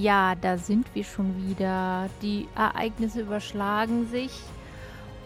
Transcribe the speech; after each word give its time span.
Ja, 0.00 0.36
da 0.36 0.58
sind 0.58 0.94
wir 0.94 1.02
schon 1.02 1.48
wieder. 1.48 2.08
Die 2.22 2.46
Ereignisse 2.54 3.22
überschlagen 3.22 4.06
sich. 4.06 4.30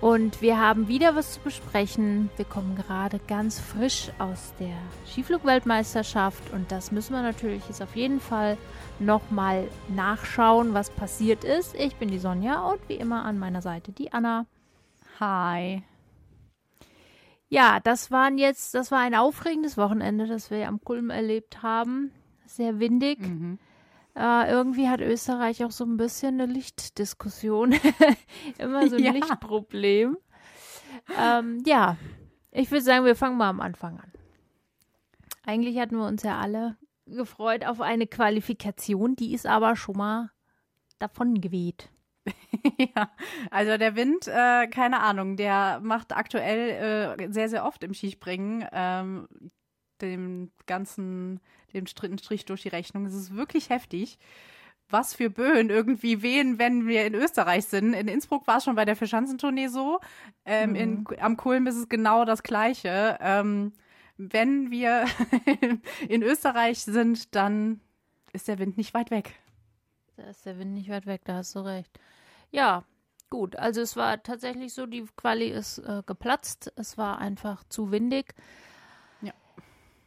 Und 0.00 0.40
wir 0.40 0.58
haben 0.58 0.88
wieder 0.88 1.14
was 1.14 1.34
zu 1.34 1.40
besprechen. 1.40 2.30
Wir 2.36 2.46
kommen 2.46 2.74
gerade 2.74 3.20
ganz 3.28 3.60
frisch 3.60 4.10
aus 4.18 4.54
der 4.58 4.74
Skiflugweltmeisterschaft 5.06 6.52
und 6.52 6.72
das 6.72 6.90
müssen 6.90 7.12
wir 7.12 7.22
natürlich 7.22 7.62
jetzt 7.68 7.82
auf 7.82 7.94
jeden 7.94 8.18
Fall 8.18 8.56
nochmal 8.98 9.68
nachschauen, 9.88 10.74
was 10.74 10.91
passiert 10.91 11.44
ist. 11.44 11.74
Ich 11.77 11.94
bin 11.96 12.08
die 12.08 12.18
Sonja 12.18 12.62
und 12.62 12.80
wie 12.88 12.94
immer 12.94 13.24
an 13.24 13.38
meiner 13.38 13.62
Seite 13.62 13.92
die 13.92 14.12
Anna. 14.12 14.46
Hi. 15.20 15.82
Ja, 17.48 17.78
das 17.78 18.10
waren 18.10 18.38
jetzt, 18.38 18.74
das 18.74 18.91
war 18.91 19.00
ein 19.00 19.14
aufregendes 19.14 19.77
Wochenende, 19.77 20.27
das 20.27 20.50
wir 20.50 20.66
am 20.66 20.80
Kulm 20.80 21.10
erlebt 21.10 21.62
haben. 21.62 22.10
Sehr 22.46 22.80
windig. 22.80 23.20
Mhm. 23.20 23.58
Äh, 24.14 24.50
irgendwie 24.50 24.88
hat 24.88 25.00
Österreich 25.00 25.64
auch 25.64 25.70
so 25.70 25.84
ein 25.84 25.96
bisschen 25.96 26.40
eine 26.40 26.52
Lichtdiskussion. 26.52 27.74
Immer 28.58 28.88
so 28.88 28.96
ein 28.96 29.02
ja. 29.02 29.12
Lichtproblem. 29.12 30.19
Ähm, 31.19 31.62
ja, 31.64 31.96
ich 32.50 32.70
würde 32.70 32.84
sagen, 32.84 33.04
wir 33.04 33.16
fangen 33.16 33.38
mal 33.38 33.48
am 33.48 33.60
Anfang 33.60 33.98
an. 33.98 34.12
Eigentlich 35.44 35.78
hatten 35.78 35.96
wir 35.96 36.06
uns 36.06 36.22
ja 36.22 36.38
alle 36.38 36.77
gefreut 37.06 37.64
auf 37.64 37.80
eine 37.80 38.06
Qualifikation, 38.06 39.16
die 39.16 39.34
ist 39.34 39.46
aber 39.46 39.77
schon 39.77 39.96
mal 39.96 40.30
davon 40.98 41.41
geweht. 41.41 41.91
ja, 42.78 43.10
also 43.50 43.76
der 43.76 43.97
Wind, 43.97 44.28
äh, 44.28 44.69
keine 44.69 45.00
Ahnung, 45.00 45.36
der 45.36 45.80
macht 45.82 46.14
aktuell 46.14 47.16
äh, 47.19 47.32
sehr, 47.32 47.48
sehr 47.48 47.64
oft 47.64 47.82
im 47.82 47.94
Skispringen 47.94 48.64
ähm, 48.70 49.26
dem 50.06 50.50
ganzen 50.67 51.41
den 51.72 51.86
Strich 51.86 52.45
durch 52.45 52.62
die 52.62 52.69
Rechnung. 52.69 53.06
Es 53.06 53.14
ist 53.14 53.34
wirklich 53.34 53.70
heftig. 53.70 54.19
Was 54.89 55.14
für 55.14 55.31
Böen 55.31 55.70
irgendwie 55.70 56.20
wehen, 56.22 56.59
wenn 56.59 56.86
wir 56.86 57.06
in 57.06 57.14
Österreich 57.14 57.64
sind. 57.64 57.94
In 57.94 58.09
Innsbruck 58.09 58.47
war 58.47 58.59
es 58.59 58.64
schon 58.64 58.75
bei 58.75 58.84
der 58.84 58.97
Verschanzentournee 58.97 59.69
so. 59.69 60.00
Ähm, 60.44 60.70
mhm. 60.70 60.77
in, 60.77 61.06
am 61.19 61.36
Kulm 61.36 61.67
ist 61.67 61.77
es 61.77 61.89
genau 61.89 62.25
das 62.25 62.42
Gleiche. 62.42 63.17
Ähm, 63.20 63.72
wenn 64.19 64.70
wir 64.70 65.06
in 66.09 66.22
Österreich 66.22 66.81
sind, 66.81 67.34
dann 67.34 67.81
ist 68.33 68.48
der 68.48 68.59
Wind 68.59 68.77
nicht 68.77 68.92
weit 68.92 69.11
weg. 69.11 69.34
Da 70.16 70.25
ist 70.25 70.44
der 70.44 70.59
Wind 70.59 70.75
nicht 70.75 70.91
weit 70.91 71.06
weg, 71.06 71.22
da 71.25 71.37
hast 71.37 71.55
du 71.55 71.61
recht. 71.61 71.98
Ja, 72.50 72.84
gut. 73.31 73.56
Also 73.56 73.81
es 73.81 73.97
war 73.97 74.22
tatsächlich 74.22 74.75
so, 74.75 74.84
die 74.84 75.06
Quali 75.16 75.48
ist 75.48 75.78
äh, 75.78 76.03
geplatzt. 76.05 76.70
Es 76.77 76.98
war 76.98 77.19
einfach 77.19 77.64
zu 77.64 77.91
windig. 77.91 78.34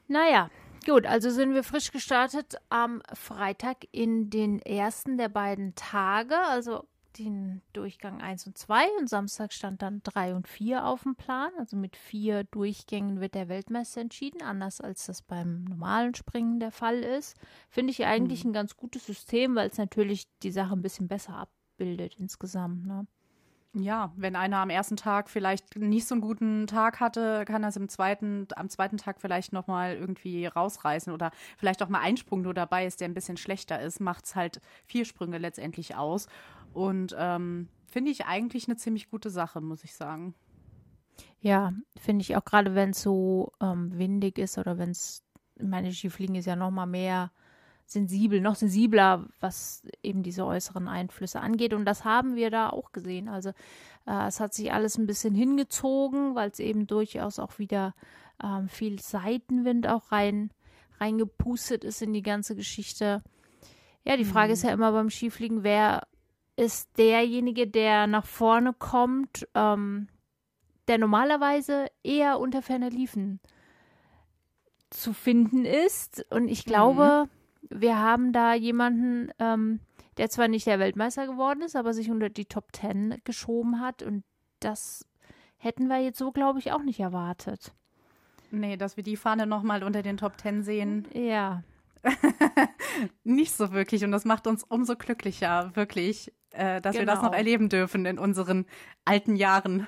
Ja. 0.07 0.19
Naja, 0.19 0.49
Gut, 0.85 1.07
also 1.07 1.31
sind 1.31 1.55
wir 1.55 1.63
frisch 1.63 1.91
gestartet 1.91 2.57
am 2.69 3.01
Freitag 3.13 3.87
in 3.91 4.29
den 4.29 4.59
ersten 4.59 5.17
der 5.17 5.29
beiden 5.29 5.73
Tage, 5.73 6.37
also 6.37 6.85
den 7.17 7.63
Durchgang 7.73 8.21
1 8.21 8.45
und 8.45 8.57
2 8.57 8.85
und 8.99 9.09
Samstag 9.09 9.51
stand 9.51 9.81
dann 9.81 10.01
3 10.03 10.35
und 10.35 10.47
4 10.47 10.85
auf 10.85 11.03
dem 11.03 11.15
Plan. 11.15 11.51
Also 11.57 11.75
mit 11.75 11.95
vier 11.95 12.43
Durchgängen 12.43 13.19
wird 13.19 13.33
der 13.33 13.49
Weltmeister 13.49 14.01
entschieden, 14.01 14.43
anders 14.43 14.79
als 14.79 15.07
das 15.07 15.23
beim 15.23 15.63
normalen 15.63 16.13
Springen 16.13 16.59
der 16.59 16.71
Fall 16.71 16.99
ist. 16.99 17.35
Finde 17.69 17.91
ich 17.91 18.05
eigentlich 18.05 18.43
mhm. 18.43 18.51
ein 18.51 18.53
ganz 18.53 18.75
gutes 18.75 19.05
System, 19.05 19.55
weil 19.55 19.69
es 19.69 19.77
natürlich 19.77 20.27
die 20.43 20.51
Sache 20.51 20.73
ein 20.73 20.81
bisschen 20.81 21.07
besser 21.07 21.35
abbildet 21.35 22.15
insgesamt. 22.19 22.85
Ne? 22.85 23.07
Ja, 23.77 24.13
wenn 24.15 24.37
einer 24.37 24.59
am 24.59 24.69
ersten 24.69 24.95
Tag 24.95 25.29
vielleicht 25.29 25.75
nicht 25.75 26.07
so 26.07 26.15
einen 26.15 26.21
guten 26.21 26.65
Tag 26.65 27.01
hatte, 27.01 27.43
kann 27.45 27.61
er 27.61 27.69
es 27.69 27.75
im 27.75 27.89
zweiten, 27.89 28.47
am 28.55 28.69
zweiten 28.69 28.95
Tag 28.95 29.19
vielleicht 29.19 29.51
nochmal 29.51 29.95
irgendwie 29.95 30.45
rausreißen 30.45 31.11
oder 31.11 31.31
vielleicht 31.57 31.83
auch 31.83 31.89
mal 31.89 31.99
ein 31.99 32.15
Sprung 32.15 32.41
nur 32.41 32.53
dabei 32.53 32.85
ist, 32.85 33.01
der 33.01 33.09
ein 33.09 33.13
bisschen 33.13 33.35
schlechter 33.35 33.81
ist, 33.81 33.99
macht 33.99 34.25
es 34.25 34.35
halt 34.35 34.61
vier 34.85 35.03
Sprünge 35.03 35.39
letztendlich 35.39 35.97
aus. 35.97 36.27
Und 36.73 37.13
ähm, 37.19 37.67
finde 37.85 38.11
ich 38.11 38.25
eigentlich 38.25 38.69
eine 38.69 38.77
ziemlich 38.77 39.09
gute 39.09 39.29
Sache, 39.29 39.59
muss 39.59 39.83
ich 39.83 39.93
sagen. 39.93 40.35
Ja, 41.41 41.73
finde 41.97 42.21
ich 42.21 42.37
auch 42.37 42.45
gerade, 42.45 42.75
wenn 42.75 42.91
es 42.91 43.01
so 43.01 43.51
ähm, 43.61 43.91
windig 43.97 44.37
ist 44.37 44.57
oder 44.57 44.77
wenn 44.77 44.91
es, 44.91 45.21
meine 45.59 45.91
Skifliegen 45.91 46.35
ist 46.35 46.45
ja 46.45 46.55
nochmal 46.55 46.87
mehr 46.87 47.29
sensibel, 47.85 48.41
noch 48.41 48.55
sensibler, 48.55 49.25
was 49.39 49.83
eben 50.01 50.23
diese 50.23 50.45
äußeren 50.45 50.87
Einflüsse 50.87 51.39
angeht. 51.39 51.73
Und 51.73 51.85
das 51.85 52.03
haben 52.03 52.35
wir 52.35 52.49
da 52.49 52.69
auch 52.69 52.91
gesehen. 52.91 53.29
Also 53.29 53.49
äh, 54.07 54.27
es 54.27 54.39
hat 54.39 54.53
sich 54.53 54.73
alles 54.73 54.97
ein 54.97 55.05
bisschen 55.05 55.35
hingezogen, 55.35 56.35
weil 56.35 56.49
es 56.49 56.59
eben 56.59 56.87
durchaus 56.87 57.39
auch 57.39 57.59
wieder 57.59 57.93
ähm, 58.43 58.67
viel 58.67 58.99
Seitenwind 58.99 59.87
auch 59.87 60.11
rein 60.11 60.51
reingepustet 60.99 61.83
ist 61.83 62.01
in 62.01 62.13
die 62.13 62.21
ganze 62.21 62.55
Geschichte. 62.55 63.21
Ja, 64.05 64.15
die 64.15 64.25
Frage 64.25 64.47
mhm. 64.47 64.53
ist 64.53 64.63
ja 64.63 64.71
immer 64.71 64.93
beim 64.93 65.09
Skifliegen, 65.09 65.63
wer 65.63 66.07
ist 66.55 66.97
derjenige, 66.97 67.67
der 67.67 68.07
nach 68.07 68.25
vorne 68.25 68.73
kommt, 68.73 69.45
ähm, 69.55 70.07
der 70.87 70.97
normalerweise 70.97 71.87
eher 72.01 72.39
unter 72.39 72.61
ferner 72.61 72.89
Liefen 72.89 73.41
zu 74.89 75.11
finden 75.11 75.65
ist. 75.65 76.25
Und 76.31 76.47
ich 76.47 76.63
glaube, 76.63 77.25
mhm 77.25 77.44
wir 77.69 77.99
haben 77.99 78.33
da 78.33 78.53
jemanden, 78.53 79.31
ähm, 79.39 79.79
der 80.17 80.29
zwar 80.29 80.47
nicht 80.47 80.67
der 80.67 80.79
Weltmeister 80.79 81.27
geworden 81.27 81.61
ist, 81.61 81.75
aber 81.75 81.93
sich 81.93 82.09
unter 82.09 82.29
die 82.29 82.45
Top 82.45 82.71
Ten 82.71 83.19
geschoben 83.23 83.81
hat. 83.81 84.01
Und 84.03 84.23
das 84.59 85.05
hätten 85.57 85.87
wir 85.87 85.99
jetzt 85.99 86.19
so, 86.19 86.31
glaube 86.31 86.59
ich, 86.59 86.71
auch 86.71 86.83
nicht 86.83 86.99
erwartet. 86.99 87.73
Nee, 88.51 88.77
dass 88.77 88.95
wir 88.95 89.03
die 89.03 89.17
Fahne 89.17 89.45
nochmal 89.45 89.83
unter 89.83 90.01
den 90.01 90.17
Top 90.17 90.37
Ten 90.37 90.63
sehen. 90.63 91.07
Ja. 91.13 91.63
nicht 93.23 93.53
so 93.53 93.71
wirklich. 93.71 94.03
Und 94.03 94.11
das 94.11 94.25
macht 94.25 94.47
uns 94.47 94.63
umso 94.63 94.95
glücklicher, 94.95 95.75
wirklich, 95.75 96.31
äh, 96.51 96.79
dass 96.79 96.95
genau. 96.95 97.01
wir 97.01 97.05
das 97.07 97.21
noch 97.21 97.31
genau. 97.31 97.37
erleben 97.37 97.69
dürfen 97.69 98.05
in 98.05 98.19
unseren 98.19 98.65
alten 99.03 99.35
Jahren. 99.35 99.87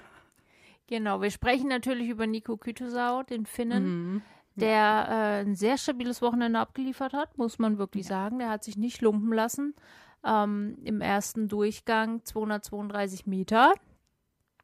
Genau, 0.87 1.21
wir 1.21 1.31
sprechen 1.31 1.67
natürlich 1.67 2.09
über 2.09 2.27
Nico 2.27 2.57
Kütesau, 2.57 3.23
den 3.23 3.45
Finnen. 3.45 4.11
Mhm 4.13 4.21
der 4.57 5.07
äh, 5.09 5.41
ein 5.41 5.55
sehr 5.55 5.77
stabiles 5.77 6.21
Wochenende 6.21 6.59
abgeliefert 6.59 7.13
hat, 7.13 7.37
muss 7.37 7.59
man 7.59 7.77
wirklich 7.77 8.05
ja. 8.05 8.09
sagen. 8.09 8.39
Der 8.39 8.49
hat 8.49 8.63
sich 8.63 8.77
nicht 8.77 9.01
lumpen 9.01 9.31
lassen. 9.31 9.75
Ähm, 10.23 10.77
Im 10.83 11.01
ersten 11.01 11.47
Durchgang 11.47 12.23
232 12.23 13.27
Meter. 13.27 13.73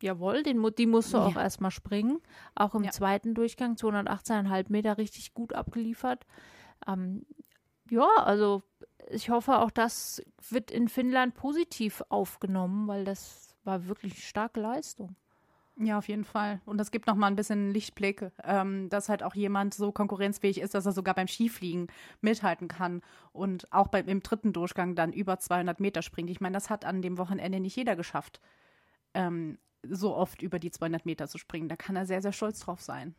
Jawohl, 0.02 0.44
den, 0.44 0.66
die 0.78 0.88
musst 0.88 1.14
du 1.14 1.18
ja. 1.18 1.26
auch 1.26 1.36
erstmal 1.38 1.72
springen. 1.72 2.20
Auch 2.56 2.76
im 2.76 2.84
ja. 2.84 2.92
zweiten 2.92 3.36
Durchgang 3.36 3.76
218,5 3.76 4.66
Meter 4.70 4.98
richtig 4.98 5.34
gut 5.34 5.54
abgeliefert. 5.54 6.26
Ähm, 6.88 7.26
ja, 7.90 8.08
also 8.18 8.64
ich 9.10 9.30
hoffe, 9.30 9.60
auch 9.60 9.72
das 9.72 10.24
wird 10.50 10.72
in 10.72 10.88
Finnland 10.88 11.36
positiv 11.36 12.04
aufgenommen, 12.10 12.88
weil 12.88 13.06
das 13.06 13.56
war 13.64 13.88
wirklich 13.88 14.28
starke 14.28 14.60
Leistung. 14.60 15.16
Ja, 15.80 15.98
auf 15.98 16.08
jeden 16.08 16.24
Fall. 16.24 16.62
Und 16.66 16.78
das 16.78 16.92
gibt 16.92 17.08
noch 17.08 17.16
mal 17.16 17.26
ein 17.28 17.36
bisschen 17.36 17.72
Lichtblick, 17.72 18.32
ähm, 18.44 18.90
dass 18.90 19.10
halt 19.10 19.24
auch 19.24 19.34
jemand 19.34 19.74
so 19.74 19.92
konkurrenzfähig 19.92 20.60
ist, 20.62 20.76
dass 20.76 20.86
er 20.86 20.92
sogar 20.92 21.16
beim 21.16 21.28
Skifliegen 21.28 21.88
mithalten 22.22 22.68
kann 22.68 23.02
und 23.32 23.72
auch 23.74 23.88
beim, 23.88 24.08
im 24.08 24.22
dritten 24.22 24.54
Durchgang 24.54 24.94
dann 24.94 25.12
über 25.14 25.40
200 25.40 25.80
Meter 25.80 26.04
springt. 26.04 26.30
Ich 26.30 26.42
meine, 26.42 26.54
das 26.54 26.70
hat 26.70 26.86
an 26.86 27.02
dem 27.02 27.18
Wochenende 27.18 27.60
nicht 27.60 27.76
jeder 27.76 27.96
geschafft, 27.96 28.40
ähm, 29.14 29.60
so 29.84 30.16
oft 30.16 30.42
über 30.44 30.60
die 30.60 30.72
200 30.72 31.06
Meter 31.06 31.28
zu 31.28 31.38
springen. 31.40 31.70
Da 31.70 31.76
kann 31.78 31.96
er 31.96 32.06
sehr, 32.08 32.22
sehr 32.22 32.34
stolz 32.34 32.60
drauf 32.62 32.82
sein. 32.82 33.16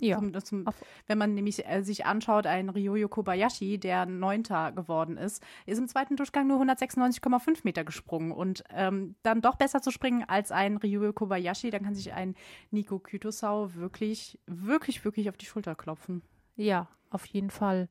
Ja. 0.00 0.18
Zum, 0.18 0.44
zum, 0.44 0.64
wenn 1.06 1.16
man 1.16 1.34
nämlich 1.34 1.66
äh, 1.66 1.82
sich 1.82 2.04
anschaut, 2.04 2.46
ein 2.46 2.68
Ryoyo 2.68 3.08
Kobayashi, 3.08 3.78
der 3.78 4.04
Neunter 4.04 4.72
geworden 4.72 5.16
ist, 5.16 5.42
ist 5.64 5.78
im 5.78 5.88
zweiten 5.88 6.16
Durchgang 6.16 6.46
nur 6.46 6.60
196,5 6.60 7.60
Meter 7.64 7.84
gesprungen. 7.84 8.30
Und 8.30 8.62
ähm, 8.70 9.14
dann 9.22 9.40
doch 9.40 9.56
besser 9.56 9.80
zu 9.80 9.90
springen 9.90 10.24
als 10.28 10.52
ein 10.52 10.76
Ryoyo 10.76 11.12
Kobayashi, 11.12 11.70
dann 11.70 11.82
kann 11.82 11.94
sich 11.94 12.12
ein 12.12 12.34
Nico 12.70 12.98
Kytosau 12.98 13.74
wirklich, 13.74 14.38
wirklich, 14.46 15.04
wirklich 15.04 15.30
auf 15.30 15.38
die 15.38 15.46
Schulter 15.46 15.74
klopfen. 15.74 16.22
Ja, 16.56 16.88
auf 17.10 17.24
jeden 17.26 17.50
Fall. 17.50 17.88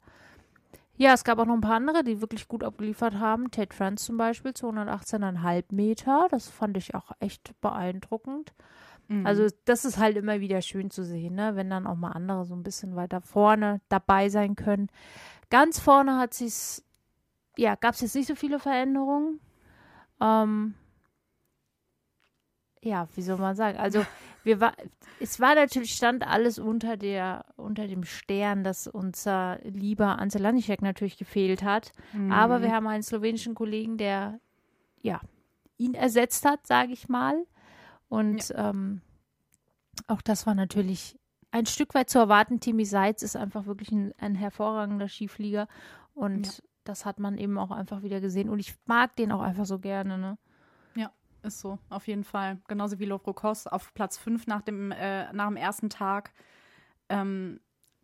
Ja, 0.97 1.13
es 1.13 1.25
gab 1.25 1.39
auch 1.39 1.45
noch 1.45 1.55
ein 1.55 1.61
paar 1.61 1.75
andere, 1.75 2.03
die 2.03 2.21
wirklich 2.21 2.47
gut 2.47 2.63
abgeliefert 2.63 3.15
haben. 3.15 3.51
Ted 3.51 3.73
France 3.73 4.05
zum 4.05 4.17
Beispiel, 4.17 4.51
218,5 4.51 5.65
Meter. 5.71 6.27
Das 6.31 6.47
fand 6.47 6.77
ich 6.77 6.95
auch 6.95 7.11
echt 7.19 7.59
beeindruckend. 7.59 8.53
Mhm. 9.07 9.25
Also 9.25 9.47
das 9.65 9.85
ist 9.85 9.97
halt 9.97 10.17
immer 10.17 10.39
wieder 10.39 10.61
schön 10.61 10.89
zu 10.89 11.03
sehen, 11.03 11.35
ne? 11.35 11.55
wenn 11.55 11.69
dann 11.69 11.87
auch 11.87 11.95
mal 11.95 12.11
andere 12.11 12.45
so 12.45 12.55
ein 12.55 12.63
bisschen 12.63 12.95
weiter 12.95 13.21
vorne 13.21 13.81
dabei 13.89 14.29
sein 14.29 14.55
können. 14.55 14.89
Ganz 15.49 15.79
vorne 15.79 16.17
hat 16.17 16.33
sich's, 16.33 16.83
ja, 17.57 17.75
gab 17.75 17.93
es 17.93 18.01
jetzt 18.01 18.15
nicht 18.15 18.27
so 18.27 18.35
viele 18.35 18.59
Veränderungen. 18.59 19.39
Ähm, 20.21 20.73
ja, 22.81 23.07
wie 23.15 23.21
soll 23.21 23.37
man 23.37 23.55
sagen? 23.55 23.77
Also 23.77 24.05
wir 24.43 24.59
war, 24.59 24.73
es 25.19 25.39
war 25.39 25.55
natürlich 25.55 25.93
stand 25.93 26.25
alles 26.25 26.59
unter 26.59 26.97
der, 26.97 27.45
unter 27.57 27.87
dem 27.87 28.03
Stern, 28.03 28.63
dass 28.63 28.87
unser 28.87 29.59
lieber 29.63 30.17
Lanischek 30.33 30.81
natürlich 30.81 31.17
gefehlt 31.17 31.63
hat. 31.63 31.91
Mhm. 32.13 32.31
Aber 32.31 32.61
wir 32.61 32.71
haben 32.71 32.87
einen 32.87 33.03
slowenischen 33.03 33.55
Kollegen, 33.55 33.97
der 33.97 34.39
ja 35.01 35.19
ihn 35.77 35.93
ersetzt 35.93 36.45
hat, 36.45 36.65
sage 36.65 36.93
ich 36.93 37.09
mal. 37.09 37.45
Und 38.07 38.49
ja. 38.49 38.69
ähm, 38.69 39.01
auch 40.07 40.21
das 40.21 40.45
war 40.45 40.55
natürlich 40.55 41.17
ein 41.51 41.65
Stück 41.65 41.93
weit 41.95 42.09
zu 42.09 42.19
erwarten. 42.19 42.59
Timmy 42.59 42.85
Seitz 42.85 43.23
ist 43.23 43.35
einfach 43.35 43.65
wirklich 43.65 43.91
ein, 43.91 44.13
ein 44.17 44.35
hervorragender 44.35 45.07
Skiflieger. 45.07 45.67
Und 46.13 46.61
das 46.83 47.05
hat 47.05 47.19
man 47.19 47.37
eben 47.37 47.57
auch 47.57 47.71
einfach 47.71 48.03
wieder 48.03 48.21
gesehen. 48.21 48.49
Und 48.49 48.59
ich 48.59 48.75
mag 48.85 49.15
den 49.15 49.31
auch 49.31 49.41
einfach 49.41 49.65
so 49.65 49.79
gerne, 49.79 50.17
ne? 50.17 50.37
Ja, 50.95 51.11
ist 51.43 51.59
so, 51.59 51.79
auf 51.89 52.07
jeden 52.07 52.23
Fall. 52.23 52.59
Genauso 52.67 52.99
wie 52.99 53.05
Lovrokos 53.05 53.67
auf 53.67 53.93
Platz 53.93 54.17
5 54.17 54.47
nach 54.47 54.61
dem, 54.61 54.91
äh, 54.91 55.31
nach 55.33 55.47
dem 55.47 55.57
ersten 55.57 55.89
Tag. 55.89 56.33
Ähm, 57.09 57.59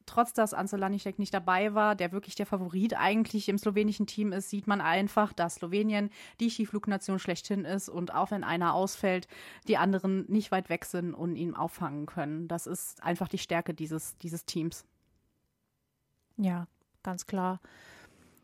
trotz 0.06 0.34
dass 0.34 0.54
Anselanischek 0.54 1.20
nicht 1.20 1.34
dabei 1.34 1.74
war, 1.74 1.96
der 1.96 2.12
wirklich 2.12 2.36
der 2.36 2.46
Favorit 2.46 2.98
eigentlich 2.98 3.50
im 3.50 3.58
slowenischen 3.58 4.08
Team 4.08 4.32
ist, 4.32 4.50
sieht 4.50 4.68
man 4.68 4.82
einfach, 4.82 5.34
dass 5.34 5.56
Slowenien 5.56 6.10
die 6.40 6.50
Skiflugnation 6.50 7.20
schlechthin 7.20 7.66
ist 7.66 7.90
und 7.90 8.14
auch 8.14 8.32
wenn 8.32 8.44
einer 8.44 8.74
ausfällt, 8.74 9.28
die 9.68 9.78
anderen 9.78 10.26
nicht 10.30 10.52
weit 10.52 10.70
weg 10.70 10.86
sind 10.86 11.14
und 11.14 11.36
ihn 11.36 11.56
auffangen 11.56 12.06
können. 12.06 12.48
Das 12.48 12.68
ist 12.68 13.04
einfach 13.04 13.28
die 13.28 13.38
Stärke 13.38 13.74
dieses, 13.74 14.18
dieses 14.18 14.46
Teams. 14.46 14.86
Ja, 16.38 16.68
ganz 17.04 17.26
klar. 17.26 17.60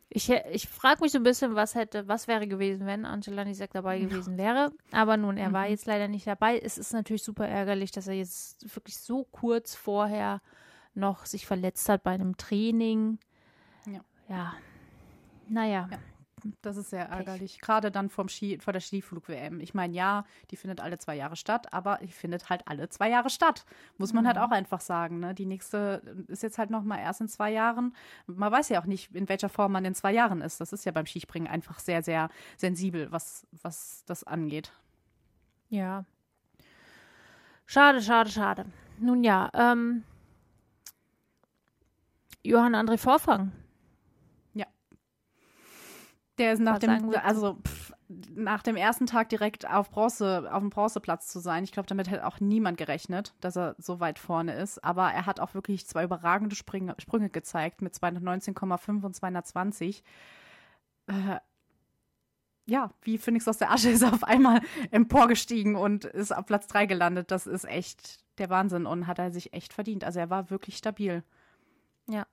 Ich, 0.09 0.30
ich 0.30 0.69
frage 0.69 1.01
mich 1.01 1.12
so 1.12 1.18
ein 1.18 1.24
bisschen, 1.24 1.56
was 1.56 1.75
hätte, 1.75 2.07
was 2.07 2.30
wäre 2.30 2.48
gewesen, 2.48 2.88
wenn 2.88 3.06
Angela 3.06 3.44
Nisek 3.44 3.71
dabei 3.71 4.00
gewesen 4.00 4.38
wäre. 4.38 4.71
Aber 4.92 5.18
nun, 5.18 5.38
er 5.38 5.50
mhm. 5.50 5.54
war 5.54 5.68
jetzt 5.68 5.86
leider 5.86 6.07
nicht 6.07 6.25
dabei. 6.25 6.57
Es 6.59 6.77
ist 6.77 6.94
natürlich 6.94 7.24
super 7.24 7.45
ärgerlich, 7.45 7.92
dass 7.92 8.07
er 8.07 8.13
jetzt 8.13 8.74
wirklich 8.74 8.98
so 8.98 9.25
kurz 9.25 9.75
vorher 9.75 10.42
noch 10.98 11.26
sich 11.26 11.46
verletzt 11.46 11.88
hat 11.90 12.04
bei 12.04 12.12
einem 12.12 12.38
Training. 12.38 13.20
Ja. 13.86 14.02
Ja. 14.28 14.54
Naja. 15.48 15.88
Ja. 15.92 16.00
Das 16.62 16.78
ist 16.78 16.92
sehr 16.92 17.10
ärgerlich. 17.10 17.54
Pech. 17.54 17.62
Gerade 17.62 17.92
dann 17.92 18.10
vom 18.10 18.30
Ski, 18.30 18.60
vor 18.60 18.72
der 18.72 18.80
Skiflug-WM. 18.80 19.60
Ich 19.60 19.74
meine, 19.74 19.94
ja, 19.94 20.24
die 20.52 20.56
findet 20.56 20.80
alle 20.80 20.98
zwei 21.00 21.16
Jahre 21.16 21.36
statt, 21.36 21.74
aber 21.74 22.00
die 22.02 22.12
findet 22.12 22.50
halt 22.50 22.68
alle 22.68 22.90
zwei 22.90 23.10
Jahre 23.10 23.30
statt. 23.30 23.66
Muss 23.98 24.14
man 24.14 24.28
halt 24.28 24.36
mhm. 24.36 24.42
halt 24.42 24.52
auch 24.52 24.56
einfach 24.56 24.82
sagen. 24.82 25.20
Ne? 25.20 25.34
Die 25.34 25.48
nächste 25.48 26.02
ist 26.28 26.44
jetzt 26.44 26.60
halt 26.60 26.70
noch 26.70 26.84
mal 26.84 27.00
erst 27.00 27.22
in 27.22 27.28
zwei 27.28 27.52
Jahren. 27.52 27.96
Man 28.28 28.52
weiß 28.52 28.70
ja 28.70 28.80
auch 28.80 28.86
nicht, 28.86 29.16
in 29.16 29.28
welcher 29.30 29.50
Form 29.50 29.72
man 29.72 29.84
in 29.86 29.96
zwei 29.96 30.14
Jahren 30.14 30.42
ist. 30.42 30.62
Das 30.62 30.74
ist 30.74 30.86
ja 30.86 30.92
beim 30.92 31.08
Skispringen 31.08 31.48
einfach 31.48 31.80
sehr, 31.80 32.04
sehr 32.04 32.30
sensibel, 32.56 33.12
was, 33.12 33.48
was 33.64 34.04
das 34.06 34.24
angeht. 34.24 34.72
Ja. 35.70 36.06
Schade, 37.66 38.02
schade, 38.02 38.30
schade. 38.30 38.66
Nun 39.00 39.24
ja, 39.24 39.50
ähm, 39.54 40.04
Johann 42.44 42.75
André 42.75 42.98
Vorfang 42.98 43.51
der 46.38 46.54
ist 46.54 46.60
nach 46.60 46.80
dem, 46.80 47.13
also 47.24 47.56
pff, 47.56 47.94
nach 48.36 48.62
dem 48.62 48.75
ersten 48.75 49.06
Tag 49.06 49.30
direkt 49.30 49.68
auf 49.68 49.89
Bronze, 49.89 50.48
auf 50.51 50.62
dem 50.62 50.69
Bronzeplatz 50.69 51.28
zu 51.28 51.39
sein. 51.39 51.63
Ich 51.63 51.72
glaube, 51.72 51.88
damit 51.88 52.10
hätte 52.10 52.25
auch 52.25 52.39
niemand 52.39 52.78
gerechnet, 52.78 53.34
dass 53.42 53.57
er 53.57 53.75
so 53.80 54.00
weit 54.00 54.19
vorne 54.19 54.54
ist. 54.54 54.84
Aber 54.84 55.12
er 55.12 55.25
hat 55.25 55.39
auch 55.39 55.54
wirklich 55.54 55.88
zwei 55.88 56.04
überragende 56.04 56.56
Sprünge, 56.56 56.95
Sprünge 57.00 57.30
gezeigt 57.30 57.81
mit 57.81 57.94
219,5 57.94 59.04
und 59.04 59.16
220. 59.16 60.04
Äh, 61.07 61.40
ja, 62.66 62.92
wie 63.01 63.18
Phoenix 63.18 63.48
aus 63.48 63.57
der 63.57 63.72
Asche 63.72 63.90
ist 63.90 64.04
er 64.04 64.13
auf 64.13 64.24
einmal 64.24 64.62
emporgestiegen 64.92 65.75
und 65.75 66.06
ist 66.06 66.36
auf 66.36 66.45
Platz 66.45 66.68
3 66.68 66.86
gelandet. 66.86 67.31
Das 67.31 67.48
ist 67.48 67.66
echt 67.66 68.19
der 68.38 68.50
Wahnsinn 68.50 68.86
und 68.86 69.07
hat 69.07 69.19
er 69.19 69.31
sich 69.31 69.54
echt 69.54 69.74
verdient. 69.74 70.04
Also 70.04 70.19
er 70.19 70.30
war 70.30 70.50
wirklich 70.50 70.78
stabil. 70.78 71.24
Ja, 72.09 72.25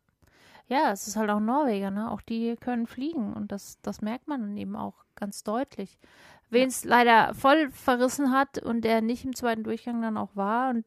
ja, 0.66 0.92
es 0.92 1.06
ist 1.06 1.16
halt 1.16 1.30
auch 1.30 1.40
Norweger, 1.40 1.90
ne? 1.90 2.10
Auch 2.10 2.22
die 2.22 2.56
können 2.56 2.86
fliegen 2.86 3.34
und 3.34 3.52
das, 3.52 3.80
das 3.82 4.00
merkt 4.00 4.28
man 4.28 4.40
dann 4.40 4.56
eben 4.56 4.76
auch 4.76 5.04
ganz 5.14 5.44
deutlich. 5.44 5.98
Wen 6.50 6.68
es 6.68 6.84
ja. 6.84 6.90
leider 6.90 7.34
voll 7.34 7.70
verrissen 7.70 8.32
hat 8.32 8.58
und 8.58 8.82
der 8.82 9.02
nicht 9.02 9.24
im 9.24 9.34
zweiten 9.34 9.64
Durchgang 9.64 10.00
dann 10.00 10.16
auch 10.16 10.34
war 10.36 10.70
und 10.70 10.84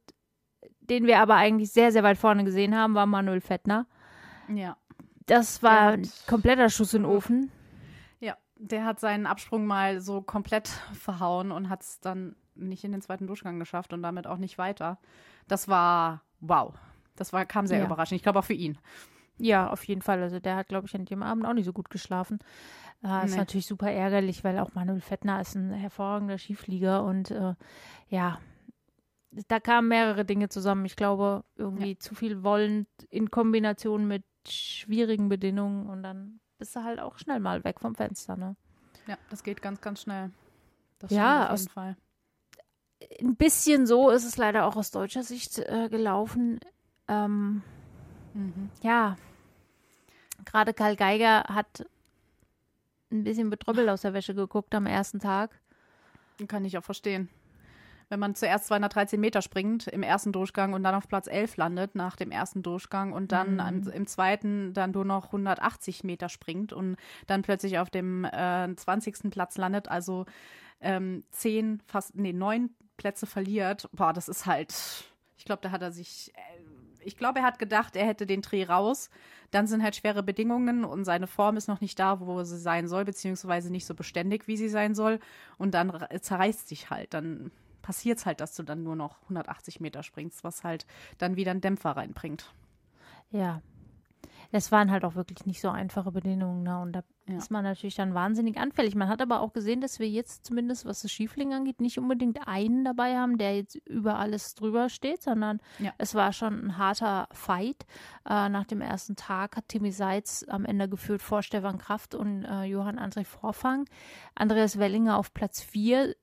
den 0.82 1.06
wir 1.06 1.20
aber 1.20 1.36
eigentlich 1.36 1.72
sehr, 1.72 1.92
sehr 1.92 2.04
weit 2.04 2.18
vorne 2.18 2.44
gesehen 2.44 2.76
haben, 2.76 2.96
war 2.96 3.06
Manuel 3.06 3.42
Fettner. 3.42 3.86
Ja. 4.48 4.78
Das 5.26 5.62
war 5.62 5.92
ein 5.92 6.10
kompletter 6.28 6.70
Schuss 6.70 6.94
in 6.94 7.04
den 7.04 7.12
Ofen. 7.12 7.52
Ja, 8.20 8.38
der 8.56 8.86
hat 8.86 9.00
seinen 9.00 9.26
Absprung 9.26 9.66
mal 9.66 10.00
so 10.00 10.22
komplett 10.22 10.68
verhauen 10.94 11.52
und 11.52 11.70
hat 11.70 11.84
es 11.84 12.00
dann 12.00 12.36
nicht 12.56 12.84
in 12.84 12.94
den 12.94 13.02
zweiten 13.02 13.28
Durchgang 13.28 13.60
geschafft 13.60 13.94
und 13.94 14.02
damit 14.02 14.26
auch 14.26 14.38
nicht 14.38 14.58
weiter. 14.58 14.98
Das 15.48 15.68
war 15.68 16.24
wow. 16.40 16.74
Das 17.20 17.34
war, 17.34 17.46
kam 17.46 17.68
sehr 17.68 17.80
ja. 17.80 17.86
überraschend. 17.86 18.16
Ich 18.16 18.24
glaube 18.24 18.40
auch 18.40 18.46
für 18.46 18.54
ihn. 18.54 18.78
Ja, 19.38 19.70
auf 19.70 19.84
jeden 19.84 20.02
Fall. 20.02 20.22
Also 20.22 20.40
der 20.40 20.56
hat, 20.56 20.68
glaube 20.68 20.88
ich, 20.88 20.96
an 20.96 21.06
dem 21.06 21.22
Abend 21.22 21.46
auch 21.46 21.54
nicht 21.54 21.66
so 21.66 21.74
gut 21.74 21.90
geschlafen. 21.90 22.40
Äh, 23.04 23.08
nee. 23.08 23.26
Ist 23.26 23.38
natürlich 23.38 23.68
super 23.68 23.92
ärgerlich, 23.92 24.44
weil 24.44 24.58
auch 24.60 24.74
Manuel 24.74 25.02
Fettner 25.02 25.40
ist 25.42 25.56
ein 25.56 25.72
hervorragender 25.72 26.38
Skiflieger 26.38 27.04
und 27.04 27.32
äh, 27.32 27.54
ja, 28.10 28.40
da 29.48 29.60
kamen 29.60 29.88
mehrere 29.88 30.26
Dinge 30.26 30.50
zusammen. 30.50 30.86
Ich 30.86 30.96
glaube, 30.96 31.44
irgendwie 31.56 31.92
ja. 31.92 32.00
zu 32.00 32.16
viel 32.16 32.44
Wollen 32.44 32.88
in 33.10 33.30
Kombination 33.30 34.08
mit 34.08 34.24
schwierigen 34.48 35.30
Bedingungen 35.30 35.88
und 35.88 36.04
dann 36.04 36.40
bist 36.58 36.76
du 36.76 36.84
halt 36.84 37.00
auch 37.00 37.18
schnell 37.18 37.40
mal 37.40 37.64
weg 37.64 37.80
vom 37.80 37.96
Fenster, 37.96 38.36
ne? 38.36 38.56
Ja, 39.06 39.18
das 39.30 39.44
geht 39.44 39.62
ganz, 39.62 39.82
ganz 39.82 40.02
schnell. 40.02 40.32
Das 41.00 41.12
ja, 41.12 41.52
auf 41.52 41.60
jeden 41.60 41.72
Fall. 41.72 41.98
Ein 43.22 43.36
bisschen 43.36 43.86
so 43.86 44.10
ist 44.10 44.26
es 44.26 44.38
leider 44.38 44.66
auch 44.66 44.76
aus 44.76 44.90
deutscher 44.90 45.24
Sicht 45.24 45.60
äh, 45.60 45.88
gelaufen. 45.90 46.60
Ähm, 47.08 47.62
mhm. 48.34 48.70
Ja, 48.82 49.16
Gerade 50.48 50.74
Karl 50.74 50.96
Geiger 50.96 51.44
hat 51.44 51.86
ein 53.12 53.24
bisschen 53.24 53.50
betrüppelt 53.50 53.90
aus 53.90 54.02
der 54.02 54.14
Wäsche 54.14 54.34
geguckt 54.34 54.74
am 54.76 54.86
ersten 54.86 55.20
Tag. 55.20 55.60
Kann 56.48 56.66
ich 56.66 56.78
auch 56.78 56.84
verstehen. 56.84 57.30
Wenn 58.10 58.22
man 58.22 58.36
zuerst 58.36 58.68
213 58.68 59.20
Meter 59.20 59.42
springt 59.42 59.88
im 59.88 60.04
ersten 60.04 60.32
Durchgang 60.32 60.74
und 60.74 60.84
dann 60.84 60.96
auf 60.96 61.10
Platz 61.10 61.28
11 61.28 61.58
landet 61.58 61.96
nach 61.96 62.16
dem 62.16 62.32
ersten 62.32 62.64
Durchgang 62.64 63.12
und 63.12 63.34
dann 63.34 63.56
mhm. 63.56 63.60
an, 63.60 63.88
im 63.88 64.08
zweiten 64.08 64.74
dann 64.74 64.92
nur 64.92 65.04
noch 65.04 65.26
180 65.26 66.06
Meter 66.06 66.30
springt 66.30 66.72
und 66.72 66.96
dann 67.26 67.42
plötzlich 67.42 67.80
auf 67.80 67.90
dem 67.90 68.24
äh, 68.24 68.74
20. 68.74 69.30
Platz 69.30 69.58
landet, 69.58 69.90
also 69.90 70.26
ähm, 70.80 71.26
zehn, 71.32 71.82
fast, 71.88 72.16
nee, 72.16 72.32
neun 72.32 72.70
Plätze 72.96 73.26
verliert, 73.26 73.90
boah, 73.92 74.14
das 74.14 74.30
ist 74.30 74.46
halt, 74.46 74.74
ich 75.38 75.44
glaube, 75.44 75.62
da 75.62 75.72
hat 75.72 75.82
er 75.82 75.92
sich 75.92 76.32
äh, 76.34 76.57
ich 77.08 77.18
glaube, 77.18 77.40
er 77.40 77.46
hat 77.46 77.58
gedacht, 77.58 77.96
er 77.96 78.06
hätte 78.06 78.26
den 78.26 78.42
Dreh 78.42 78.66
raus. 78.66 79.10
Dann 79.52 79.66
sind 79.66 79.82
halt 79.82 79.96
schwere 79.96 80.24
Bedingungen 80.24 80.84
und 80.84 81.06
seine 81.06 81.26
Form 81.26 81.56
ist 81.56 81.68
noch 81.70 81.80
nicht 81.80 81.98
da, 81.98 82.20
wo 82.20 82.44
sie 82.44 82.60
sein 82.60 82.88
soll, 82.88 83.06
beziehungsweise 83.06 83.72
nicht 83.72 83.86
so 83.86 83.96
beständig, 83.96 84.48
wie 84.48 84.58
sie 84.58 84.68
sein 84.68 84.94
soll. 84.94 85.20
Und 85.58 85.74
dann 85.74 86.06
zerreißt 86.20 86.68
sich 86.68 86.90
halt. 86.90 87.14
Dann 87.14 87.52
passiert 87.82 88.18
es 88.18 88.26
halt, 88.26 88.42
dass 88.42 88.56
du 88.56 88.64
dann 88.64 88.84
nur 88.84 88.98
noch 88.98 89.22
180 89.24 89.80
Meter 89.80 90.04
springst, 90.04 90.44
was 90.44 90.66
halt 90.66 90.86
dann 91.18 91.38
wieder 91.38 91.52
einen 91.52 91.62
Dämpfer 91.62 91.92
reinbringt. 91.92 92.54
Ja, 93.32 93.62
es 94.52 94.72
waren 94.74 94.92
halt 94.92 95.06
auch 95.06 95.16
wirklich 95.16 95.46
nicht 95.46 95.62
so 95.62 95.70
einfache 95.70 96.12
Bedingungen. 96.12 96.64
Ne? 96.64 96.80
Und 96.82 96.92
da 96.92 97.04
ja. 97.28 97.38
ist 97.38 97.52
man 97.52 97.64
natürlich 97.64 97.96
dann 97.96 98.14
wahnsinnig 98.14 98.58
anfällig. 98.58 98.96
Man 98.96 99.10
hat 99.10 99.22
aber 99.22 99.42
auch 99.42 99.54
gesehen, 99.54 99.82
dass 99.82 100.00
wir 100.00 100.08
jetzt 100.08 100.46
zumindest, 100.46 100.86
was 100.86 101.02
das 101.02 101.12
Schiefling 101.12 101.54
angeht, 101.54 101.82
nicht 101.82 101.98
unbedingt 101.98 102.48
einen 102.48 102.86
dabei 102.86 103.18
haben, 103.18 103.38
der 103.38 103.56
jetzt 103.56 103.76
über 103.88 104.18
alles 104.18 104.56
drüber 104.56 104.90
steht, 104.90 105.22
sondern 105.22 105.60
ja. 105.80 105.94
es 105.98 106.16
war 106.16 106.34
schon 106.34 106.68
ein 106.68 106.78
harter 106.78 107.28
Fight. 107.32 107.86
Äh, 108.28 108.50
nach 108.50 108.66
dem 108.66 108.82
ersten 108.82 109.16
Tag 109.16 109.58
hat 109.58 109.68
Timmy 109.68 109.92
Seitz 109.92 110.46
am 110.48 110.66
Ende 110.66 110.88
geführt 110.88 111.22
vor 111.22 111.44
Stefan 111.44 111.78
Kraft 111.78 112.16
und 112.16 112.44
äh, 112.46 112.64
Johann 112.64 113.00
André 113.00 113.26
Vorfang. 113.26 113.86
Andreas 114.36 114.80
Wellinger 114.80 115.18
auf 115.18 115.34
Platz 115.34 115.62
4 115.62 116.16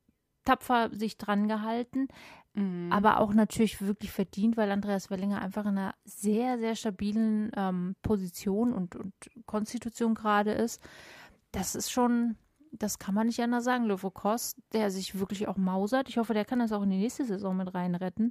tapfer 0.44 0.90
sich 0.92 1.16
dran 1.18 1.48
gehalten. 1.48 2.08
Mhm. 2.54 2.92
Aber 2.92 3.20
auch 3.20 3.34
natürlich 3.34 3.82
wirklich 3.82 4.12
verdient, 4.12 4.56
weil 4.56 4.70
Andreas 4.70 5.10
Wellinger 5.10 5.42
einfach 5.42 5.64
in 5.64 5.76
einer 5.76 5.94
sehr, 6.04 6.58
sehr 6.58 6.76
stabilen 6.76 7.50
ähm, 7.56 7.96
Position 8.02 8.72
und, 8.72 8.94
und 8.96 9.12
Konstitution 9.46 10.14
gerade 10.14 10.52
ist. 10.52 10.80
Das 11.50 11.74
ist 11.74 11.90
schon, 11.90 12.36
das 12.70 12.98
kann 12.98 13.14
man 13.14 13.26
nicht 13.26 13.40
anders 13.40 13.64
sagen. 13.64 13.84
Löwe 13.84 14.10
Kost, 14.10 14.58
der 14.72 14.90
sich 14.90 15.18
wirklich 15.18 15.48
auch 15.48 15.56
mausert. 15.56 16.08
Ich 16.08 16.16
hoffe, 16.16 16.32
der 16.32 16.44
kann 16.44 16.60
das 16.60 16.72
auch 16.72 16.82
in 16.82 16.90
die 16.90 16.98
nächste 16.98 17.24
Saison 17.24 17.56
mit 17.56 17.74
reinretten. 17.74 18.30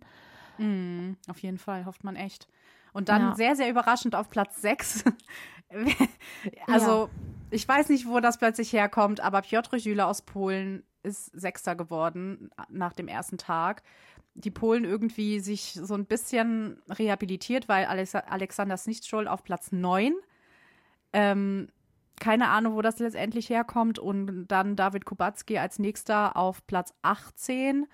Mhm, 0.58 1.18
auf 1.28 1.40
jeden 1.40 1.58
Fall, 1.58 1.86
hofft 1.86 2.04
man 2.04 2.16
echt. 2.16 2.48
Und 2.94 3.10
dann 3.10 3.22
ja. 3.22 3.36
sehr, 3.36 3.56
sehr 3.56 3.70
überraschend 3.70 4.16
auf 4.16 4.30
Platz 4.30 4.62
6. 4.62 5.04
also, 6.68 7.06
ja. 7.06 7.10
ich 7.52 7.68
weiß 7.68 7.90
nicht, 7.90 8.08
wo 8.08 8.20
das 8.22 8.38
plötzlich 8.38 8.72
herkommt, 8.72 9.20
aber 9.20 9.42
Piotr 9.42 9.78
Jüle 9.78 10.06
aus 10.06 10.22
Polen 10.22 10.84
ist 11.02 11.26
Sechster 11.38 11.76
geworden 11.76 12.50
nach 12.70 12.94
dem 12.94 13.08
ersten 13.08 13.38
Tag 13.38 13.84
die 14.36 14.52
Polen 14.52 14.84
irgendwie 14.84 15.40
sich 15.40 15.74
so 15.74 15.94
ein 15.94 16.06
bisschen 16.06 16.82
rehabilitiert, 16.90 17.68
weil 17.70 17.86
Alex 17.86 18.16
Alexander 18.16 18.78
Snichtschol 18.78 19.28
auf 19.28 19.44
Platz 19.44 19.72
9. 19.72 20.14
Ähm, 21.14 21.70
keine 22.20 22.50
Ahnung, 22.50 22.76
wo 22.76 22.82
das 22.82 23.00
letztendlich 23.00 23.50
herkommt. 23.50 24.00
Und 24.00 24.48
dann 24.48 24.76
David 24.76 25.06
Kubacki 25.06 25.58
als 25.58 25.80
nächster 25.80 26.36
auf 26.36 26.66
Platz 26.68 26.94
18. 27.02 27.86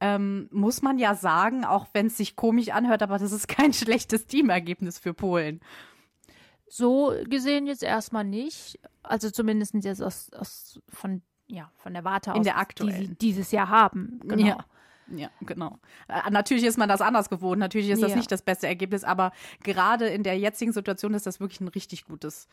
Ähm, 0.00 0.48
muss 0.52 0.82
man 0.82 0.98
ja 0.98 1.14
sagen, 1.14 1.64
auch 1.64 1.88
wenn 1.92 2.06
es 2.06 2.16
sich 2.16 2.36
komisch 2.36 2.68
anhört, 2.70 3.02
aber 3.02 3.18
das 3.18 3.32
ist 3.32 3.48
kein 3.48 3.72
schlechtes 3.74 4.26
Teamergebnis 4.26 4.98
für 4.98 5.12
Polen. 5.12 5.60
So 6.68 7.14
gesehen 7.24 7.66
jetzt 7.66 7.82
erstmal 7.82 8.24
nicht. 8.24 8.78
Also 9.02 9.30
zumindest 9.30 9.74
jetzt 9.74 10.02
aus, 10.02 10.30
aus 10.32 10.80
von, 10.88 11.22
ja, 11.46 11.70
von 11.76 11.94
der 11.94 12.04
Warte 12.04 12.32
aus, 12.32 12.38
In 12.38 12.44
der 12.44 12.58
aktuellen. 12.58 13.00
die 13.00 13.06
sie 13.06 13.14
dieses 13.16 13.50
Jahr 13.52 13.68
haben. 13.68 14.20
Genau. 14.24 14.46
Ja. 14.46 14.64
Ja, 15.10 15.30
genau. 15.40 15.78
Äh, 16.08 16.30
natürlich 16.30 16.64
ist 16.64 16.76
man 16.78 16.88
das 16.88 17.00
anders 17.00 17.30
gewohnt. 17.30 17.58
Natürlich 17.58 17.88
ist 17.90 18.02
das 18.02 18.10
Ja. 18.10 18.16
nicht 18.16 18.30
das 18.30 18.42
beste 18.42 18.66
Ergebnis, 18.66 19.04
aber 19.04 19.32
gerade 19.62 20.06
in 20.08 20.22
der 20.22 20.38
jetzigen 20.38 20.72
Situation 20.72 21.14
ist 21.14 21.26
das 21.26 21.40
wirklich 21.40 21.60
ein 21.60 21.68
richtig 21.68 22.04
gutes 22.04 22.48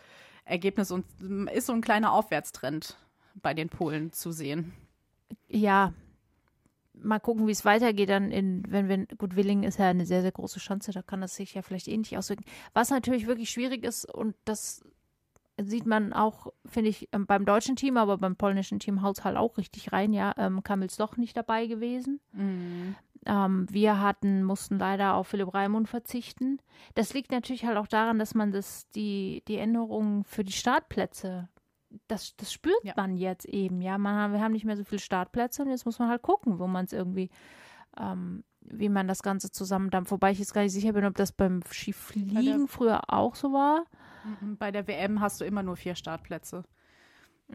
Ergebnis 0.46 0.92
und 0.92 1.06
mm, 1.20 1.48
ist 1.50 1.68
so 1.68 1.74
ein 1.74 1.82
kleiner 1.82 2.14
Aufwärtstrend 2.14 2.98
bei 3.36 3.54
den 3.54 3.70
Polen 3.70 4.14
zu 4.14 4.32
sehen. 4.32 4.74
Ja, 5.48 5.94
mal 6.94 7.20
gucken, 7.20 7.48
wie 7.48 7.52
es 7.52 7.66
weitergeht. 7.66 8.10
Dann 8.10 8.32
in, 8.32 8.64
wenn 8.70 8.88
wir, 8.88 9.06
gut, 9.18 9.36
Willingen 9.36 9.64
ist 9.64 9.80
ja 9.80 9.90
eine 9.90 10.06
sehr, 10.06 10.22
sehr 10.22 10.32
große 10.32 10.60
Schanze, 10.60 10.92
da 10.92 11.02
kann 11.02 11.22
das 11.22 11.36
sich 11.36 11.54
ja 11.54 11.62
vielleicht 11.62 11.88
ähnlich 11.88 12.18
auswirken. 12.18 12.46
Was 12.74 12.90
natürlich 12.90 13.28
wirklich 13.28 13.50
schwierig 13.50 13.84
ist, 13.84 14.06
und 14.06 14.36
das 14.46 14.84
sieht 15.62 15.86
man 15.86 16.12
auch, 16.14 16.48
finde 16.66 16.90
ich, 16.90 17.08
ähm, 17.14 17.26
beim 17.26 17.46
deutschen 17.46 17.76
Team, 17.76 17.98
aber 17.98 18.18
beim 18.18 18.36
polnischen 18.36 18.80
Team 18.80 19.02
haut 19.02 19.24
halt 19.24 19.38
auch 19.38 19.58
richtig 19.58 19.94
rein, 19.94 20.12
ja. 20.14 20.34
Ähm, 20.38 20.64
Kamils 20.64 20.98
doch 20.98 21.18
nicht 21.18 21.38
dabei 21.38 21.66
gewesen. 21.68 22.20
Ähm, 23.28 23.66
wir 23.70 24.02
hatten, 24.02 24.44
mussten 24.44 24.78
leider 24.78 25.16
auf 25.16 25.28
Philipp 25.30 25.54
Raimund 25.54 25.88
verzichten. 25.90 26.60
Das 26.94 27.14
liegt 27.14 27.32
natürlich 27.32 27.66
halt 27.66 27.78
auch 27.78 27.88
daran, 27.88 28.20
dass 28.20 28.36
man 28.36 28.52
das, 28.52 28.90
die, 28.92 29.44
die 29.48 29.58
Änderungen 29.58 30.24
für 30.26 30.44
die 30.44 30.52
Startplätze, 30.52 31.50
das, 32.08 32.36
das 32.36 32.52
spürt 32.52 32.84
Ja. 32.84 32.94
man 32.98 33.16
jetzt 33.16 33.46
eben, 33.46 33.82
ja. 33.82 33.98
Man, 33.98 34.34
wir 34.34 34.42
haben 34.42 34.52
nicht 34.52 34.66
mehr 34.66 34.78
so 34.78 34.84
viele 34.84 35.00
Startplätze 35.00 35.64
und 35.64 35.70
jetzt 35.70 35.86
muss 35.86 35.98
man 36.00 36.10
halt 36.10 36.22
gucken, 36.22 36.60
wo 36.60 36.68
man 36.68 36.86
es 36.86 36.94
irgendwie, 36.94 37.30
ähm, 37.98 38.44
wie 38.70 38.90
man 38.90 39.08
das 39.08 39.24
Ganze 39.24 39.52
zusammendampft. 39.52 40.12
Wobei 40.12 40.32
ich 40.32 40.40
jetzt 40.40 40.54
gar 40.54 40.62
nicht 40.62 40.74
sicher 40.74 40.94
bin, 40.94 41.06
ob 41.06 41.16
das 41.16 41.32
beim 41.32 41.62
Skifliegen 41.72 42.68
früher 42.68 43.02
auch 43.14 43.36
so 43.36 43.54
war. 43.54 43.86
Mhm. 44.42 44.58
Bei 44.58 44.72
der 44.72 44.88
WM 44.88 45.22
hast 45.22 45.42
du 45.42 45.46
immer 45.46 45.64
nur 45.64 45.76
vier 45.76 45.96
Startplätze. 45.96 46.64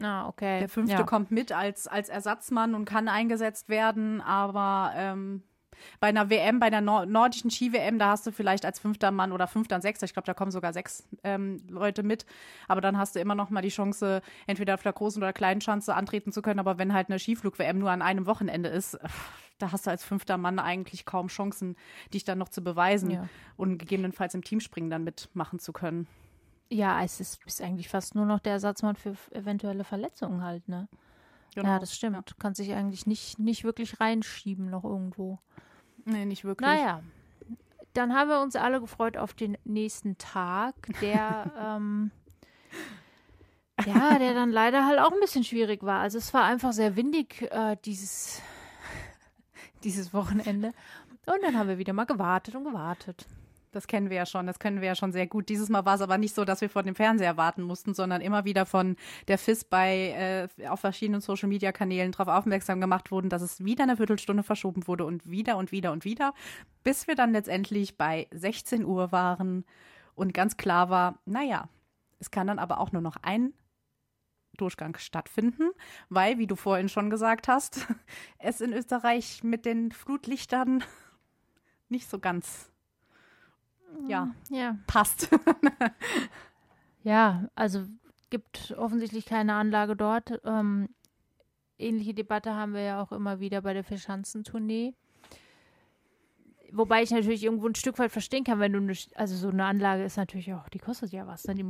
Ah, 0.01 0.27
okay. 0.27 0.59
Der 0.59 0.69
fünfte 0.69 0.97
ja. 0.97 1.03
kommt 1.03 1.31
mit 1.31 1.51
als, 1.51 1.87
als 1.87 2.09
Ersatzmann 2.09 2.75
und 2.75 2.85
kann 2.85 3.07
eingesetzt 3.07 3.67
werden, 3.67 4.21
aber 4.21 4.93
ähm, 4.95 5.43
bei 5.99 6.07
einer 6.07 6.29
WM, 6.29 6.59
bei 6.59 6.67
einer 6.67 6.81
Nor 6.81 7.05
nordischen 7.05 7.51
Ski-WM, 7.51 7.99
da 7.99 8.11
hast 8.11 8.25
du 8.27 8.31
vielleicht 8.31 8.65
als 8.65 8.79
fünfter 8.79 9.11
Mann 9.11 9.31
oder 9.31 9.47
fünfter 9.47 9.75
und 9.75 9.81
sechster, 9.81 10.05
ich 10.05 10.13
glaube, 10.13 10.25
da 10.25 10.33
kommen 10.33 10.51
sogar 10.51 10.73
sechs 10.73 11.07
ähm, 11.23 11.57
Leute 11.69 12.03
mit, 12.03 12.25
aber 12.67 12.81
dann 12.81 12.97
hast 12.97 13.15
du 13.15 13.19
immer 13.19 13.35
noch 13.35 13.49
mal 13.49 13.61
die 13.61 13.69
Chance, 13.69 14.21
entweder 14.47 14.73
auf 14.75 14.83
der 14.83 14.93
großen 14.93 15.21
oder 15.21 15.33
kleinen 15.33 15.61
Schanze 15.61 15.95
antreten 15.95 16.31
zu 16.31 16.41
können, 16.41 16.59
aber 16.59 16.77
wenn 16.77 16.93
halt 16.93 17.09
eine 17.09 17.19
Skiflug-WM 17.19 17.79
nur 17.79 17.91
an 17.91 18.01
einem 18.01 18.25
Wochenende 18.25 18.69
ist, 18.69 18.97
da 19.59 19.71
hast 19.71 19.85
du 19.85 19.91
als 19.91 20.03
fünfter 20.03 20.37
Mann 20.37 20.59
eigentlich 20.59 21.05
kaum 21.05 21.27
Chancen, 21.27 21.75
dich 22.13 22.23
dann 22.23 22.37
noch 22.37 22.49
zu 22.49 22.63
beweisen 22.63 23.11
Ja. 23.11 23.29
und 23.57 23.77
gegebenenfalls 23.77 24.33
im 24.33 24.43
Teamspringen 24.43 24.89
dann 24.89 25.03
mitmachen 25.03 25.59
zu 25.59 25.71
können. 25.71 26.07
Ja, 26.69 27.03
es 27.03 27.19
ist, 27.19 27.45
ist 27.45 27.61
eigentlich 27.61 27.89
fast 27.89 28.15
nur 28.15 28.25
noch 28.25 28.39
der 28.39 28.53
Ersatzmann 28.53 28.95
für 28.95 29.15
eventuelle 29.31 29.83
Verletzungen 29.83 30.41
halt, 30.41 30.67
ne? 30.69 30.87
Genau. 31.55 31.67
Ja, 31.67 31.79
das 31.79 31.93
stimmt. 31.93 32.29
Du 32.29 32.35
kannst 32.39 32.59
dich 32.59 32.73
eigentlich 32.73 33.05
nicht, 33.05 33.39
nicht 33.39 33.63
wirklich 33.63 33.99
reinschieben 33.99 34.69
noch 34.69 34.83
irgendwo. 34.83 35.39
Nee, 36.05 36.25
nicht 36.25 36.43
wirklich. 36.45 36.67
Naja, 36.67 37.01
dann 37.93 38.13
haben 38.13 38.29
wir 38.29 38.41
uns 38.41 38.55
alle 38.55 38.79
gefreut 38.79 39.17
auf 39.17 39.33
den 39.33 39.57
nächsten 39.65 40.17
Tag, 40.17 40.75
der, 41.01 41.51
ähm, 41.59 42.11
ja, 43.85 44.17
der 44.17 44.33
dann 44.33 44.51
leider 44.51 44.85
halt 44.85 44.99
auch 44.99 45.11
ein 45.11 45.19
bisschen 45.19 45.43
schwierig 45.43 45.83
war. 45.83 45.99
Also 45.99 46.17
es 46.17 46.33
war 46.33 46.43
einfach 46.45 46.71
sehr 46.71 46.95
windig, 46.95 47.41
äh, 47.51 47.75
dieses, 47.83 48.41
dieses 49.83 50.13
Wochenende. 50.13 50.71
Und 51.25 51.43
dann 51.43 51.57
haben 51.57 51.69
wir 51.69 51.77
wieder 51.77 51.93
mal 51.93 52.05
gewartet 52.05 52.55
und 52.55 52.63
gewartet. 52.63 53.25
Das 53.71 53.87
kennen 53.87 54.09
wir 54.09 54.17
ja 54.17 54.25
schon, 54.25 54.47
das 54.47 54.59
können 54.59 54.81
wir 54.81 54.87
ja 54.89 54.95
schon 54.95 55.13
sehr 55.13 55.27
gut. 55.27 55.47
Dieses 55.47 55.69
Mal 55.69 55.85
war 55.85 55.95
es 55.95 56.01
aber 56.01 56.17
nicht 56.17 56.35
so, 56.35 56.43
dass 56.43 56.59
wir 56.59 56.69
vor 56.69 56.83
dem 56.83 56.95
Fernseher 56.95 57.37
warten 57.37 57.61
mussten, 57.61 57.93
sondern 57.93 58.21
immer 58.21 58.43
wieder 58.43 58.65
von 58.65 58.97
der 59.27 59.37
FIS 59.37 59.63
bei 59.63 60.49
äh, 60.59 60.67
auf 60.67 60.81
verschiedenen 60.81 61.21
Social 61.21 61.47
Media 61.47 61.71
Kanälen 61.71 62.11
darauf 62.11 62.27
aufmerksam 62.27 62.81
gemacht 62.81 63.11
wurden, 63.11 63.29
dass 63.29 63.41
es 63.41 63.63
wieder 63.63 63.83
eine 63.83 63.97
Viertelstunde 63.97 64.43
verschoben 64.43 64.87
wurde 64.87 65.05
und 65.05 65.29
wieder 65.29 65.57
und 65.57 65.71
wieder 65.71 65.93
und 65.93 66.03
wieder, 66.03 66.33
bis 66.83 67.07
wir 67.07 67.15
dann 67.15 67.31
letztendlich 67.31 67.97
bei 67.97 68.27
16 68.31 68.83
Uhr 68.83 69.11
waren 69.11 69.63
und 70.15 70.33
ganz 70.33 70.57
klar 70.57 70.89
war, 70.89 71.19
naja, 71.25 71.69
es 72.19 72.29
kann 72.29 72.47
dann 72.47 72.59
aber 72.59 72.79
auch 72.79 72.91
nur 72.91 73.01
noch 73.01 73.15
ein 73.21 73.53
Durchgang 74.57 74.97
stattfinden, 74.97 75.71
weil, 76.09 76.37
wie 76.37 76.47
du 76.47 76.55
vorhin 76.55 76.89
schon 76.89 77.09
gesagt 77.09 77.47
hast, 77.47 77.87
es 78.37 78.61
in 78.61 78.73
Österreich 78.73 79.43
mit 79.43 79.65
den 79.65 79.91
Flutlichtern 79.91 80.83
nicht 81.89 82.09
so 82.09 82.19
ganz 82.19 82.70
ja, 84.07 84.33
Ja. 84.49 84.77
passt. 84.87 85.29
Ja, 87.03 87.49
also 87.55 87.85
gibt 88.29 88.75
offensichtlich 88.77 89.25
keine 89.25 89.55
Anlage 89.55 89.95
dort. 89.95 90.39
Ähm, 90.45 90.89
ähnliche 91.79 92.13
Debatte 92.13 92.53
haben 92.53 92.73
wir 92.73 92.81
ja 92.81 93.01
auch 93.01 93.11
immer 93.11 93.39
wieder 93.39 93.63
bei 93.63 93.73
der 93.73 93.83
Vierschanzentournee. 93.83 94.93
Wobei 96.71 97.01
ich 97.03 97.11
natürlich 97.11 97.43
irgendwo 97.43 97.67
ein 97.67 97.75
Stück 97.75 97.99
weit 97.99 98.11
verstehen 98.11 98.43
kann, 98.43 98.59
wenn 98.59 98.71
du 98.73 98.79
eine, 98.79 98.93
also 99.15 99.35
so 99.35 99.49
eine 99.49 99.65
Anlage 99.65 100.03
ist 100.03 100.15
natürlich 100.15 100.53
auch, 100.53 100.69
die 100.69 100.79
kostet 100.79 101.11
ja 101.11 101.27
was. 101.27 101.45
Ne? 101.45 101.55
Die 101.55 101.65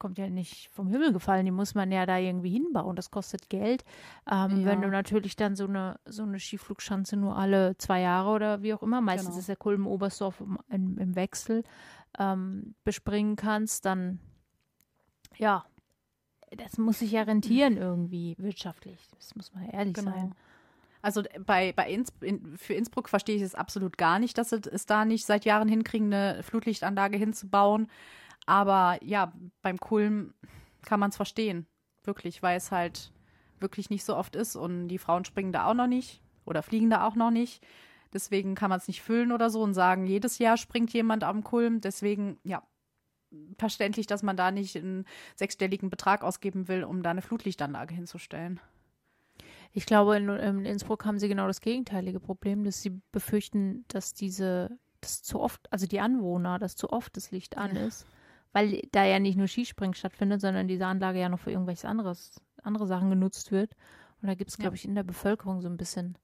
kommt 0.00 0.18
ja 0.18 0.28
nicht 0.28 0.68
vom 0.70 0.88
Himmel 0.88 1.12
gefallen, 1.12 1.44
die 1.44 1.52
muss 1.52 1.76
man 1.76 1.92
ja 1.92 2.04
da 2.06 2.18
irgendwie 2.18 2.50
hinbauen. 2.50 2.96
Das 2.96 3.12
kostet 3.12 3.48
Geld. 3.48 3.84
Ähm, 4.28 4.62
Ja. 4.62 4.66
Wenn 4.66 4.82
du 4.82 4.88
natürlich 4.88 5.36
dann 5.36 5.54
so 5.54 5.68
eine, 5.68 6.00
so 6.06 6.24
eine 6.24 6.40
Skiflugschanze 6.40 7.16
nur 7.16 7.36
alle 7.36 7.76
zwei 7.78 8.00
Jahre 8.00 8.30
oder 8.30 8.62
wie 8.62 8.74
auch 8.74 8.82
immer, 8.82 9.00
meistens 9.00 9.28
Genau. 9.30 9.38
ist 9.38 9.48
der 9.48 9.56
Kulm 9.56 9.86
Oberstdorf 9.86 10.40
im, 10.40 10.58
im, 10.68 10.98
im 10.98 11.14
Wechsel, 11.14 11.62
ähm, 12.18 12.74
bespringen 12.82 13.36
kannst, 13.36 13.84
dann 13.84 14.18
ja, 15.36 15.64
das 16.56 16.76
muss 16.78 16.98
sich 16.98 17.12
ja 17.12 17.22
rentieren 17.22 17.76
irgendwie 17.76 18.34
wirtschaftlich. 18.38 18.98
Das 19.16 19.36
muss 19.36 19.54
man 19.54 19.68
ehrlich 19.70 19.96
sein. 19.96 20.34
Also 21.02 21.22
bei, 21.46 21.72
bei 21.72 21.88
Inns, 21.90 22.12
in, 22.20 22.58
für 22.58 22.74
Innsbruck 22.74 23.08
verstehe 23.08 23.36
ich 23.36 23.42
es 23.42 23.54
absolut 23.54 23.96
gar 23.96 24.18
nicht, 24.18 24.36
dass 24.36 24.50
sie 24.50 24.60
es 24.70 24.84
da 24.84 25.04
nicht 25.04 25.24
seit 25.24 25.44
Jahren 25.44 25.68
hinkriegen, 25.68 26.12
eine 26.12 26.42
Flutlichtanlage 26.42 27.16
hinzubauen. 27.16 27.86
Aber 28.50 28.98
ja, 29.04 29.32
beim 29.62 29.78
Kulm 29.78 30.34
kann 30.82 30.98
man 30.98 31.10
es 31.10 31.16
verstehen. 31.16 31.68
Wirklich, 32.02 32.42
weil 32.42 32.56
es 32.56 32.72
halt 32.72 33.12
wirklich 33.60 33.90
nicht 33.90 34.04
so 34.04 34.16
oft 34.16 34.34
ist 34.34 34.56
und 34.56 34.88
die 34.88 34.98
Frauen 34.98 35.24
springen 35.24 35.52
da 35.52 35.66
auch 35.66 35.74
noch 35.74 35.86
nicht 35.86 36.20
oder 36.44 36.64
fliegen 36.64 36.90
da 36.90 37.06
auch 37.06 37.14
noch 37.14 37.30
nicht. 37.30 37.64
Deswegen 38.12 38.56
kann 38.56 38.68
man 38.68 38.78
es 38.80 38.88
nicht 38.88 39.02
füllen 39.02 39.30
oder 39.30 39.50
so 39.50 39.62
und 39.62 39.72
sagen, 39.72 40.04
jedes 40.04 40.38
Jahr 40.38 40.56
springt 40.56 40.92
jemand 40.92 41.22
am 41.22 41.44
Kulm. 41.44 41.80
Deswegen, 41.80 42.40
ja, 42.42 42.66
verständlich, 43.56 44.08
dass 44.08 44.24
man 44.24 44.36
da 44.36 44.50
nicht 44.50 44.76
einen 44.76 45.04
sechsstelligen 45.36 45.88
Betrag 45.88 46.24
ausgeben 46.24 46.66
will, 46.66 46.82
um 46.82 47.04
da 47.04 47.10
eine 47.10 47.22
Flutlichtanlage 47.22 47.94
hinzustellen. 47.94 48.58
Ich 49.70 49.86
glaube, 49.86 50.16
in, 50.16 50.28
in 50.28 50.64
Innsbruck 50.64 51.04
haben 51.04 51.20
sie 51.20 51.28
genau 51.28 51.46
das 51.46 51.60
gegenteilige 51.60 52.18
Problem, 52.18 52.64
dass 52.64 52.82
sie 52.82 53.00
befürchten, 53.12 53.84
dass 53.86 54.12
diese, 54.12 54.76
dass 55.02 55.22
zu 55.22 55.38
oft, 55.38 55.72
also 55.72 55.86
die 55.86 56.00
Anwohner, 56.00 56.58
dass 56.58 56.74
zu 56.74 56.92
oft 56.92 57.16
das 57.16 57.30
Licht 57.30 57.56
an 57.56 57.76
ist, 57.76 58.08
weil 58.52 58.82
da 58.92 59.04
ja 59.04 59.18
nicht 59.18 59.36
nur 59.36 59.48
Skispringen 59.48 59.94
stattfindet, 59.94 60.40
sondern 60.40 60.68
diese 60.68 60.86
Anlage 60.86 61.20
ja 61.20 61.28
noch 61.28 61.40
für 61.40 61.50
irgendwelches 61.50 61.84
anderes, 61.84 62.40
andere 62.62 62.86
Sachen 62.86 63.10
genutzt 63.10 63.52
wird. 63.52 63.72
Und 64.20 64.28
da 64.28 64.34
gibt 64.34 64.50
es, 64.50 64.58
glaube 64.58 64.76
ich, 64.76 64.84
in 64.84 64.94
der 64.94 65.02
Bevölkerung 65.02 65.62
so 65.62 65.68
ein 65.68 65.76
bisschen, 65.76 66.18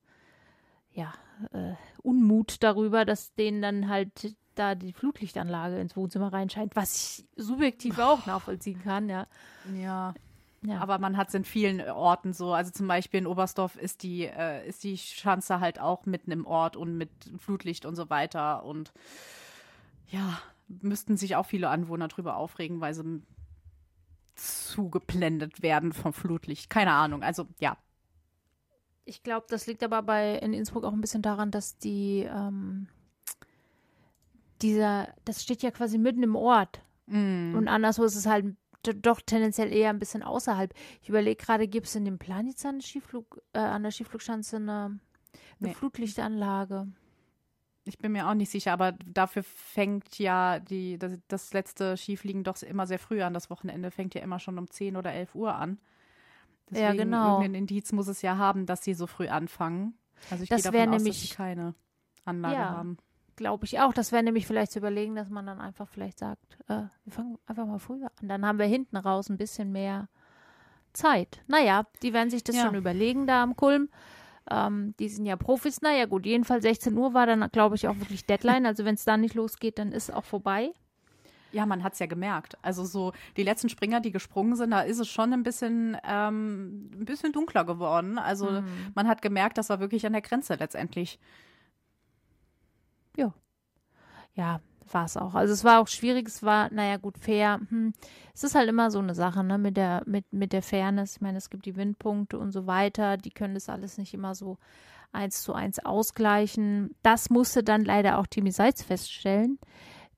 ja, 0.93 1.13
äh, 1.53 1.75
Unmut 2.03 2.63
darüber, 2.63 3.05
dass 3.05 3.35
denen 3.35 3.63
dann 3.63 3.89
halt 3.89 4.37
da 4.55 4.75
die 4.75 4.93
Flutlichtanlage 4.93 5.79
ins 5.79 5.97
Wohnzimmer 5.97 6.33
reinscheint, 6.33 6.77
was 6.77 6.97
ich 6.97 7.29
subjektiv 7.37 7.99
auch 7.99 8.27
nachvollziehen 8.27 8.83
kann, 8.83 9.09
ja. 9.09 9.27
Ja, 9.75 10.15
ja. 10.63 10.79
Aber 10.79 10.99
man 10.99 11.17
hat 11.17 11.29
es 11.29 11.35
in 11.35 11.45
vielen 11.45 11.81
Orten 11.81 12.33
so. 12.33 12.53
Also 12.53 12.71
zum 12.73 12.89
Beispiel 12.89 13.19
in 13.19 13.27
Oberstdorf 13.27 13.77
ist 13.77 14.03
die, 14.03 14.25
äh, 14.25 14.67
ist 14.67 14.83
die 14.83 14.99
Schanze 14.99 15.61
halt 15.61 15.79
auch 15.81 16.07
mitten 16.07 16.33
im 16.33 16.47
Ort 16.47 16.77
und 16.77 16.97
mit 16.97 17.11
Flutlicht 17.39 17.87
und 17.87 17.95
so 17.95 18.11
weiter. 18.11 18.65
Und 18.65 18.93
ja, 20.09 20.39
müssten 20.69 21.17
sich 21.17 21.37
auch 21.37 21.47
viele 21.47 21.69
Anwohner 21.69 22.09
drüber 22.09 22.37
aufregen, 22.37 22.81
weil 22.81 22.95
sie 22.95 23.23
zugeblendet 24.35 25.63
werden 25.63 25.93
vom 25.93 26.13
Flutlicht. 26.13 26.69
Keine 26.69 26.93
Ahnung. 26.93 27.23
Also 27.23 27.47
ja. 27.59 27.77
Ich 29.05 29.23
glaube, 29.23 29.47
das 29.49 29.67
liegt 29.67 29.83
aber 29.85 30.03
bei 30.03 30.37
in 30.39 30.53
Innsbruck 30.53 30.85
auch 30.85 30.93
ein 30.93 31.01
bisschen 31.01 31.23
daran, 31.23 31.51
dass 31.51 31.79
die 31.79 32.29
ähm, 32.29 32.89
dieser, 34.63 35.09
das 35.25 35.43
steht 35.43 35.63
ja 35.63 35.71
quasi 35.71 35.99
mitten 35.99 36.23
im 36.23 36.37
Ort. 36.37 36.83
Und 37.09 37.69
anderswo 37.69 38.03
ist 38.03 38.17
es 38.17 38.27
halt 38.27 38.57
doch 39.03 39.21
tendenziell 39.21 39.73
eher 39.73 39.91
ein 39.91 40.01
bisschen 40.01 40.25
außerhalb. 40.25 40.75
Ich 41.03 41.09
überlege 41.09 41.41
gerade, 41.43 41.69
gibt 41.69 41.87
es 41.87 41.95
in 41.95 42.05
dem 42.05 42.19
Planitz 42.19 42.65
an, 42.67 42.81
Skiflug, 42.81 43.41
äh, 43.53 43.61
an 43.61 43.85
der 43.85 43.93
Skiflugschanze 43.93 44.57
eine, 44.57 44.73
eine 44.73 44.99
Nee. 45.61 45.75
Flutlichtanlage? 45.75 46.89
Ich 47.87 47.99
bin 47.99 48.13
mir 48.13 48.29
auch 48.29 48.35
nicht 48.35 48.51
sicher, 48.51 48.73
aber 48.73 48.93
dafür 49.07 49.43
fängt 49.45 50.19
ja 50.19 50.59
die, 50.59 50.99
das, 50.99 51.19
das 51.29 51.53
letzte 51.53 51.97
Skifliegen 51.97 52.43
doch 52.45 52.61
immer 52.63 52.87
sehr 52.87 52.99
früh 52.99 53.23
an. 53.23 53.33
Das 53.33 53.49
Wochenende 53.49 53.91
fängt 53.91 54.15
ja 54.15 54.23
immer 54.23 54.39
schon 54.41 54.59
um 54.59 54.69
10 54.69 54.97
oder 54.97 55.13
11 55.13 55.35
Uhr 55.35 55.55
an. 55.55 55.79
Ja, 56.71 56.89
Deswegen 56.91 56.99
genau. 57.11 57.35
Irgendein 57.41 57.55
Indiz 57.61 57.93
muss 57.93 58.09
es 58.09 58.23
ja 58.23 58.37
haben, 58.37 58.67
dass 58.67 58.83
sie 58.83 58.95
so 58.95 59.07
früh 59.07 59.29
anfangen. 59.29 59.95
Also 60.31 60.43
ich 60.43 60.49
Das 60.49 60.63
gehe 60.65 60.73
davon 60.73 60.89
aus, 60.89 60.97
nämlich- 61.03 61.21
dass 61.21 61.29
sie 61.29 61.35
keine 61.35 61.75
Anlage 62.25 62.55
Ja. 62.57 62.71
haben. 62.71 62.99
Glaube 63.37 63.67
ich 63.67 63.79
auch. 63.81 63.93
Das 63.93 64.11
wäre 64.13 64.23
nämlich 64.25 64.47
vielleicht 64.47 64.73
zu 64.73 64.79
überlegen, 64.81 65.15
dass 65.15 65.29
man 65.29 65.47
dann 65.47 65.61
einfach 65.61 65.89
vielleicht 65.89 66.19
sagt, 66.19 66.59
äh, 66.69 66.85
wir 67.05 67.13
fangen 67.13 67.39
einfach 67.47 67.67
mal 67.67 67.79
früher 67.79 68.11
an. 68.21 68.29
Dann 68.29 68.45
haben 68.47 68.59
wir 68.59 68.67
hinten 68.67 68.97
raus 68.97 69.29
ein 69.29 69.37
bisschen 69.37 69.71
mehr 69.73 70.09
Zeit. 70.95 71.43
Naja, 71.47 71.85
die 72.03 72.15
werden 72.15 72.31
sich 72.31 72.43
das 72.43 72.57
Ja. 72.57 72.63
schon 72.65 72.75
überlegen 72.75 73.27
da 73.27 73.43
am 73.43 73.55
Kulm. 73.55 73.91
Ähm, 74.51 74.95
die 74.99 75.09
sind 75.09 75.27
ja 75.27 75.37
Profis. 75.37 75.83
Naja, 75.83 76.07
gut, 76.07 76.27
jedenfalls 76.27 76.63
16 76.63 76.97
Uhr 76.97 77.15
war 77.15 77.27
dann, 77.27 77.49
glaube 77.51 77.77
ich, 77.77 77.89
auch 77.89 77.99
wirklich 77.99 78.27
Deadline. 78.27 78.67
Also 78.67 78.85
wenn 78.85 78.95
es 78.95 79.05
da 79.05 79.17
nicht 79.17 79.35
losgeht, 79.35 79.79
dann 79.79 79.93
ist 79.93 80.13
auch 80.13 80.25
vorbei. 80.25 80.73
Ja, 81.53 81.65
man 81.65 81.83
hat 81.83 81.95
es 81.95 81.99
ja 82.01 82.07
gemerkt. 82.07 82.59
Also 82.63 82.85
so 82.85 83.13
die 83.37 83.43
letzten 83.43 83.69
Springer, 83.69 84.01
die 84.01 84.13
gesprungen 84.13 84.57
sind, 84.57 84.73
da 84.73 84.83
ist 84.83 84.99
es 84.99 85.09
schon 85.09 85.33
ein 85.33 85.43
bisschen, 85.43 85.97
ähm, 86.05 86.91
ein 87.01 87.05
bisschen 87.05 87.33
dunkler 87.33 87.65
geworden. 87.65 88.19
Also 88.19 88.51
mhm. 88.51 88.93
man 88.95 89.09
hat 89.09 89.23
gemerkt, 89.23 89.59
das 89.59 89.71
war 89.71 89.81
wirklich 89.81 90.05
an 90.07 90.13
der 90.13 90.23
Grenze 90.23 90.55
letztendlich. 90.55 91.19
Ja. 93.17 93.33
Ja, 94.35 94.61
war 94.93 95.07
es 95.07 95.17
auch. 95.17 95.35
Also 95.35 95.53
es 95.53 95.65
war 95.65 95.81
auch 95.81 95.89
schwierig, 95.89 96.29
es 96.29 96.43
war, 96.43 96.73
naja, 96.73 96.97
gut, 96.97 97.19
fair. 97.19 97.61
Hm. 97.69 97.93
Es 98.35 98.45
ist 98.45 98.55
halt 98.55 98.69
immer 98.69 98.91
so 98.91 98.99
eine 98.99 99.15
Sache, 99.15 99.43
ne, 99.45 99.59
mit 99.59 99.77
der, 99.77 100.03
mit, 100.07 100.33
mit 100.33 100.53
der 100.53 100.63
Fairness. 100.63 101.17
Ich 101.17 101.21
meine, 101.21 101.39
es 101.39 101.51
gibt 101.51 101.67
die 101.67 101.77
Windpunkte 101.77 102.39
und 102.39 102.53
so 102.53 102.67
weiter, 102.67 103.17
die 103.17 103.31
können 103.31 103.55
das 103.55 103.69
alles 103.69 103.99
nicht 103.99 104.15
immer 104.15 104.35
so 104.35 104.59
eins 105.13 105.43
zu 105.43 105.55
eins 105.55 105.79
ausgleichen. 105.79 106.95
Das 107.03 107.31
musste 107.31 107.63
dann 107.63 107.85
leider 107.85 108.19
auch 108.19 108.27
Timmy 108.27 108.53
Seitz 108.53 108.83
feststellen, 108.83 109.59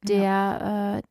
der 0.03 0.23
ja. 0.23 0.97
äh, 0.99 1.03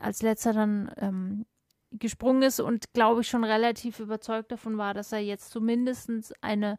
als 0.00 0.22
letzter 0.22 0.52
dann 0.52 0.90
ähm, 0.96 1.46
gesprungen 1.92 2.42
ist 2.42 2.60
und 2.60 2.92
glaube 2.92 3.20
ich 3.20 3.28
schon 3.28 3.44
relativ 3.44 4.00
überzeugt 4.00 4.52
davon 4.52 4.78
war, 4.78 4.94
dass 4.94 5.12
er 5.12 5.18
jetzt 5.18 5.50
zumindest 5.50 6.10
eine 6.40 6.78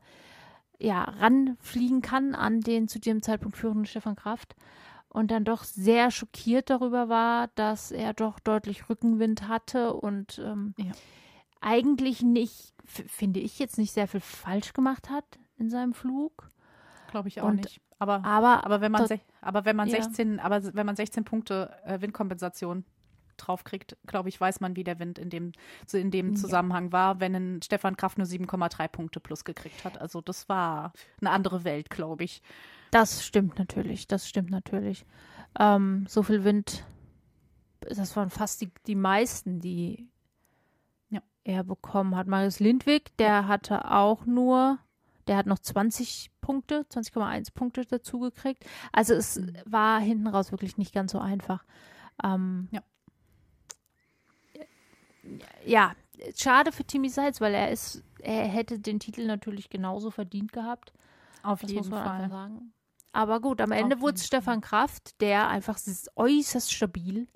ja, 0.80 1.04
ranfliegen 1.04 2.02
kann 2.02 2.34
an 2.34 2.62
den 2.62 2.88
zu 2.88 3.00
dem 3.00 3.22
Zeitpunkt 3.22 3.58
führenden 3.58 3.86
Stefan 3.86 4.16
Kraft 4.16 4.56
und 5.12 5.30
dann 5.30 5.44
doch 5.44 5.64
sehr 5.64 6.10
schockiert 6.10 6.70
darüber 6.70 7.10
war, 7.10 7.50
dass 7.56 7.92
er 7.92 8.14
doch 8.14 8.40
deutlich 8.40 8.90
Rückenwind 8.90 9.48
hatte 9.48 9.94
und 9.94 10.40
ähm, 10.40 10.74
ja. 10.78 10.92
eigentlich 11.60 12.22
nicht, 12.22 12.74
finde 12.86 13.42
ich 13.42 13.60
jetzt 13.60 13.78
nicht 13.78 13.92
sehr 13.92 14.08
viel 14.08 14.22
falsch 14.22 14.74
gemacht 14.74 15.10
hat 15.10 15.26
in 15.58 15.70
seinem 15.70 15.94
Flug. 15.94 16.50
Glaube 17.10 17.28
ich 17.28 17.42
auch 17.42 17.50
und, 17.50 17.58
nicht. 17.58 17.82
Aber, 18.00 18.24
aber, 18.26 18.66
aber 18.66 18.82
wenn 18.82 18.92
man, 18.92 19.06
aber 19.42 19.66
wenn 19.66 19.76
man 19.76 19.90
ja. 19.90 20.02
16, 20.02 20.40
aber 20.40 20.74
wenn 20.74 20.86
man 20.86 20.96
16 20.96 21.24
Punkte 21.24 21.76
äh, 21.86 22.02
Windkompensation 22.02 22.86
draufkriegt, 23.38 23.98
glaube 24.08 24.30
ich, 24.30 24.40
weiß 24.40 24.62
man, 24.62 24.76
wie 24.76 24.84
der 24.84 24.98
Wind 25.00 25.20
in 25.20 25.30
dem, 25.30 25.52
so 25.86 25.98
in 25.98 26.10
dem 26.10 26.36
Zusammenhang 26.36 26.86
ja. 26.86 26.92
war, 26.94 27.20
wenn 27.20 27.36
ein 27.36 27.62
Stefan 27.62 27.98
Kraft 27.98 28.18
nur 28.18 28.28
7,3 28.28 28.88
Punkte 28.88 29.20
plus 29.20 29.44
gekriegt 29.44 29.84
hat. 29.84 30.00
Also 30.00 30.22
das 30.22 30.48
war 30.48 30.94
eine 31.20 31.32
andere 31.32 31.64
Welt, 31.64 31.90
glaube 31.90 32.24
ich. 32.24 32.42
Das 32.92 33.26
stimmt 33.26 33.58
natürlich, 33.58 34.08
das 34.08 34.28
stimmt 34.28 34.52
natürlich. 34.52 35.06
Ähm, 35.58 36.06
so 36.08 36.24
viel 36.24 36.44
Wind, 36.44 36.86
das 37.80 38.16
waren 38.18 38.30
fast 38.30 38.62
die, 38.62 38.72
die 38.86 38.96
meisten, 38.96 39.62
die 39.62 40.10
ja. 41.10 41.22
er 41.46 41.64
bekommen 41.64 42.16
hat. 42.16 42.28
Marius 42.28 42.60
Lindwig, 42.60 43.16
der 43.18 43.48
hatte 43.48 43.90
auch 43.90 44.26
nur, 44.26 44.78
der 45.28 45.38
hat 45.38 45.46
noch 45.46 45.60
20 45.60 46.32
Punkte, 46.42 46.86
20,1 46.92 47.54
Punkte 47.54 47.86
dazu 47.86 48.20
gekriegt. 48.20 48.66
Also 48.92 49.14
es 49.14 49.40
mhm. 49.40 49.54
war 49.66 50.02
hinten 50.02 50.28
raus 50.28 50.52
wirklich 50.52 50.78
nicht 50.78 50.94
ganz 50.94 51.14
so 51.14 51.20
einfach. 51.20 51.64
Ähm, 52.24 52.68
ja. 52.72 52.82
Ja, 55.66 55.94
schade 56.36 56.72
für 56.72 56.84
Timmy 56.84 57.08
Seitz, 57.08 57.40
weil 57.40 57.54
er 57.54 57.72
ist, 57.72 58.04
er 58.20 58.48
hätte 58.48 58.80
den 58.80 59.00
Titel 59.00 59.26
natürlich 59.26 59.70
genauso 59.70 60.12
verdient 60.12 60.52
gehabt. 60.52 60.92
Auf 61.44 61.62
das 61.62 61.72
jeden 61.72 61.86
Fall. 61.86 62.52
Aber 63.14 63.42
gut, 63.42 63.60
am 63.62 63.72
Ende 63.72 64.00
wurde 64.02 64.16
es 64.16 64.26
Stefan 64.26 64.62
Kraft, 64.62 65.20
der 65.22 65.50
einfach 65.50 65.78
äußerst 66.16 66.74
stabil 66.74 67.28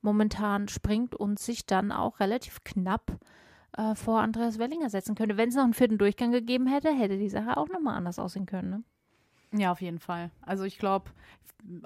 momentan 0.00 0.68
springt 0.68 1.14
und 1.14 1.38
sich 1.38 1.66
dann 1.66 1.92
auch 1.92 2.20
relativ 2.20 2.64
knapp 2.64 3.18
äh, 3.76 3.94
vor 3.94 4.20
Andreas 4.20 4.58
Wellinger 4.58 4.90
setzen 4.90 5.14
könnte. 5.14 5.36
Wenn 5.36 5.50
es 5.50 5.54
noch 5.54 5.64
einen 5.64 5.74
vierten 5.74 5.98
Durchgang 5.98 6.32
gegeben 6.32 6.66
hätte, 6.66 6.90
hätte 6.90 7.18
die 7.18 7.28
Sache 7.28 7.56
auch 7.56 7.68
nochmal 7.68 7.96
anders 7.96 8.18
aussehen 8.18 8.46
können. 8.46 8.70
Ne? 8.70 9.60
Ja, 9.60 9.72
auf 9.72 9.80
jeden 9.80 9.98
Fall. 9.98 10.30
Also 10.42 10.64
ich 10.64 10.78
glaube, 10.78 11.10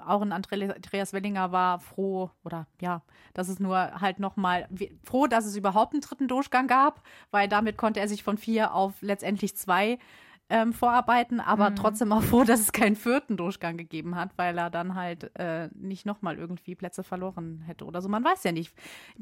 auch 0.05 0.21
ein 0.21 0.31
Andreas 0.31 1.13
Wellinger 1.13 1.51
war 1.51 1.79
froh 1.79 2.29
oder 2.43 2.67
ja, 2.79 3.01
dass 3.33 3.49
es 3.49 3.59
nur 3.59 3.77
halt 3.99 4.19
nochmal 4.19 4.67
froh, 5.03 5.27
dass 5.27 5.45
es 5.45 5.55
überhaupt 5.55 5.93
einen 5.93 6.01
dritten 6.01 6.27
Durchgang 6.27 6.67
gab, 6.67 7.01
weil 7.31 7.47
damit 7.47 7.77
konnte 7.77 7.99
er 7.99 8.07
sich 8.07 8.23
von 8.23 8.37
vier 8.37 8.73
auf 8.73 9.01
letztendlich 9.01 9.55
zwei 9.57 9.97
ähm, 10.49 10.73
vorarbeiten, 10.73 11.39
aber 11.39 11.69
mhm. 11.69 11.75
trotzdem 11.75 12.11
auch 12.11 12.21
froh, 12.21 12.43
dass 12.43 12.59
es 12.59 12.71
keinen 12.71 12.95
vierten 12.95 13.37
Durchgang 13.37 13.77
gegeben 13.77 14.15
hat, 14.15 14.31
weil 14.37 14.57
er 14.57 14.69
dann 14.69 14.95
halt 14.95 15.31
äh, 15.35 15.69
nicht 15.73 16.05
nochmal 16.05 16.37
irgendwie 16.37 16.75
Plätze 16.75 17.03
verloren 17.03 17.63
hätte 17.65 17.85
oder 17.85 18.01
so. 18.01 18.09
Man 18.09 18.23
weiß 18.23 18.43
ja 18.43 18.51
nicht. 18.51 18.73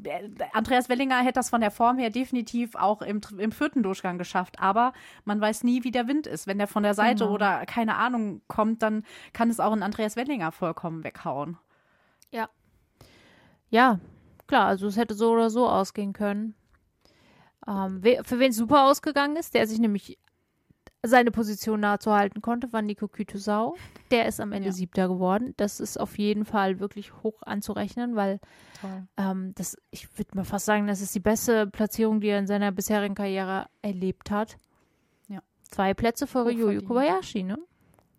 Äh, 0.02 0.28
Andreas 0.52 0.88
Wellinger 0.88 1.20
hätte 1.20 1.34
das 1.34 1.50
von 1.50 1.60
der 1.60 1.70
Form 1.70 1.98
her 1.98 2.10
definitiv 2.10 2.74
auch 2.74 3.02
im, 3.02 3.20
im 3.38 3.52
vierten 3.52 3.82
Durchgang 3.82 4.18
geschafft, 4.18 4.60
aber 4.60 4.92
man 5.24 5.40
weiß 5.40 5.64
nie, 5.64 5.84
wie 5.84 5.90
der 5.90 6.08
Wind 6.08 6.26
ist. 6.26 6.46
Wenn 6.46 6.58
der 6.58 6.66
von 6.66 6.82
der 6.82 6.94
Seite 6.94 7.24
genau. 7.24 7.34
oder 7.34 7.64
keine 7.66 7.96
Ahnung 7.96 8.42
kommt, 8.48 8.82
dann 8.82 9.04
kann 9.32 9.48
es 9.48 9.60
auch 9.60 9.72
ein 9.72 9.82
Andreas 9.82 10.16
Wellinger 10.16 10.52
vollkommen 10.52 11.04
weghauen. 11.04 11.56
Ja. 12.30 12.48
Ja, 13.70 14.00
klar, 14.46 14.66
also 14.66 14.86
es 14.86 14.96
hätte 14.96 15.14
so 15.14 15.30
oder 15.30 15.50
so 15.50 15.68
ausgehen 15.68 16.12
können. 16.12 16.54
Ähm, 17.66 18.02
für 18.24 18.38
wen 18.38 18.50
es 18.50 18.56
super 18.56 18.84
ausgegangen 18.84 19.36
ist, 19.36 19.54
der 19.54 19.66
sich 19.66 19.78
nämlich 19.78 20.18
seine 21.02 21.30
Position 21.30 21.80
nahezu 21.80 22.12
halten 22.12 22.42
konnte, 22.42 22.72
war 22.72 22.80
Nico 22.80 23.08
Kütusau. 23.08 23.74
Der 24.10 24.26
ist 24.26 24.40
am 24.40 24.52
Ende 24.52 24.68
ja. 24.68 24.72
Siebter 24.72 25.08
geworden. 25.08 25.54
Das 25.56 25.80
ist 25.80 25.98
auf 25.98 26.16
jeden 26.16 26.44
Fall 26.44 26.78
wirklich 26.78 27.12
hoch 27.22 27.42
anzurechnen, 27.42 28.14
weil 28.14 28.40
ähm, 29.16 29.52
das, 29.56 29.76
ich 29.90 30.16
würde 30.18 30.36
mal 30.36 30.44
fast 30.44 30.66
sagen, 30.66 30.86
das 30.86 31.00
ist 31.00 31.14
die 31.14 31.20
beste 31.20 31.66
Platzierung, 31.66 32.20
die 32.20 32.28
er 32.28 32.38
in 32.38 32.46
seiner 32.46 32.70
bisherigen 32.70 33.14
Karriere 33.14 33.66
erlebt 33.82 34.30
hat. 34.30 34.56
Ja. 35.28 35.40
Zwei 35.64 35.92
Plätze 35.94 36.26
vor 36.26 36.46
Ryoyo 36.46 36.82
Kobayashi, 36.82 37.42
ne? 37.42 37.58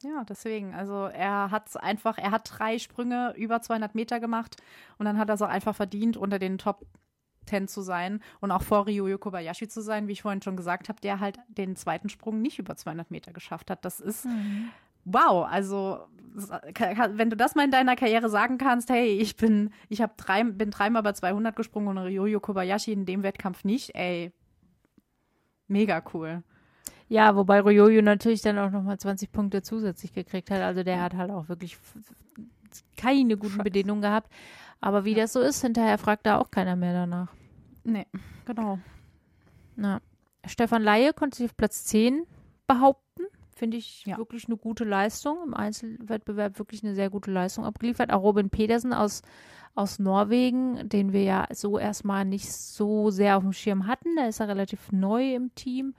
Ja, 0.03 0.25
deswegen. 0.27 0.73
Also 0.73 1.05
er 1.05 1.51
hat 1.51 1.81
einfach, 1.81 2.17
er 2.17 2.31
hat 2.31 2.49
drei 2.57 2.77
Sprünge 2.77 3.33
über 3.37 3.61
200 3.61 3.95
Meter 3.95 4.19
gemacht 4.19 4.57
und 4.97 5.05
dann 5.05 5.17
hat 5.17 5.29
er 5.29 5.35
es 5.35 5.41
auch 5.41 5.49
einfach 5.49 5.75
verdient, 5.75 6.17
unter 6.17 6.39
den 6.39 6.57
Top 6.57 6.85
10 7.45 7.67
zu 7.67 7.81
sein 7.81 8.21
und 8.39 8.51
auch 8.51 8.61
vor 8.61 8.87
Ryoyo 8.87 9.17
Kobayashi 9.17 9.67
zu 9.67 9.81
sein, 9.81 10.07
wie 10.07 10.13
ich 10.13 10.21
vorhin 10.21 10.41
schon 10.41 10.57
gesagt 10.57 10.89
habe, 10.89 10.99
der 11.01 11.19
halt 11.19 11.39
den 11.47 11.75
zweiten 11.75 12.09
Sprung 12.09 12.41
nicht 12.41 12.59
über 12.59 12.75
200 12.75 13.11
Meter 13.11 13.33
geschafft 13.33 13.69
hat. 13.69 13.85
Das 13.85 13.99
ist 13.99 14.25
mhm. 14.25 14.69
wow. 15.05 15.47
Also 15.49 15.99
wenn 16.33 17.29
du 17.29 17.35
das 17.35 17.55
mal 17.55 17.65
in 17.65 17.71
deiner 17.71 17.95
Karriere 17.95 18.29
sagen 18.29 18.57
kannst, 18.57 18.89
hey, 18.89 19.07
ich 19.07 19.35
bin, 19.35 19.71
ich 19.89 20.01
habe 20.01 20.13
drei, 20.17 20.43
bin 20.43 20.71
dreimal 20.71 21.03
bei 21.03 21.13
200 21.13 21.55
gesprungen 21.55 21.89
und 21.89 21.97
Ryoyo 21.99 22.39
Kobayashi 22.39 22.91
in 22.91 23.05
dem 23.05 23.23
Wettkampf 23.23 23.63
nicht, 23.63 23.93
ey, 23.95 24.31
mega 25.67 26.03
cool. 26.13 26.43
Ja, 27.07 27.35
wobei 27.35 27.59
Ryoyo 27.61 28.01
natürlich 28.01 28.41
dann 28.41 28.57
auch 28.57 28.71
nochmal 28.71 28.97
20 28.97 29.31
Punkte 29.31 29.61
zusätzlich 29.61 30.13
gekriegt 30.13 30.49
hat. 30.49 30.61
Also 30.61 30.83
der 30.83 31.01
hat 31.01 31.13
halt 31.13 31.29
auch 31.29 31.49
wirklich 31.49 31.77
keine 32.97 33.37
guten 33.37 33.59
Bedingungen 33.63 34.01
gehabt. 34.01 34.31
Aber 34.83 35.05
wie 35.05 35.13
das 35.13 35.31
so 35.31 35.39
ist, 35.39 35.61
hinterher 35.61 35.97
fragt 35.97 36.25
da 36.25 36.39
auch 36.39 36.51
keiner 36.51 36.75
mehr 36.75 36.91
danach. 36.91 37.33
Nee, 37.85 38.05
genau. 38.43 38.79
Na, 39.77 40.01
Stefan 40.45 40.83
Laie 40.83 41.13
konnte 41.13 41.37
sich 41.37 41.45
auf 41.45 41.55
Platz 41.55 41.85
10 41.85 42.27
behaupten. 42.67 43.23
Finde 43.55 43.77
ich 43.77 44.05
ja. 44.05 44.17
wirklich 44.17 44.45
eine 44.47 44.57
gute 44.57 44.83
Leistung. 44.83 45.37
Im 45.41 45.53
Einzelwettbewerb 45.53 46.59
wirklich 46.59 46.83
eine 46.83 46.95
sehr 46.95 47.09
gute 47.09 47.31
Leistung 47.31 47.63
abgeliefert. 47.63 48.11
Auch 48.11 48.23
Robin 48.23 48.49
Pedersen 48.49 48.91
aus, 48.91 49.21
aus 49.73 49.99
Norwegen, 49.99 50.89
den 50.89 51.13
wir 51.13 51.23
ja 51.23 51.47
so 51.53 51.79
erstmal 51.79 52.25
nicht 52.25 52.51
so 52.51 53.09
sehr 53.09 53.37
auf 53.37 53.43
dem 53.43 53.53
Schirm 53.53 53.87
hatten. 53.87 54.17
Der 54.17 54.27
ist 54.27 54.41
ja 54.41 54.47
relativ 54.47 54.91
neu 54.91 55.33
im 55.33 55.55
Team. 55.55 55.95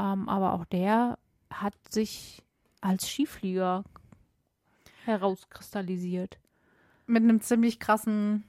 Ähm, 0.00 0.26
aber 0.30 0.54
auch 0.54 0.64
der 0.64 1.18
hat 1.52 1.74
sich 1.90 2.42
als 2.80 3.06
Skiflieger 3.06 3.84
herauskristallisiert 5.04 6.38
mit 7.12 7.22
einem 7.22 7.40
ziemlich 7.40 7.78
krassen 7.78 8.44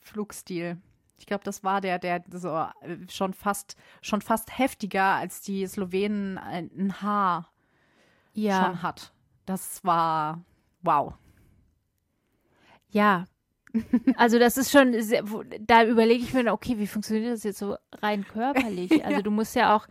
Flugstil. 0.00 0.78
Ich 1.18 1.26
glaube, 1.26 1.44
das 1.44 1.62
war 1.64 1.80
der, 1.80 1.98
der 1.98 2.24
so 2.32 2.48
äh, 2.48 2.96
schon 3.08 3.34
fast, 3.34 3.76
schon 4.02 4.20
fast 4.20 4.58
heftiger 4.58 5.04
als 5.04 5.40
die 5.40 5.66
Slowenen 5.66 6.38
ein 6.38 7.02
Haar 7.02 7.52
ja. 8.32 8.64
schon 8.64 8.82
hat. 8.82 9.12
Das 9.46 9.84
war 9.84 10.44
wow. 10.82 11.14
Ja. 12.90 13.26
Also 14.16 14.38
das 14.38 14.56
ist 14.56 14.70
schon, 14.70 15.02
sehr, 15.02 15.24
da 15.60 15.84
überlege 15.84 16.22
ich 16.22 16.32
mir, 16.32 16.52
okay, 16.52 16.78
wie 16.78 16.86
funktioniert 16.86 17.32
das 17.32 17.42
jetzt 17.42 17.58
so 17.58 17.76
rein 18.00 18.24
körperlich? 18.24 18.92
Also 19.04 19.22
du 19.22 19.32
musst 19.32 19.56
ja 19.56 19.74
auch, 19.74 19.88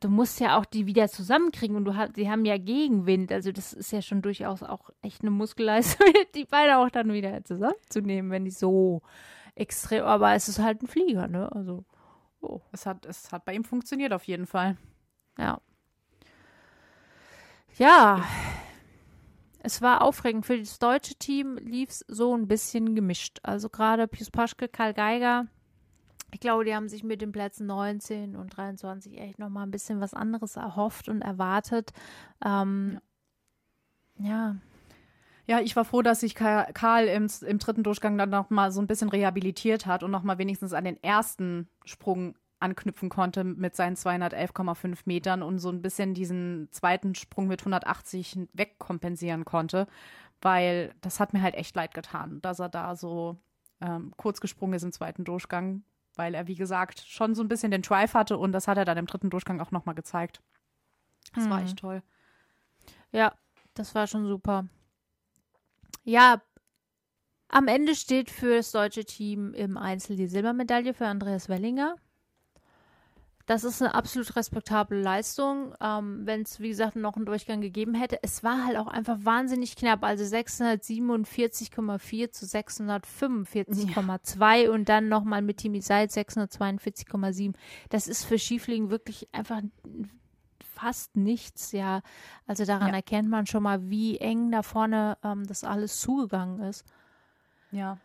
du 0.00 0.08
musst 0.08 0.40
ja 0.40 0.58
auch 0.58 0.64
die 0.64 0.86
wieder 0.86 1.08
zusammenkriegen 1.08 1.76
und 1.76 1.84
du 1.84 1.94
hast, 1.94 2.16
sie 2.16 2.30
haben 2.30 2.44
ja 2.44 2.58
Gegenwind. 2.58 3.30
Also 3.30 3.52
das 3.52 3.72
ist 3.72 3.92
ja 3.92 4.02
schon 4.02 4.22
durchaus 4.22 4.62
auch 4.62 4.90
echt 5.02 5.20
eine 5.22 5.30
Muskelleistung, 5.30 6.06
die 6.34 6.44
beide 6.44 6.78
auch 6.78 6.90
dann 6.90 7.12
wieder 7.12 7.44
zusammenzunehmen, 7.44 8.30
wenn 8.30 8.44
die 8.44 8.50
so 8.50 9.02
extrem, 9.54 10.04
aber 10.04 10.34
es 10.34 10.48
ist 10.48 10.58
halt 10.58 10.82
ein 10.82 10.88
Flieger, 10.88 11.28
ne? 11.28 11.52
Also, 11.52 11.84
oh. 12.40 12.60
Es 12.72 12.86
hat, 12.86 13.04
es 13.06 13.30
hat 13.30 13.44
bei 13.44 13.54
ihm 13.54 13.64
funktioniert 13.64 14.12
auf 14.12 14.24
jeden 14.24 14.46
Fall. 14.46 14.76
Ja. 15.38 15.60
Ja. 17.76 18.24
Es 19.62 19.82
war 19.82 20.02
aufregend. 20.02 20.46
Für 20.46 20.58
das 20.58 20.78
deutsche 20.78 21.14
Team 21.14 21.58
lief 21.58 21.90
es 21.90 22.04
so 22.08 22.34
ein 22.34 22.48
bisschen 22.48 22.94
gemischt. 22.94 23.40
Also 23.42 23.68
gerade 23.68 24.08
Pius 24.08 24.30
Paschke, 24.30 24.68
Karl 24.68 24.94
Geiger, 24.94 25.46
Ich 26.32 26.40
glaube, 26.40 26.64
die 26.64 26.74
haben 26.74 26.88
sich 26.88 27.04
mit 27.04 27.22
den 27.22 27.32
Plätzen 27.32 27.66
19 27.66 28.36
und 28.36 28.56
23 28.56 29.18
echt 29.18 29.38
nochmal 29.38 29.66
ein 29.66 29.70
bisschen 29.70 30.00
was 30.00 30.14
anderes 30.14 30.56
erhofft 30.56 31.08
und 31.08 31.22
erwartet. 31.22 31.92
Ähm, 32.44 33.00
ja. 34.18 34.28
ja. 34.28 34.56
Ja, 35.46 35.58
ich 35.58 35.74
war 35.74 35.84
froh, 35.84 36.00
dass 36.00 36.20
sich 36.20 36.36
Karl 36.36 37.08
im, 37.08 37.26
im 37.44 37.58
dritten 37.58 37.82
Durchgang 37.82 38.16
dann 38.16 38.30
nochmal 38.30 38.70
so 38.70 38.80
ein 38.80 38.86
bisschen 38.86 39.08
rehabilitiert 39.08 39.84
hat 39.84 40.04
und 40.04 40.12
nochmal 40.12 40.38
wenigstens 40.38 40.72
an 40.72 40.84
den 40.84 41.02
ersten 41.02 41.68
Sprung 41.84 42.36
anknüpfen 42.60 43.08
konnte 43.08 43.42
mit 43.42 43.74
seinen 43.74 43.96
211,5 43.96 44.98
Metern 45.06 45.42
und 45.42 45.58
so 45.58 45.70
ein 45.70 45.82
bisschen 45.82 46.14
diesen 46.14 46.68
zweiten 46.70 47.16
Sprung 47.16 47.48
mit 47.48 47.62
180 47.62 48.48
wegkompensieren 48.52 49.44
konnte, 49.44 49.88
weil 50.40 50.94
das 51.00 51.18
hat 51.18 51.32
mir 51.32 51.42
halt 51.42 51.56
echt 51.56 51.74
leid 51.74 51.94
getan, 51.94 52.40
dass 52.42 52.60
er 52.60 52.68
da 52.68 52.94
so 52.94 53.36
ähm, 53.80 54.12
kurz 54.16 54.40
gesprungen 54.40 54.74
ist 54.74 54.84
im 54.84 54.92
zweiten 54.92 55.24
Durchgang, 55.24 55.82
weil 56.16 56.34
er, 56.34 56.46
wie 56.46 56.54
gesagt, 56.54 57.00
schon 57.00 57.34
so 57.34 57.42
ein 57.42 57.48
bisschen 57.48 57.70
den 57.70 57.82
Drive 57.82 58.14
hatte 58.14 58.38
und 58.38 58.52
das 58.52 58.68
hat 58.68 58.78
er 58.78 58.84
dann 58.84 58.98
im 58.98 59.06
dritten 59.06 59.30
Durchgang 59.30 59.60
auch 59.60 59.70
nochmal 59.70 59.94
gezeigt. 59.94 60.42
Das 61.34 61.44
mhm. 61.44 61.50
war 61.50 61.62
echt 61.62 61.78
toll. 61.78 62.02
Ja, 63.12 63.34
das 63.74 63.94
war 63.94 64.06
schon 64.06 64.26
super. 64.26 64.66
Ja, 66.04 66.42
am 67.48 67.66
Ende 67.66 67.94
steht 67.94 68.30
für 68.30 68.56
das 68.56 68.70
deutsche 68.70 69.04
Team 69.04 69.54
im 69.54 69.76
Einzel 69.76 70.16
die 70.16 70.28
Silbermedaille 70.28 70.94
für 70.94 71.06
Andreas 71.06 71.48
Wellinger. 71.48 71.96
Das 73.50 73.64
ist 73.64 73.82
eine 73.82 73.94
absolut 73.96 74.36
respektable 74.36 75.02
Leistung. 75.02 75.74
Ähm, 75.80 76.24
Wenn 76.24 76.42
es, 76.42 76.60
wie 76.60 76.68
gesagt, 76.68 76.94
noch 76.94 77.16
einen 77.16 77.26
Durchgang 77.26 77.60
gegeben 77.60 77.94
hätte. 77.94 78.20
Es 78.22 78.44
war 78.44 78.64
halt 78.64 78.76
auch 78.76 78.86
einfach 78.86 79.18
wahnsinnig 79.24 79.74
knapp. 79.74 80.04
Also 80.04 80.22
647,4 80.22 82.30
zu 82.30 82.46
645,2 82.46 84.54
ja. 84.54 84.70
und 84.70 84.88
dann 84.88 85.08
nochmal 85.08 85.42
mit 85.42 85.56
Team 85.56 85.80
Seid 85.80 86.12
642,7. 86.12 87.54
Das 87.88 88.06
ist 88.06 88.24
für 88.24 88.38
Schiefliegen 88.38 88.90
wirklich 88.90 89.26
einfach 89.34 89.62
fast 90.76 91.16
nichts, 91.16 91.72
ja. 91.72 92.02
Also 92.46 92.64
daran 92.64 92.90
ja. 92.90 92.94
erkennt 92.94 93.28
man 93.28 93.46
schon 93.46 93.64
mal, 93.64 93.90
wie 93.90 94.18
eng 94.18 94.52
da 94.52 94.62
vorne 94.62 95.18
ähm, 95.24 95.44
das 95.44 95.64
alles 95.64 95.98
zugegangen 95.98 96.60
ist. 96.60 96.84
Ja. 97.72 97.98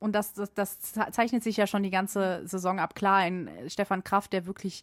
Und 0.00 0.12
das, 0.12 0.32
das, 0.32 0.52
das 0.54 0.80
zeichnet 0.80 1.44
sich 1.44 1.56
ja 1.56 1.66
schon 1.66 1.82
die 1.82 1.90
ganze 1.90 2.46
Saison 2.46 2.80
ab. 2.80 2.94
Klar, 2.94 3.16
ein 3.16 3.48
äh, 3.48 3.70
Stefan 3.70 4.02
Kraft, 4.02 4.32
der 4.32 4.46
wirklich 4.46 4.82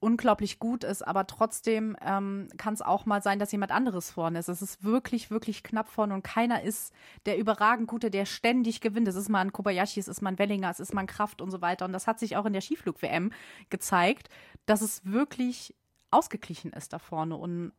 unglaublich 0.00 0.58
gut 0.58 0.84
ist, 0.84 1.06
aber 1.06 1.26
trotzdem 1.26 1.96
ähm, 2.00 2.48
kann 2.56 2.74
es 2.74 2.82
auch 2.82 3.04
mal 3.04 3.22
sein, 3.22 3.38
dass 3.38 3.50
jemand 3.50 3.72
anderes 3.72 4.10
vorne 4.10 4.38
ist. 4.38 4.48
Es 4.48 4.62
ist 4.62 4.84
wirklich, 4.84 5.30
wirklich 5.30 5.64
knapp 5.64 5.88
vorne 5.88 6.14
und 6.14 6.22
keiner 6.22 6.62
ist 6.62 6.92
der 7.26 7.36
überragend 7.38 7.88
Gute, 7.88 8.10
der 8.10 8.24
ständig 8.24 8.80
gewinnt. 8.80 9.08
Es 9.08 9.16
ist 9.16 9.28
mal 9.28 9.40
ein 9.40 9.52
Kobayashi, 9.52 9.98
es 9.98 10.06
ist 10.06 10.22
mal 10.22 10.30
ein 10.30 10.38
Wellinger, 10.38 10.70
es 10.70 10.78
ist 10.78 10.94
mal 10.94 11.00
ein 11.00 11.08
Kraft 11.08 11.42
und 11.42 11.50
so 11.50 11.60
weiter. 11.62 11.84
Und 11.84 11.92
das 11.92 12.06
hat 12.06 12.20
sich 12.20 12.36
auch 12.36 12.46
in 12.46 12.52
der 12.52 12.62
Skiflug-WM 12.62 13.32
gezeigt, 13.70 14.28
dass 14.66 14.82
es 14.82 15.04
wirklich 15.04 15.74
ausgeglichen 16.10 16.72
ist 16.72 16.92
da 16.92 17.00
vorne. 17.00 17.36
Und 17.36 17.72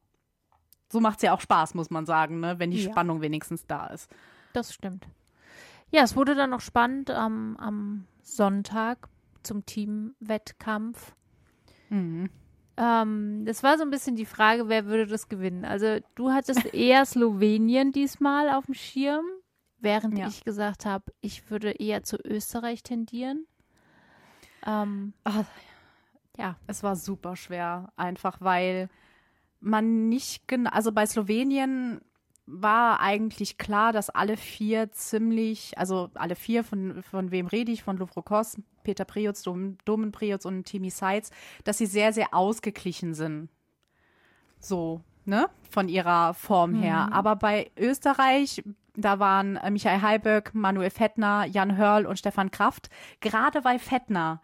so 0.92 1.00
macht 1.00 1.18
es 1.20 1.24
ja 1.24 1.34
auch 1.34 1.42
Spaß, 1.42 1.74
muss 1.74 1.90
man 1.90 2.06
sagen, 2.06 2.40
ne? 2.42 2.60
wenn 2.60 2.72
die 2.72 2.84
ja. 2.84 2.92
Spannung 2.92 3.22
wenigstens 3.22 3.66
da 3.66 3.88
ist. 3.88 4.10
Das 4.54 4.74
stimmt. 4.74 5.08
Ja, 5.92 6.04
es 6.04 6.16
wurde 6.16 6.36
dann 6.36 6.52
noch 6.52 6.62
spannend 6.62 7.10
ähm, 7.10 7.58
am 7.60 8.06
Sonntag 8.22 9.10
zum 9.44 9.66
Teamwettkampf. 9.66 11.14
Mhm. 11.90 12.30
Ähm, 12.78 13.46
das 13.46 13.64
war 13.64 13.78
so 13.78 13.84
ein 13.84 13.90
bisschen 13.90 14.16
die 14.16 14.26
Frage, 14.26 14.70
wer 14.70 14.86
würde 14.86 15.08
das 15.08 15.28
gewinnen? 15.28 15.66
Also 15.66 16.00
du 16.16 16.32
hattest 16.32 16.66
eher 16.74 17.06
Slowenien 17.06 17.92
diesmal 17.92 18.50
auf 18.50 18.66
dem 18.66 18.76
Schirm, 18.76 19.26
während 19.80 20.18
ja. 20.18 20.28
ich 20.28 20.44
gesagt 20.44 20.86
habe, 20.86 21.12
ich 21.22 21.50
würde 21.50 21.72
eher 21.72 22.04
zu 22.04 22.18
Österreich 22.24 22.84
tendieren. 22.84 23.48
Ähm, 24.66 25.14
Ach, 25.24 25.46
ja, 26.38 26.56
es 26.68 26.84
war 26.84 26.96
super 26.96 27.36
schwer, 27.36 27.92
einfach 27.98 28.40
weil 28.40 28.90
man 29.60 30.08
nicht 30.08 30.48
genau, 30.48 30.70
also 30.70 30.92
bei 30.92 31.06
Slowenien 31.06 32.00
war 32.52 33.00
eigentlich 33.00 33.58
klar, 33.58 33.94
dass 33.94 34.10
alle 34.10 34.36
vier 34.36 34.92
ziemlich, 34.92 35.78
also 35.78 36.10
alle 36.16 36.36
vier, 36.36 36.64
von, 36.64 37.04
von 37.04 37.32
wem 37.32 37.48
rede 37.48 37.72
ich, 37.72 37.84
von 37.84 37.98
Lovrokos, 37.98 38.58
Peter 38.84 39.06
Priots, 39.06 39.44
Dom, 39.44 39.78
Domen 39.86 40.12
Priots 40.12 40.46
und 40.46 40.64
Timi 40.64 40.90
Seitz, 40.90 41.32
dass 41.64 41.78
sie 41.78 41.86
sehr, 41.86 42.12
sehr 42.12 42.34
ausgeglichen 42.34 43.14
sind. 43.14 43.50
So, 44.60 45.02
ne, 45.26 45.50
von 45.70 45.88
ihrer 45.88 46.34
Form 46.34 46.74
her. 46.74 47.08
Mhm. 47.08 47.14
Aber 47.14 47.36
bei 47.36 47.72
Österreich, 47.78 48.64
da 48.96 49.20
waren 49.20 49.56
äh, 49.56 49.70
Michael 49.70 50.02
Heiböck, 50.02 50.54
Manuel 50.54 50.90
Fettner, 50.90 51.46
Jan 51.46 51.78
Hörl 51.78 52.06
und 52.06 52.18
Stefan 52.18 52.52
Kraft. 52.52 52.90
Gerade 53.22 53.64
weil 53.64 53.80
Fettner 53.80 54.42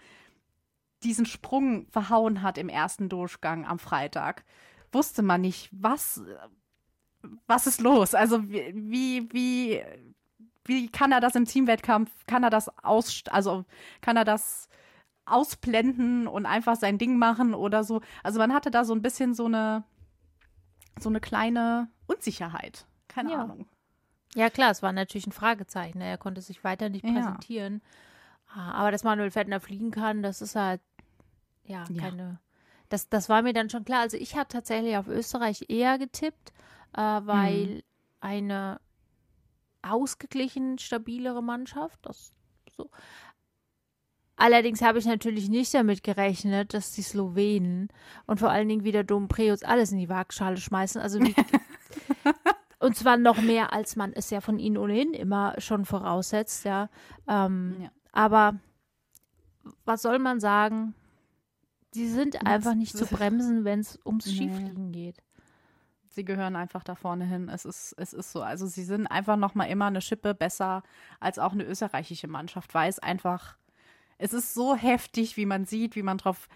diesen 1.04 1.26
Sprung 1.26 1.88
verhauen 1.88 2.42
hat 2.42 2.58
im 2.58 2.70
ersten 2.70 3.10
Durchgang 3.10 3.66
am 3.66 3.80
Freitag, 3.80 4.44
wusste 4.92 5.24
man 5.24 5.42
nicht, 5.42 5.70
was, 5.72 6.22
was 7.48 7.68
ist 7.68 7.82
los? 7.82 8.16
Also 8.16 8.50
wie, 8.50 9.28
wie, 9.32 9.84
wie 10.66 10.90
kann 10.90 11.12
er 11.12 11.20
das 11.20 11.36
im 11.36 11.46
Teamwettkampf, 11.46 12.12
kann 12.28 12.44
er 12.44 12.50
das 12.50 12.70
aus, 12.84 13.24
also 13.30 13.66
kann 14.02 14.18
er 14.18 14.26
das 14.26 14.70
ausblenden 15.26 16.28
und 16.28 16.46
einfach 16.46 16.76
sein 16.76 16.98
Ding 16.98 17.18
machen 17.18 17.54
oder 17.54 17.84
so? 17.84 18.02
Also 18.24 18.40
man 18.40 18.54
hatte 18.54 18.72
da 18.72 18.86
so 18.86 18.94
ein 18.94 19.02
bisschen 19.02 19.34
so 19.34 19.46
eine, 19.46 19.84
so 21.00 21.10
eine 21.10 21.20
kleine 21.20 21.90
Unsicherheit. 22.08 22.86
Keine 23.08 23.32
ja. 23.32 23.42
Ahnung. 23.44 23.68
Ja, 24.36 24.50
klar, 24.50 24.72
es 24.72 24.84
war 24.84 24.92
natürlich 24.92 25.28
ein 25.28 25.32
Fragezeichen. 25.32 26.00
Ne? 26.00 26.06
Er 26.06 26.18
konnte 26.18 26.42
sich 26.42 26.64
weiter 26.64 26.90
nicht 26.90 27.06
präsentieren. 27.06 27.82
Ja. 28.54 28.62
Ah, 28.62 28.72
aber 28.74 28.92
dass 28.92 29.04
Manuel 29.04 29.32
Fettner 29.32 29.60
fliegen 29.60 29.92
kann, 29.92 30.22
das 30.24 30.42
ist 30.42 30.56
halt, 30.56 30.82
ja, 31.64 31.86
keine. 32.00 32.40
Das, 32.90 33.10
das 33.10 33.30
war 33.30 33.42
mir 33.42 33.54
dann 33.54 33.70
schon 33.70 33.86
klar. 33.86 34.02
Also 34.02 34.18
ich 34.18 34.36
habe 34.36 34.48
tatsächlich 34.48 34.98
auf 34.98 35.08
Österreich 35.08 35.66
eher 35.70 35.98
getippt, 35.98 36.54
äh, 36.94 37.02
weil 37.02 37.66
mhm. 37.66 37.82
eine 38.20 38.80
ausgeglichen 39.82 40.78
stabilere 40.80 41.44
Mannschaft, 41.44 42.00
das 42.04 42.32
so. 42.76 42.90
Allerdings 44.38 44.82
habe 44.82 45.00
ich 45.00 45.06
natürlich 45.06 45.48
nicht 45.48 45.74
damit 45.74 46.04
gerechnet, 46.04 46.74
dass 46.74 46.92
die 46.92 47.04
Slowenen 47.04 47.88
und 48.26 48.40
vor 48.40 48.50
allen 48.50 48.68
Dingen 48.68 48.84
wieder 48.84 49.04
Dom 49.06 49.30
Preus 49.30 49.64
alles 49.64 49.94
in 49.94 49.98
die 49.98 50.10
Waagschale 50.10 50.58
schmeißen. 50.58 51.00
Also 51.00 51.22
wie, 51.22 51.34
und 52.80 52.98
zwar 52.98 53.16
noch 53.16 53.42
mehr, 53.42 53.72
als 53.72 53.96
man 53.96 54.12
es 54.12 54.30
ja 54.32 54.42
von 54.42 54.60
ihnen 54.60 54.78
ohnehin 54.78 55.14
immer 55.14 55.56
schon 55.60 55.86
voraussetzt, 55.86 56.66
ja. 56.66 56.90
Ähm, 57.30 57.78
ja. 57.80 57.92
Aber 58.12 58.60
was 59.86 60.02
soll 60.02 60.20
man 60.20 60.42
sagen? 60.42 60.96
Die 61.96 62.08
sind 62.08 62.46
einfach 62.46 62.76
nicht 62.76 62.96
zu 62.96 63.06
bremsen, 63.08 63.64
wenn 63.64 63.80
es 63.80 64.00
ums 64.06 64.26
Skifliegen 64.26 64.92
geht 64.92 65.22
sie 66.16 66.26
gehören 66.26 66.56
einfach 66.56 66.84
da 66.84 66.96
vorne 66.96 67.26
hin. 67.26 67.50
Es 67.50 67.66
ist, 67.66 67.94
es 67.98 68.14
ist 68.14 68.32
so. 68.32 68.42
Also 68.42 68.66
sie 68.66 68.84
sind 68.84 69.06
einfach 69.08 69.36
noch 69.36 69.54
mal 69.54 69.66
immer 69.66 69.86
eine 69.86 70.02
Schippe 70.02 70.34
besser 70.34 70.82
als 71.20 71.38
auch 71.38 71.52
eine 71.52 71.66
österreichische 71.66 72.28
Mannschaft, 72.28 72.74
weil 72.74 72.90
es 72.90 73.00
einfach, 73.00 73.58
es 74.18 74.34
ist 74.34 74.54
so 74.54 74.76
heftig, 74.76 75.38
wie 75.38 75.46
man 75.46 75.66
sieht, 75.66 75.96
wie 75.96 76.04
man 76.04 76.18
darauf 76.18 76.48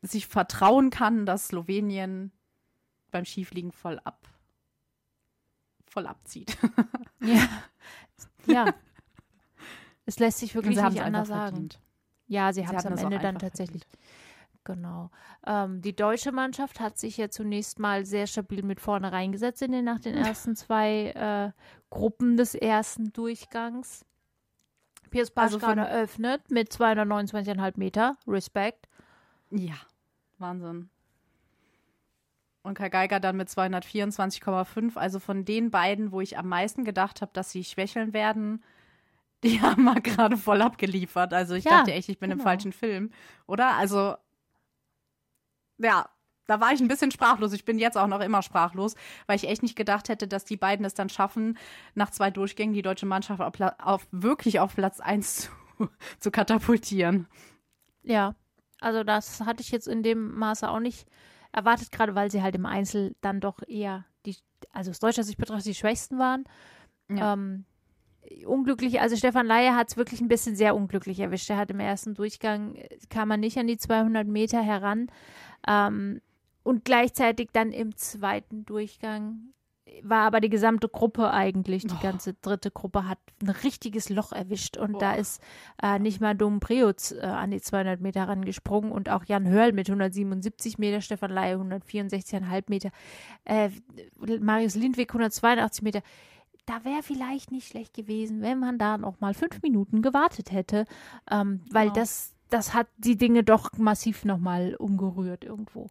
sich 0.00 0.26
vertrauen 0.26 0.90
kann, 0.90 1.26
dass 1.26 1.48
Slowenien 1.48 2.30
beim 3.10 3.24
Skifliegen 3.24 3.72
voll 3.72 4.00
ab, 4.04 4.28
voll 5.86 6.06
abzieht. 6.06 6.56
ja. 7.20 7.46
Ja. 8.48 8.72
Es 10.04 10.20
lässt 10.20 10.38
sich 10.38 10.54
wirklich 10.54 10.76
nicht 10.76 11.02
anders 11.02 11.26
sagen. 11.26 11.48
Verdient. 11.48 11.80
Ja, 12.26 12.52
sie, 12.52 12.60
sie 12.60 12.66
haben 12.66 12.76
es 12.76 12.86
am 12.86 12.98
Ende 12.98 13.18
dann 13.18 13.38
tatsächlich. 13.38 13.82
Verdient. 13.82 14.16
Genau. 14.66 15.10
Ähm, 15.46 15.80
die 15.80 15.94
deutsche 15.94 16.32
Mannschaft 16.32 16.80
hat 16.80 16.98
sich 16.98 17.16
ja 17.16 17.30
zunächst 17.30 17.78
mal 17.78 18.04
sehr 18.04 18.26
stabil 18.26 18.64
mit 18.64 18.80
vorne 18.80 19.12
reingesetzt 19.12 19.62
in 19.62 19.70
den, 19.70 19.84
nach 19.84 20.00
den 20.00 20.16
ersten 20.16 20.56
zwei 20.56 21.12
äh, 21.14 21.52
Gruppen 21.88 22.36
des 22.36 22.56
ersten 22.56 23.12
Durchgangs. 23.12 24.04
Piers 25.10 25.30
Paschkan 25.30 25.78
also 25.78 25.92
eröffnet 25.92 26.50
mit 26.50 26.72
229,5 26.72 27.74
Meter. 27.76 28.16
Respekt. 28.26 28.88
Ja, 29.50 29.76
Wahnsinn. 30.38 30.90
Und 32.62 32.74
Kai 32.74 32.88
Geiger 32.88 33.20
dann 33.20 33.36
mit 33.36 33.48
224,5. 33.48 34.96
Also 34.96 35.20
von 35.20 35.44
den 35.44 35.70
beiden, 35.70 36.10
wo 36.10 36.20
ich 36.20 36.36
am 36.38 36.48
meisten 36.48 36.82
gedacht 36.82 37.22
habe, 37.22 37.30
dass 37.32 37.52
sie 37.52 37.62
schwächeln 37.62 38.12
werden, 38.12 38.64
die 39.44 39.60
haben 39.62 39.84
mal 39.84 40.00
gerade 40.00 40.36
voll 40.36 40.62
abgeliefert. 40.62 41.32
Also 41.32 41.54
ich 41.54 41.64
ja, 41.64 41.78
dachte 41.78 41.92
echt, 41.92 42.08
ich 42.08 42.18
bin 42.18 42.30
genau. 42.30 42.40
im 42.40 42.44
falschen 42.44 42.72
Film. 42.72 43.10
Oder? 43.46 43.74
Also 43.74 44.16
ja, 45.78 46.08
da 46.46 46.60
war 46.60 46.72
ich 46.72 46.80
ein 46.80 46.88
bisschen 46.88 47.10
sprachlos. 47.10 47.52
Ich 47.52 47.64
bin 47.64 47.78
jetzt 47.78 47.96
auch 47.96 48.06
noch 48.06 48.20
immer 48.20 48.42
sprachlos, 48.42 48.94
weil 49.26 49.36
ich 49.36 49.48
echt 49.48 49.62
nicht 49.62 49.76
gedacht 49.76 50.08
hätte, 50.08 50.28
dass 50.28 50.44
die 50.44 50.56
beiden 50.56 50.84
es 50.86 50.94
dann 50.94 51.08
schaffen, 51.08 51.58
nach 51.94 52.10
zwei 52.10 52.30
Durchgängen 52.30 52.74
die 52.74 52.82
deutsche 52.82 53.06
Mannschaft 53.06 53.40
auf, 53.40 53.54
auf 53.78 54.06
wirklich 54.10 54.60
auf 54.60 54.74
Platz 54.74 55.00
1 55.00 55.50
zu, 55.78 55.88
zu 56.20 56.30
katapultieren. 56.30 57.26
Ja, 58.02 58.34
also 58.80 59.02
das 59.04 59.40
hatte 59.40 59.62
ich 59.62 59.70
jetzt 59.70 59.88
in 59.88 60.02
dem 60.02 60.34
Maße 60.38 60.68
auch 60.68 60.80
nicht 60.80 61.08
erwartet, 61.52 61.90
gerade 61.90 62.14
weil 62.14 62.30
sie 62.30 62.42
halt 62.42 62.54
im 62.54 62.66
Einzel 62.66 63.16
dann 63.20 63.40
doch 63.40 63.62
eher 63.66 64.04
die, 64.26 64.36
also 64.72 64.90
aus 64.90 65.00
deutscher 65.00 65.24
Sicht 65.24 65.38
betrachtet, 65.38 65.66
die 65.66 65.74
Schwächsten 65.74 66.18
waren. 66.18 66.44
Ja. 67.10 67.32
Ähm, 67.32 67.64
unglücklich, 68.46 69.00
also 69.00 69.16
Stefan 69.16 69.46
Laie 69.46 69.74
hat 69.74 69.88
es 69.88 69.96
wirklich 69.96 70.20
ein 70.20 70.28
bisschen 70.28 70.56
sehr 70.56 70.74
unglücklich 70.74 71.20
erwischt. 71.20 71.50
Er 71.50 71.56
hat 71.56 71.70
im 71.70 71.80
ersten 71.80 72.14
Durchgang, 72.14 72.76
kam 73.10 73.30
er 73.30 73.36
nicht 73.36 73.58
an 73.58 73.66
die 73.66 73.78
200 73.78 74.26
Meter 74.26 74.62
heran. 74.62 75.08
Ähm, 75.66 76.20
und 76.62 76.84
gleichzeitig 76.84 77.50
dann 77.52 77.72
im 77.72 77.96
zweiten 77.96 78.64
Durchgang 78.66 79.52
war 80.02 80.22
aber 80.26 80.40
die 80.40 80.48
gesamte 80.48 80.88
Gruppe 80.88 81.30
eigentlich, 81.30 81.86
die 81.86 81.94
oh. 81.94 82.02
ganze 82.02 82.34
dritte 82.34 82.70
Gruppe 82.70 83.08
hat 83.08 83.18
ein 83.40 83.50
richtiges 83.50 84.08
Loch 84.08 84.32
erwischt 84.32 84.76
und 84.76 84.96
oh. 84.96 84.98
da 84.98 85.14
ist 85.14 85.40
äh, 85.82 85.98
nicht 85.98 86.20
mal 86.20 86.34
Dom 86.34 86.60
Preutz 86.60 87.12
äh, 87.12 87.20
an 87.20 87.50
die 87.50 87.60
200 87.60 88.00
Meter 88.00 88.26
rangesprungen 88.26 88.90
und 88.90 89.08
auch 89.08 89.24
Jan 89.24 89.48
Hörl 89.48 89.72
mit 89.72 89.88
177 89.88 90.78
Meter, 90.78 91.00
Stefan 91.00 91.30
Laie 91.30 91.56
164,5 91.56 92.64
Meter, 92.68 92.90
äh, 93.44 93.70
Marius 94.40 94.74
Lindwig 94.74 95.10
182 95.10 95.82
Meter. 95.82 96.02
Da 96.66 96.84
wäre 96.84 97.02
vielleicht 97.02 97.52
nicht 97.52 97.68
schlecht 97.68 97.94
gewesen, 97.94 98.42
wenn 98.42 98.58
man 98.58 98.78
da 98.78 98.98
noch 98.98 99.20
mal 99.20 99.34
fünf 99.34 99.62
Minuten 99.62 100.02
gewartet 100.02 100.50
hätte, 100.50 100.84
ähm, 101.30 101.62
weil 101.70 101.84
genau. 101.86 102.00
das, 102.00 102.34
das 102.50 102.74
hat 102.74 102.88
die 102.98 103.16
Dinge 103.16 103.44
doch 103.44 103.70
massiv 103.78 104.24
noch 104.24 104.38
mal 104.38 104.74
umgerührt 104.74 105.44
irgendwo. 105.44 105.88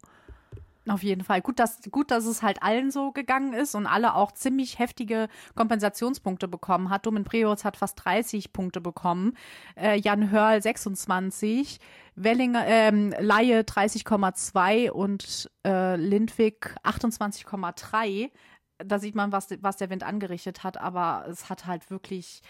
Auf 0.88 1.02
jeden 1.02 1.24
Fall. 1.24 1.42
Gut 1.42 1.58
dass, 1.58 1.80
gut, 1.90 2.12
dass 2.12 2.26
es 2.26 2.44
halt 2.44 2.62
allen 2.62 2.92
so 2.92 3.12
gegangen 3.12 3.54
ist 3.54 3.74
und 3.74 3.88
alle 3.88 4.14
auch 4.14 4.32
ziemlich 4.32 4.78
heftige 4.78 5.30
Kompensationspunkte 5.56 6.48
bekommen 6.48 6.92
hat. 6.92 7.08
Domin 7.08 7.24
Preutz 7.24 7.66
hat 7.66 7.78
fast 7.78 8.06
30 8.06 8.54
Punkte 8.54 8.82
bekommen, 8.82 9.36
äh, 9.76 9.98
Jan 10.00 10.30
Hörl 10.30 10.62
26, 10.62 11.80
Wellinger, 12.16 12.68
ähm, 12.68 13.16
Laie 13.20 13.62
30,2 13.62 14.92
und 14.92 15.50
äh, 15.66 15.96
Lindwig 15.96 16.76
28,3. 16.84 18.30
Da 18.78 19.00
sieht 19.00 19.16
man, 19.16 19.32
was, 19.32 19.50
was 19.62 19.78
der 19.78 19.90
Wind 19.90 20.04
angerichtet 20.04 20.64
hat, 20.64 20.78
aber 20.78 21.26
es 21.30 21.50
hat 21.50 21.66
halt 21.66 21.90
wirklich 21.90 22.42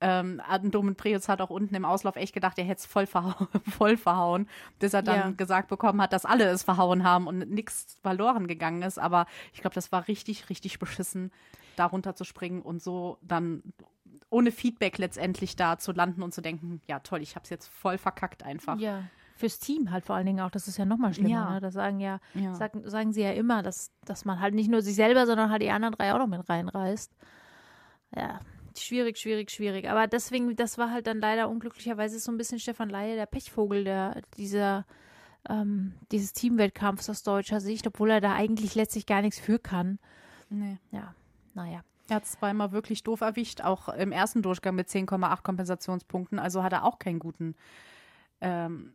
ähm, 0.00 0.40
Domen 0.62 0.96
Preutz 0.96 1.28
hat 1.28 1.40
auch 1.40 1.50
unten 1.50 1.74
im 1.74 1.84
Auslauf 1.84 2.16
echt 2.16 2.32
gedacht, 2.34 2.58
er 2.58 2.64
hätte 2.64 2.80
es 2.80 2.86
voll, 2.86 3.06
verhau 3.06 3.34
voll 3.70 3.96
verhauen, 3.96 4.48
bis 4.78 4.94
er 4.94 5.02
dann 5.02 5.16
ja. 5.16 5.30
gesagt 5.30 5.68
bekommen 5.68 6.00
hat, 6.00 6.12
dass 6.12 6.24
alle 6.24 6.46
es 6.46 6.62
verhauen 6.62 7.04
haben 7.04 7.26
und 7.26 7.50
nichts 7.50 7.98
verloren 8.02 8.46
gegangen 8.46 8.82
ist. 8.82 8.98
Aber 8.98 9.26
ich 9.52 9.60
glaube, 9.60 9.74
das 9.74 9.92
war 9.92 10.08
richtig, 10.08 10.48
richtig 10.48 10.78
beschissen, 10.78 11.30
da 11.76 11.86
runterzuspringen 11.86 12.62
und 12.62 12.82
so 12.82 13.18
dann 13.20 13.62
ohne 14.30 14.52
Feedback 14.52 14.98
letztendlich 14.98 15.56
da 15.56 15.76
zu 15.78 15.92
landen 15.92 16.22
und 16.22 16.32
zu 16.32 16.40
denken, 16.40 16.80
ja 16.86 17.00
toll, 17.00 17.20
ich 17.20 17.34
habe 17.34 17.44
es 17.44 17.50
jetzt 17.50 17.68
voll 17.68 17.98
verkackt 17.98 18.42
einfach. 18.42 18.78
Ja. 18.78 19.04
Fürs 19.40 19.58
Team 19.58 19.90
halt 19.90 20.04
vor 20.04 20.16
allen 20.16 20.26
Dingen 20.26 20.40
auch, 20.40 20.50
das 20.50 20.68
ist 20.68 20.76
ja 20.76 20.84
nochmal 20.84 21.14
schlimmer. 21.14 21.30
Ja. 21.30 21.50
Ne? 21.54 21.60
Das 21.60 21.74
sagen 21.74 21.98
ja, 21.98 22.20
ja. 22.34 22.54
Sagen, 22.54 22.88
sagen 22.88 23.12
sie 23.12 23.22
ja 23.22 23.32
immer, 23.32 23.62
dass, 23.62 23.90
dass 24.04 24.24
man 24.24 24.38
halt 24.38 24.54
nicht 24.54 24.70
nur 24.70 24.82
sich 24.82 24.94
selber, 24.94 25.26
sondern 25.26 25.50
halt 25.50 25.62
die 25.62 25.70
anderen 25.70 25.94
drei 25.94 26.12
auch 26.12 26.18
noch 26.18 26.26
mit 26.26 26.48
reinreißt. 26.48 27.10
Ja, 28.14 28.40
schwierig, 28.76 29.16
schwierig, 29.18 29.50
schwierig. 29.50 29.88
Aber 29.88 30.06
deswegen, 30.06 30.56
das 30.56 30.76
war 30.76 30.90
halt 30.90 31.06
dann 31.06 31.20
leider 31.20 31.48
unglücklicherweise 31.48 32.18
so 32.18 32.30
ein 32.30 32.36
bisschen 32.36 32.58
Stefan 32.58 32.90
Laie, 32.90 33.16
der 33.16 33.26
Pechvogel, 33.26 33.84
der 33.84 34.20
dieser 34.36 34.84
ähm, 35.48 35.94
dieses 36.12 36.32
Teamwettkampfs 36.32 37.08
aus 37.08 37.22
deutscher 37.22 37.60
Sicht, 37.60 37.86
obwohl 37.86 38.10
er 38.10 38.20
da 38.20 38.34
eigentlich 38.34 38.74
letztlich 38.74 39.06
gar 39.06 39.22
nichts 39.22 39.40
für 39.40 39.58
kann. 39.58 39.98
Nee. 40.50 40.78
Ja, 40.90 41.14
naja. 41.54 41.82
Er 42.08 42.16
hat 42.16 42.26
zweimal 42.26 42.72
wirklich 42.72 43.04
doof 43.04 43.20
erwischt, 43.20 43.60
auch 43.60 43.88
im 43.88 44.10
ersten 44.10 44.42
Durchgang 44.42 44.74
mit 44.74 44.88
10,8 44.88 45.42
Kompensationspunkten. 45.42 46.38
Also 46.38 46.62
hat 46.62 46.72
er 46.72 46.84
auch 46.84 46.98
keinen 46.98 47.20
guten, 47.20 47.54
ähm, 48.40 48.94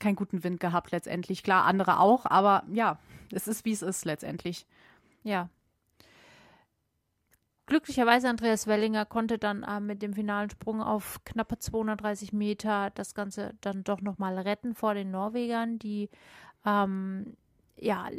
keinen 0.00 0.16
guten 0.16 0.44
Wind 0.44 0.60
gehabt 0.60 0.90
letztendlich. 0.90 1.42
Klar, 1.42 1.64
andere 1.64 2.00
auch, 2.00 2.26
aber 2.26 2.64
ja, 2.72 2.98
es 3.32 3.48
ist 3.48 3.64
wie 3.64 3.72
es 3.72 3.82
ist 3.82 4.04
letztendlich. 4.04 4.66
Ja, 5.22 5.48
Glücklicherweise 7.66 8.28
Andreas 8.28 8.66
Wellinger 8.66 9.06
konnte 9.06 9.38
dann 9.38 9.62
äh, 9.62 9.80
mit 9.80 10.02
dem 10.02 10.12
finalen 10.12 10.50
Sprung 10.50 10.82
auf 10.82 11.20
knappe 11.24 11.58
230 11.58 12.34
Meter 12.34 12.90
das 12.90 13.14
Ganze 13.14 13.54
dann 13.62 13.84
doch 13.84 14.02
nochmal 14.02 14.38
retten 14.38 14.74
vor 14.74 14.92
den 14.92 15.10
Norwegern, 15.10 15.78
die 15.78 16.10
ähm, 16.66 17.36
ja 17.78 18.10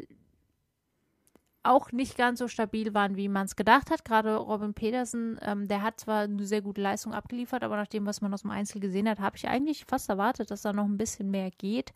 auch 1.65 1.91
nicht 1.91 2.17
ganz 2.17 2.39
so 2.39 2.47
stabil 2.47 2.93
waren, 2.93 3.15
wie 3.15 3.27
man 3.27 3.45
es 3.45 3.55
gedacht 3.55 3.91
hat. 3.91 4.05
Gerade 4.05 4.35
Robin 4.35 4.73
Pedersen, 4.73 5.39
ähm, 5.41 5.67
der 5.67 5.81
hat 5.81 5.99
zwar 5.99 6.21
eine 6.21 6.45
sehr 6.45 6.61
gute 6.61 6.81
Leistung 6.81 7.13
abgeliefert, 7.13 7.63
aber 7.63 7.75
nach 7.75 7.87
dem, 7.87 8.05
was 8.05 8.21
man 8.21 8.33
aus 8.33 8.41
dem 8.41 8.51
Einzel 8.51 8.79
gesehen 8.79 9.09
hat, 9.09 9.19
habe 9.19 9.37
ich 9.37 9.47
eigentlich 9.47 9.85
fast 9.85 10.09
erwartet, 10.09 10.51
dass 10.51 10.61
da 10.61 10.73
noch 10.73 10.85
ein 10.85 10.97
bisschen 10.97 11.31
mehr 11.31 11.51
geht. 11.51 11.93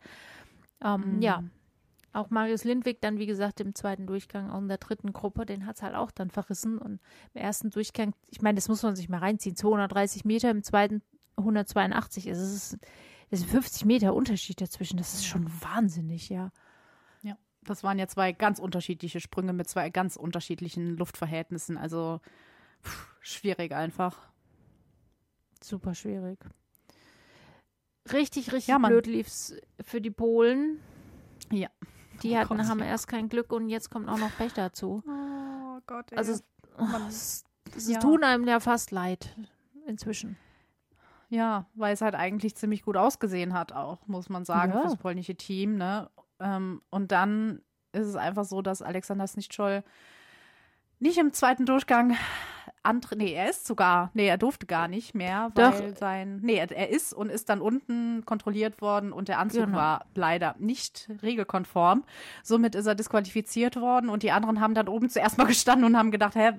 Ähm, 0.82 1.16
mhm. 1.16 1.22
Ja, 1.22 1.44
auch 2.12 2.30
Marius 2.30 2.64
Lindwig 2.64 3.00
dann, 3.00 3.18
wie 3.18 3.26
gesagt, 3.26 3.60
im 3.60 3.74
zweiten 3.74 4.06
Durchgang, 4.06 4.50
auch 4.50 4.58
in 4.58 4.68
der 4.68 4.78
dritten 4.78 5.12
Gruppe, 5.12 5.46
den 5.46 5.66
hat 5.66 5.76
es 5.76 5.82
halt 5.82 5.94
auch 5.94 6.10
dann 6.10 6.30
verrissen. 6.30 6.78
Und 6.78 7.00
im 7.34 7.40
ersten 7.40 7.70
Durchgang, 7.70 8.14
ich 8.30 8.42
meine, 8.42 8.56
das 8.56 8.68
muss 8.68 8.82
man 8.82 8.96
sich 8.96 9.08
mal 9.08 9.18
reinziehen, 9.18 9.54
230 9.54 10.24
Meter, 10.24 10.50
im 10.50 10.62
zweiten 10.62 11.02
182. 11.36 12.26
Es 12.26 12.38
ist, 12.38 12.78
es 13.30 13.40
ist 13.40 13.50
50 13.50 13.84
Meter 13.84 14.14
Unterschied 14.14 14.60
dazwischen. 14.60 14.96
Das 14.96 15.14
ist 15.14 15.26
schon 15.26 15.46
wahnsinnig, 15.62 16.28
ja. 16.28 16.50
Das 17.64 17.84
waren 17.84 17.98
ja 17.98 18.06
zwei 18.08 18.32
ganz 18.32 18.58
unterschiedliche 18.58 19.20
Sprünge 19.20 19.52
mit 19.52 19.68
zwei 19.68 19.90
ganz 19.90 20.16
unterschiedlichen 20.16 20.96
Luftverhältnissen. 20.96 21.76
Also 21.76 22.20
pff, 22.82 23.06
schwierig 23.20 23.72
einfach. 23.72 24.16
Super 25.62 25.94
schwierig. 25.94 26.38
Richtig, 28.12 28.52
richtig 28.52 28.68
ja, 28.68 28.78
blöd 28.78 29.06
lief 29.06 29.26
es 29.26 29.56
für 29.80 30.00
die 30.00 30.10
Polen. 30.10 30.80
Ja. 31.50 31.68
Die 32.22 32.36
hatten, 32.36 32.56
Gott, 32.56 32.66
haben 32.66 32.80
erst 32.80 33.08
kein 33.08 33.28
Glück 33.28 33.52
und 33.52 33.68
jetzt 33.68 33.90
kommt 33.90 34.08
auch 34.08 34.18
noch 34.18 34.34
Pech 34.36 34.52
dazu. 34.52 35.02
Oh 35.06 35.80
Gott, 35.86 36.10
ey. 36.12 36.18
Also 36.18 36.32
es, 37.08 37.44
es 37.76 37.88
ja. 37.88 37.98
tun 37.98 38.24
einem 38.24 38.46
ja 38.46 38.60
fast 38.60 38.90
leid 38.90 39.36
inzwischen. 39.86 40.36
Ja, 41.28 41.66
weil 41.74 41.94
es 41.94 42.00
halt 42.00 42.14
eigentlich 42.14 42.56
ziemlich 42.56 42.82
gut 42.82 42.96
ausgesehen 42.96 43.52
hat, 43.52 43.72
auch, 43.72 44.06
muss 44.08 44.28
man 44.28 44.44
sagen, 44.44 44.72
ja. 44.72 44.80
fürs 44.80 44.96
polnische 44.96 45.36
Team. 45.36 45.76
Ne? 45.76 46.10
Ähm, 46.40 46.82
und 46.90 47.12
dann 47.12 47.62
ist 47.92 48.06
es 48.06 48.16
einfach 48.16 48.44
so, 48.44 48.62
dass 48.62 48.82
Alexander 48.82 49.26
Snichtschol 49.26 49.82
nicht 50.98 51.18
im 51.18 51.32
zweiten 51.32 51.66
Durchgang 51.66 52.16
andere, 52.82 53.16
nee, 53.16 53.32
er 53.32 53.50
ist 53.50 53.66
sogar, 53.66 54.10
nee, 54.14 54.26
er 54.26 54.38
durfte 54.38 54.66
gar 54.66 54.88
nicht 54.88 55.14
mehr, 55.14 55.50
weil 55.54 55.90
Doch. 55.92 55.98
sein, 55.98 56.40
nee, 56.42 56.56
er, 56.56 56.70
er, 56.70 56.88
ist 56.88 57.12
und 57.12 57.30
ist 57.30 57.48
dann 57.48 57.60
unten 57.60 58.24
kontrolliert 58.24 58.80
worden 58.80 59.12
und 59.12 59.28
der 59.28 59.38
Anzug 59.38 59.66
genau. 59.66 59.76
war 59.76 60.06
leider 60.14 60.54
nicht 60.58 61.10
regelkonform. 61.22 62.04
Somit 62.42 62.74
ist 62.74 62.86
er 62.86 62.94
disqualifiziert 62.94 63.76
worden 63.76 64.08
und 64.08 64.22
die 64.22 64.32
anderen 64.32 64.60
haben 64.60 64.74
dann 64.74 64.88
oben 64.88 65.10
zuerst 65.10 65.36
mal 65.36 65.46
gestanden 65.48 65.84
und 65.84 65.96
haben 65.96 66.10
gedacht, 66.10 66.34
hä, 66.34 66.52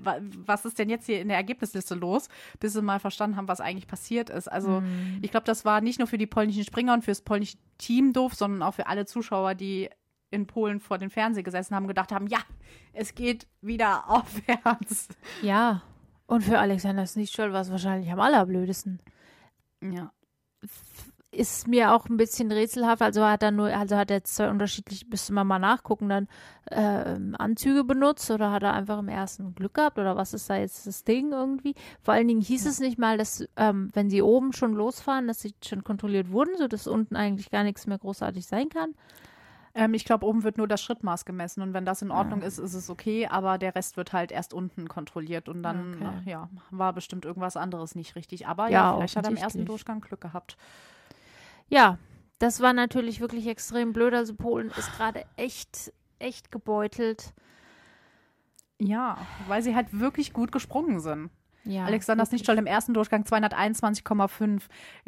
was 0.45 0.65
ist 0.65 0.77
denn 0.77 0.89
jetzt 0.89 1.07
hier 1.07 1.21
in 1.21 1.27
der 1.27 1.37
Ergebnisliste 1.37 1.95
los? 1.95 2.29
Bis 2.59 2.73
sie 2.73 2.81
mal 2.81 2.99
verstanden 2.99 3.37
haben, 3.37 3.47
was 3.47 3.59
eigentlich 3.59 3.87
passiert 3.87 4.29
ist. 4.29 4.47
Also 4.47 4.81
mhm. 4.81 5.19
ich 5.21 5.31
glaube, 5.31 5.45
das 5.45 5.65
war 5.65 5.81
nicht 5.81 5.97
nur 5.97 6.07
für 6.07 6.19
die 6.19 6.27
polnischen 6.27 6.63
Springer 6.63 6.93
und 6.93 7.03
fürs 7.03 7.21
polnische 7.21 7.57
Team 7.79 8.13
doof, 8.13 8.35
sondern 8.35 8.61
auch 8.61 8.75
für 8.75 8.85
alle 8.85 9.05
Zuschauer, 9.05 9.55
die 9.55 9.89
in 10.29 10.47
Polen 10.47 10.79
vor 10.79 10.97
den 10.97 11.09
Fernseher 11.09 11.43
gesessen 11.43 11.75
haben, 11.75 11.87
gedacht 11.87 12.11
haben, 12.11 12.27
ja, 12.27 12.39
es 12.93 13.15
geht 13.15 13.47
wieder 13.61 14.03
aufwärts. 14.09 15.09
Ja, 15.41 15.81
und 16.31 16.45
für 16.45 16.59
Alexander 16.59 17.05
Snichtschol 17.05 17.51
war 17.51 17.59
es 17.59 17.71
wahrscheinlich 17.71 18.09
am 18.09 18.21
allerblödesten. 18.21 19.01
Ja. 19.81 20.13
Ist 21.29 21.67
mir 21.67 21.93
auch 21.93 22.07
ein 22.07 22.15
bisschen 22.15 22.49
rätselhaft. 22.53 23.01
Also 23.01 23.25
hat 23.25 23.43
er 23.43 23.51
nur, 23.51 23.67
also 23.67 23.97
hat 23.97 24.11
er 24.11 24.23
zwei 24.23 24.49
unterschiedliche, 24.49 25.05
müsste 25.09 25.33
man 25.33 25.45
mal 25.45 25.59
nachgucken, 25.59 26.07
dann 26.07 26.29
äh, 26.67 27.19
Anzüge 27.37 27.83
benutzt 27.83 28.31
oder 28.31 28.49
hat 28.53 28.63
er 28.63 28.73
einfach 28.73 28.99
im 28.99 29.09
ersten 29.09 29.55
Glück 29.55 29.73
gehabt 29.73 29.99
oder 29.99 30.15
was 30.15 30.33
ist 30.33 30.49
da 30.49 30.55
jetzt 30.55 30.87
das 30.87 31.03
Ding 31.03 31.33
irgendwie? 31.33 31.75
Vor 32.01 32.13
allen 32.13 32.29
Dingen 32.29 32.41
hieß 32.41 32.63
ja. 32.63 32.69
es 32.69 32.79
nicht 32.79 32.97
mal, 32.97 33.17
dass, 33.17 33.45
ähm, 33.57 33.89
wenn 33.91 34.09
sie 34.09 34.21
oben 34.21 34.53
schon 34.53 34.71
losfahren, 34.71 35.27
dass 35.27 35.41
sie 35.41 35.53
schon 35.61 35.83
kontrolliert 35.83 36.31
wurden, 36.31 36.55
sodass 36.57 36.87
unten 36.87 37.17
eigentlich 37.17 37.51
gar 37.51 37.63
nichts 37.63 37.87
mehr 37.87 37.97
großartig 37.97 38.45
sein 38.45 38.69
kann. 38.69 38.95
Ähm, 39.73 39.93
ich 39.93 40.05
glaube, 40.05 40.25
oben 40.25 40.43
wird 40.43 40.57
nur 40.57 40.67
das 40.67 40.81
Schrittmaß 40.81 41.25
gemessen 41.25 41.61
und 41.61 41.73
wenn 41.73 41.85
das 41.85 42.01
in 42.01 42.11
Ordnung 42.11 42.41
ja. 42.41 42.47
ist, 42.47 42.57
ist 42.57 42.73
es 42.73 42.89
okay, 42.89 43.27
aber 43.27 43.57
der 43.57 43.75
Rest 43.75 43.97
wird 43.97 44.11
halt 44.11 44.31
erst 44.31 44.53
unten 44.53 44.87
kontrolliert 44.87 45.47
und 45.47 45.63
dann, 45.63 45.95
okay. 45.95 46.05
ach, 46.05 46.25
ja, 46.25 46.49
war 46.71 46.93
bestimmt 46.93 47.25
irgendwas 47.25 47.55
anderes 47.55 47.95
nicht 47.95 48.15
richtig. 48.15 48.47
Aber 48.47 48.65
ja, 48.65 48.91
ja 48.91 48.97
vielleicht 48.97 49.15
hat 49.15 49.25
er 49.25 49.31
im 49.31 49.37
ersten 49.37 49.65
Durchgang 49.65 50.01
Glück 50.01 50.21
gehabt. 50.21 50.57
Ja, 51.69 51.97
das 52.39 52.59
war 52.59 52.73
natürlich 52.73 53.21
wirklich 53.21 53.47
extrem 53.47 53.93
blöd. 53.93 54.13
Also 54.13 54.35
Polen 54.35 54.71
ist 54.77 54.91
gerade 54.97 55.25
echt, 55.37 55.93
echt 56.19 56.51
gebeutelt. 56.51 57.33
Ja, 58.77 59.17
weil 59.47 59.61
sie 59.61 59.75
halt 59.75 59.97
wirklich 59.97 60.33
gut 60.33 60.51
gesprungen 60.51 60.99
sind. 60.99 61.29
Ja, 61.63 61.85
Alexander 61.85 62.25
Snichtschall 62.25 62.57
im 62.57 62.65
ersten 62.65 62.93
Durchgang 62.93 63.23
221,5. 63.23 64.63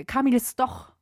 Kamil 0.05 0.35
ist 0.35 0.59
doch 0.59 0.92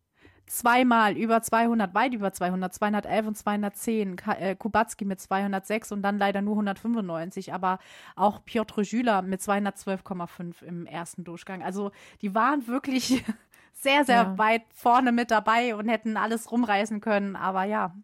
zweimal 0.52 1.16
über 1.18 1.42
200, 1.42 1.94
weit 1.94 2.14
über 2.14 2.34
200, 2.34 2.74
211 2.74 3.28
und 3.28 3.38
210. 3.38 4.16
Äh, 4.38 4.56
Kubacki 4.56 5.06
mit 5.06 5.22
206 5.22 5.94
und 5.94 6.02
dann 6.02 6.18
leider 6.18 6.42
nur 6.42 6.56
195. 6.56 7.54
Aber 7.54 7.80
auch 8.16 8.44
Piotr 8.44 8.82
Jüler 8.82 9.22
mit 9.22 9.40
212,5 9.40 10.64
im 10.64 10.86
ersten 10.86 11.24
Durchgang. 11.24 11.64
Also 11.64 11.92
die 12.22 12.36
waren 12.36 12.68
wirklich 12.68 13.24
sehr, 13.74 14.04
sehr 14.04 14.24
ja. 14.24 14.38
weit 14.38 14.64
vorne 14.74 15.14
mit 15.14 15.32
dabei 15.32 15.76
und 15.76 15.88
hätten 15.88 16.18
alles 16.18 16.52
rumreißen 16.52 17.00
können. 17.00 17.38
Aber 17.38 17.64
ja, 17.64 17.96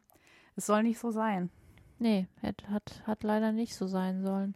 es 0.56 0.66
soll 0.66 0.84
nicht 0.84 1.00
so 1.00 1.12
sein. 1.12 1.50
Nee, 2.00 2.28
hat, 2.42 2.64
hat, 2.70 3.04
hat 3.06 3.24
leider 3.24 3.52
nicht 3.52 3.76
so 3.76 3.88
sein 3.88 4.22
sollen. 4.24 4.56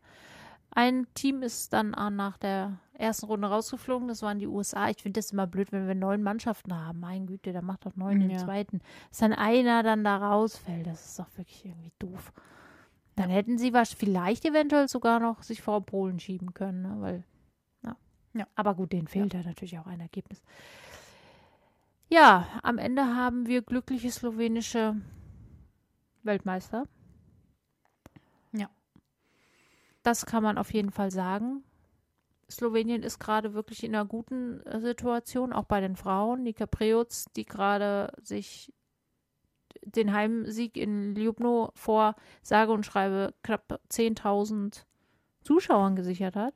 Ein 0.74 1.06
Team 1.14 1.44
ist 1.44 1.74
dann 1.74 1.92
nach 1.92 2.38
der 2.38 2.80
ersten 2.94 3.26
Runde 3.26 3.48
rausgeflogen, 3.50 4.08
das 4.08 4.22
waren 4.22 4.40
die 4.40 4.48
USA. 4.48 4.90
Ich 4.90 5.02
finde 5.02 5.20
das 5.20 5.32
immer 5.32 5.48
blöd, 5.48 5.72
wenn 5.72 5.88
wir 5.88 5.96
neun 5.96 6.24
Mannschaften 6.24 6.74
haben. 6.74 7.00
Mein 7.00 7.26
Güte, 7.26 7.52
da 7.52 7.62
macht 7.62 7.86
doch 7.86 7.96
neun 7.96 8.22
ja. 8.22 8.30
im 8.30 8.38
zweiten. 8.38 8.80
Dass 9.10 9.20
dann 9.20 9.34
einer 9.34 9.84
dann 9.84 10.04
da 10.04 10.18
rausfällt, 10.18 10.88
das 10.88 11.06
ist 11.06 11.20
doch 11.20 11.28
wirklich 11.36 11.66
irgendwie 11.66 11.92
doof. 12.00 12.32
Dann 13.16 13.30
ja. 13.30 13.36
hätten 13.36 13.58
sie 13.58 13.74
was 13.74 13.94
vielleicht 13.94 14.46
eventuell 14.46 14.88
sogar 14.88 15.20
noch 15.20 15.44
sich 15.44 15.62
vor 15.62 15.86
Polen 15.86 16.20
schieben 16.20 16.54
können, 16.54 16.82
ne? 16.84 16.96
weil, 17.00 17.24
ja. 17.84 17.98
ja. 18.34 18.48
Aber 18.56 18.76
gut, 18.76 18.94
denen 18.94 19.08
fehlt 19.08 19.34
ja. 19.34 19.44
natürlich 19.44 19.78
auch 19.78 19.88
ein 19.88 20.00
Ergebnis. 20.00 20.42
Ja, 22.10 22.48
am 22.64 22.78
Ende 22.78 23.04
haben 23.04 23.48
wir 23.48 23.62
glückliche 23.62 24.12
slowenische 24.12 24.96
Weltmeister. 26.24 26.86
Ja. 28.54 28.70
Das 30.04 30.26
kann 30.26 30.44
man 30.44 30.58
auf 30.58 30.74
jeden 30.74 30.92
Fall 30.92 31.12
sagen. 31.12 31.64
Slowenien 32.50 33.04
ist 33.04 33.20
gerade 33.20 33.54
wirklich 33.54 33.84
in 33.84 33.96
einer 33.96 34.06
guten 34.06 34.62
äh, 34.66 34.80
Situation, 34.80 35.54
auch 35.54 35.64
bei 35.64 35.80
den 35.80 35.96
Frauen. 35.96 36.44
Nika 36.44 36.66
Preutz, 36.66 37.26
die 37.36 37.46
gerade 37.46 38.14
sich 38.22 38.74
den 39.84 40.14
Heimsieg 40.14 40.78
in 40.78 41.16
Ljubno 41.16 41.72
vor 41.76 42.16
sage 42.42 42.72
und 42.72 42.86
schreibe 42.86 43.34
knapp 43.42 43.80
10.000 43.90 44.84
Zuschauern 45.44 45.96
gesichert 45.96 46.36
hat. 46.36 46.54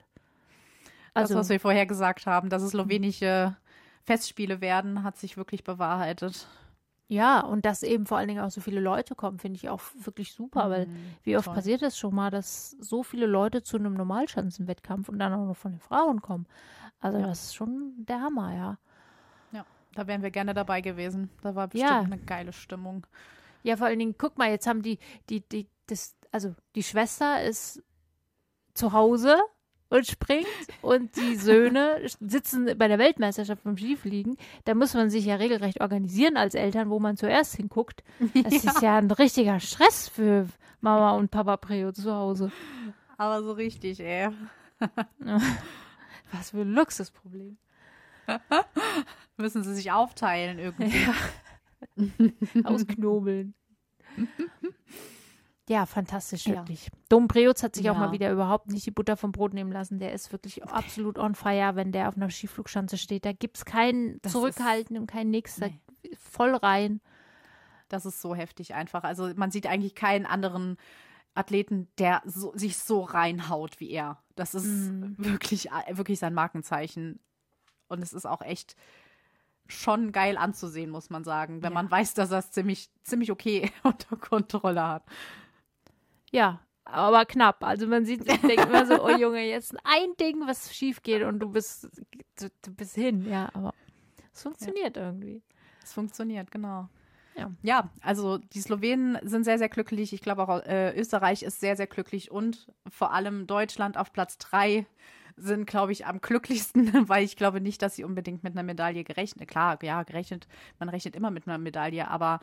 Also, 1.14 1.34
das, 1.34 1.42
was 1.42 1.50
wir 1.50 1.60
vorher 1.60 1.86
gesagt 1.86 2.26
haben, 2.26 2.50
dass 2.50 2.62
es 2.62 2.72
slowenische 2.72 3.56
Festspiele 4.04 4.62
werden, 4.62 5.04
hat 5.04 5.18
sich 5.18 5.38
wirklich 5.38 5.64
bewahrheitet. 5.64 6.48
Ja, 7.08 7.42
und 7.42 7.66
dass 7.66 7.84
eben 7.84 8.08
vor 8.08 8.18
allen 8.18 8.28
Dingen 8.28 8.44
auch 8.44 8.50
so 8.50 8.62
viele 8.62 8.80
Leute 8.80 9.14
kommen, 9.14 9.38
finde 9.38 9.58
ich 9.58 9.70
auch 9.70 9.82
wirklich 10.04 10.34
super, 10.34 10.66
mhm, 10.66 10.72
weil 10.72 10.88
wie 11.24 11.38
oft 11.38 11.46
toll. 11.46 11.54
passiert 11.54 11.84
es 11.84 11.98
schon 11.98 12.16
mal, 12.16 12.32
dass 12.32 12.72
so 12.72 13.04
viele 13.04 13.28
Leute 13.28 13.62
zu 13.62 13.78
einem 13.78 13.94
Normalschanzenwettkampf 13.94 15.10
und 15.10 15.20
dann 15.20 15.34
auch 15.34 15.46
noch 15.46 15.58
von 15.58 15.74
den 15.74 15.80
Frauen 15.80 16.22
kommen. 16.22 16.48
Also 17.00 17.20
ja. 17.20 17.28
das 17.28 17.44
ist 17.44 17.56
schon 17.56 17.94
der 17.98 18.22
Hammer, 18.22 18.56
ja. 18.56 18.78
Ja, 19.52 19.66
da 19.94 20.08
wären 20.08 20.24
wir 20.24 20.32
gerne 20.32 20.56
dabei 20.56 20.82
gewesen. 20.82 21.30
Da 21.44 21.54
war 21.54 21.68
bestimmt 21.68 21.92
ja. 21.92 22.02
eine 22.02 22.18
geile 22.18 22.54
Stimmung. 22.54 23.06
Ja, 23.62 23.78
vor 23.78 23.88
allen 23.88 24.00
Dingen, 24.00 24.16
guck 24.18 24.38
mal, 24.40 24.50
jetzt 24.50 24.66
haben 24.66 24.82
die, 24.82 24.98
die, 25.30 25.42
die, 25.42 25.68
das, 25.86 26.16
also 26.32 26.56
die 26.74 26.84
Schwester 26.84 27.44
ist 27.44 27.84
zu 28.74 28.94
Hause 28.94 29.38
und 29.96 30.08
springt 30.08 30.48
und 30.82 31.16
die 31.16 31.36
Söhne 31.36 32.02
sitzen 32.20 32.78
bei 32.78 32.88
der 32.88 33.00
Weltmeisterschaft 33.00 33.64
beim 33.64 33.78
Skifliegen. 33.78 34.38
Da 34.66 34.76
muss 34.76 34.94
man 34.94 35.10
sich 35.10 35.26
ja 35.26 35.36
regelrecht 35.36 35.82
organisieren 35.82 36.38
als 36.38 36.54
Eltern, 36.54 36.90
wo 36.90 37.00
man 37.00 37.18
zuerst 37.18 37.56
hinguckt. 37.56 38.04
Das 38.44 38.64
ja. 38.64 38.72
ist 38.72 38.82
ja 38.82 38.98
ein 38.98 39.12
richtiger 39.12 39.60
Stress 39.60 40.10
für 40.10 40.48
Mama 40.82 41.12
und 41.12 41.32
Papa 41.32 41.58
Preo 41.58 41.92
zu 41.92 42.14
Hause. 42.14 42.52
Aber 43.18 43.42
so 43.44 43.54
richtig, 43.54 44.00
ey. 44.00 44.30
Was 46.32 46.52
für 46.52 46.62
ein 46.62 46.74
Luxusproblem. 46.74 47.58
Müssen 49.38 49.64
sie 49.64 49.76
sich 49.76 49.92
aufteilen 49.92 50.60
irgendwie. 50.60 50.98
Ja. 50.98 51.14
Ausknobeln. 52.64 53.54
Ja, 55.68 55.88
fantastisch, 55.88 56.46
wirklich. 56.46 56.86
Ja. 56.86 56.92
Dom 57.10 57.28
Preutz 57.28 57.64
hat 57.64 57.76
sich 57.76 57.86
ja. 57.86 57.92
auch 57.92 57.98
mal 57.98 58.12
wieder 58.12 58.32
überhaupt 58.32 58.70
nicht 58.70 58.86
die 58.86 58.92
Butter 58.92 59.18
vom 59.18 59.32
Brot 59.32 59.54
nehmen 59.54 59.72
lassen. 59.72 59.98
Der 59.98 60.14
ist 60.14 60.32
wirklich 60.32 60.64
absolut 60.64 61.18
on 61.18 61.34
fire, 61.34 61.76
wenn 61.76 61.92
der 61.92 62.08
auf 62.08 62.16
einer 62.16 62.30
Skiflugschanze 62.30 62.98
steht. 63.00 63.26
Da 63.26 63.32
gibt 63.34 63.58
es 63.58 63.66
kein 63.66 64.20
das 64.22 64.32
Zurückhalten 64.32 64.96
und 64.98 65.08
kein 65.08 65.32
Nix. 65.32 65.58
Nee. 65.58 65.80
voll 66.20 66.54
rein. 66.56 67.02
Das 67.88 68.06
ist 68.06 68.22
so 68.22 68.36
heftig 68.36 68.76
einfach. 68.76 69.04
Also 69.04 69.32
man 69.36 69.50
sieht 69.50 69.66
eigentlich 69.66 69.96
keinen 69.96 70.28
anderen 70.28 70.78
Athleten, 71.34 71.88
der 71.98 72.22
so, 72.26 72.56
sich 72.56 72.78
so 72.78 73.02
reinhaut 73.02 73.80
wie 73.80 73.90
er. 73.90 74.24
Das 74.36 74.54
ist 74.54 74.66
mhm. 74.66 75.16
wirklich, 75.18 75.70
wirklich 75.92 76.20
sein 76.20 76.34
Markenzeichen. 76.36 77.20
Und 77.88 78.04
es 78.04 78.14
ist 78.14 78.26
auch 78.26 78.42
echt 78.42 78.76
schon 79.68 80.12
geil 80.12 80.38
anzusehen, 80.38 80.92
muss 80.92 81.10
man 81.10 81.24
sagen, 81.24 81.64
wenn 81.64 81.72
ja. 81.72 81.74
man 81.74 81.90
weiß, 81.90 82.14
dass 82.14 82.32
er 82.32 82.40
es 82.40 82.52
ziemlich, 82.52 82.92
ziemlich 83.04 83.32
okay 83.32 83.72
unter 83.84 84.16
Kontrolle 84.16 84.88
hat. 84.88 85.04
Ja, 86.36 86.60
aber 86.84 87.26
knapp. 87.26 87.64
Also 87.64 87.88
man 87.88 88.06
sieht, 88.06 88.30
ich 88.30 88.42
denke 88.42 88.64
immer 88.64 88.86
so, 88.86 89.04
oh 89.04 89.18
Junge, 89.18 89.44
jetzt 89.48 89.74
ein 89.84 90.16
Ding, 90.20 90.46
was 90.46 90.76
schief 90.76 91.02
geht 91.02 91.24
und 91.24 91.40
du 91.40 91.50
bist, 91.50 91.90
du, 92.40 92.50
du 92.62 92.72
bist 92.74 92.96
hin. 92.96 93.28
Ja, 93.30 93.50
aber 93.54 93.74
es 94.34 94.44
funktioniert 94.44 94.98
ja. 94.98 95.08
irgendwie. 95.08 95.42
Es 95.84 95.94
funktioniert, 95.94 96.52
genau. 96.52 96.90
Ja. 97.38 97.52
ja, 97.64 97.90
also 98.02 98.38
die 98.38 98.62
Slowenen 98.62 99.18
sind 99.24 99.44
sehr, 99.44 99.58
sehr 99.58 99.68
glücklich. 99.68 100.14
Ich 100.14 100.22
glaube 100.22 100.48
auch 100.48 100.64
äh, 100.66 100.98
Österreich 100.98 101.44
ist 101.44 101.60
sehr, 101.60 101.76
sehr 101.76 101.88
glücklich 101.88 102.32
und 102.32 102.72
vor 102.88 103.12
allem 103.12 103.46
Deutschland 103.46 103.98
auf 103.98 104.14
Platz 104.14 104.38
drei 104.38 104.86
sind, 105.38 105.68
glaube 105.68 105.92
ich, 105.92 106.06
am 106.06 106.22
glücklichsten, 106.22 106.92
weil 107.10 107.24
ich 107.24 107.36
glaube 107.36 107.60
nicht, 107.62 107.82
dass 107.82 107.96
sie 107.96 108.04
unbedingt 108.04 108.44
mit 108.44 108.54
einer 108.54 108.64
Medaille 108.64 109.04
gerechnet. 109.04 109.50
Klar, 109.50 109.78
ja, 109.84 110.04
gerechnet, 110.04 110.48
man 110.80 110.90
rechnet 110.90 111.16
immer 111.16 111.32
mit 111.32 111.48
einer 111.48 111.58
Medaille, 111.58 112.08
aber 112.08 112.40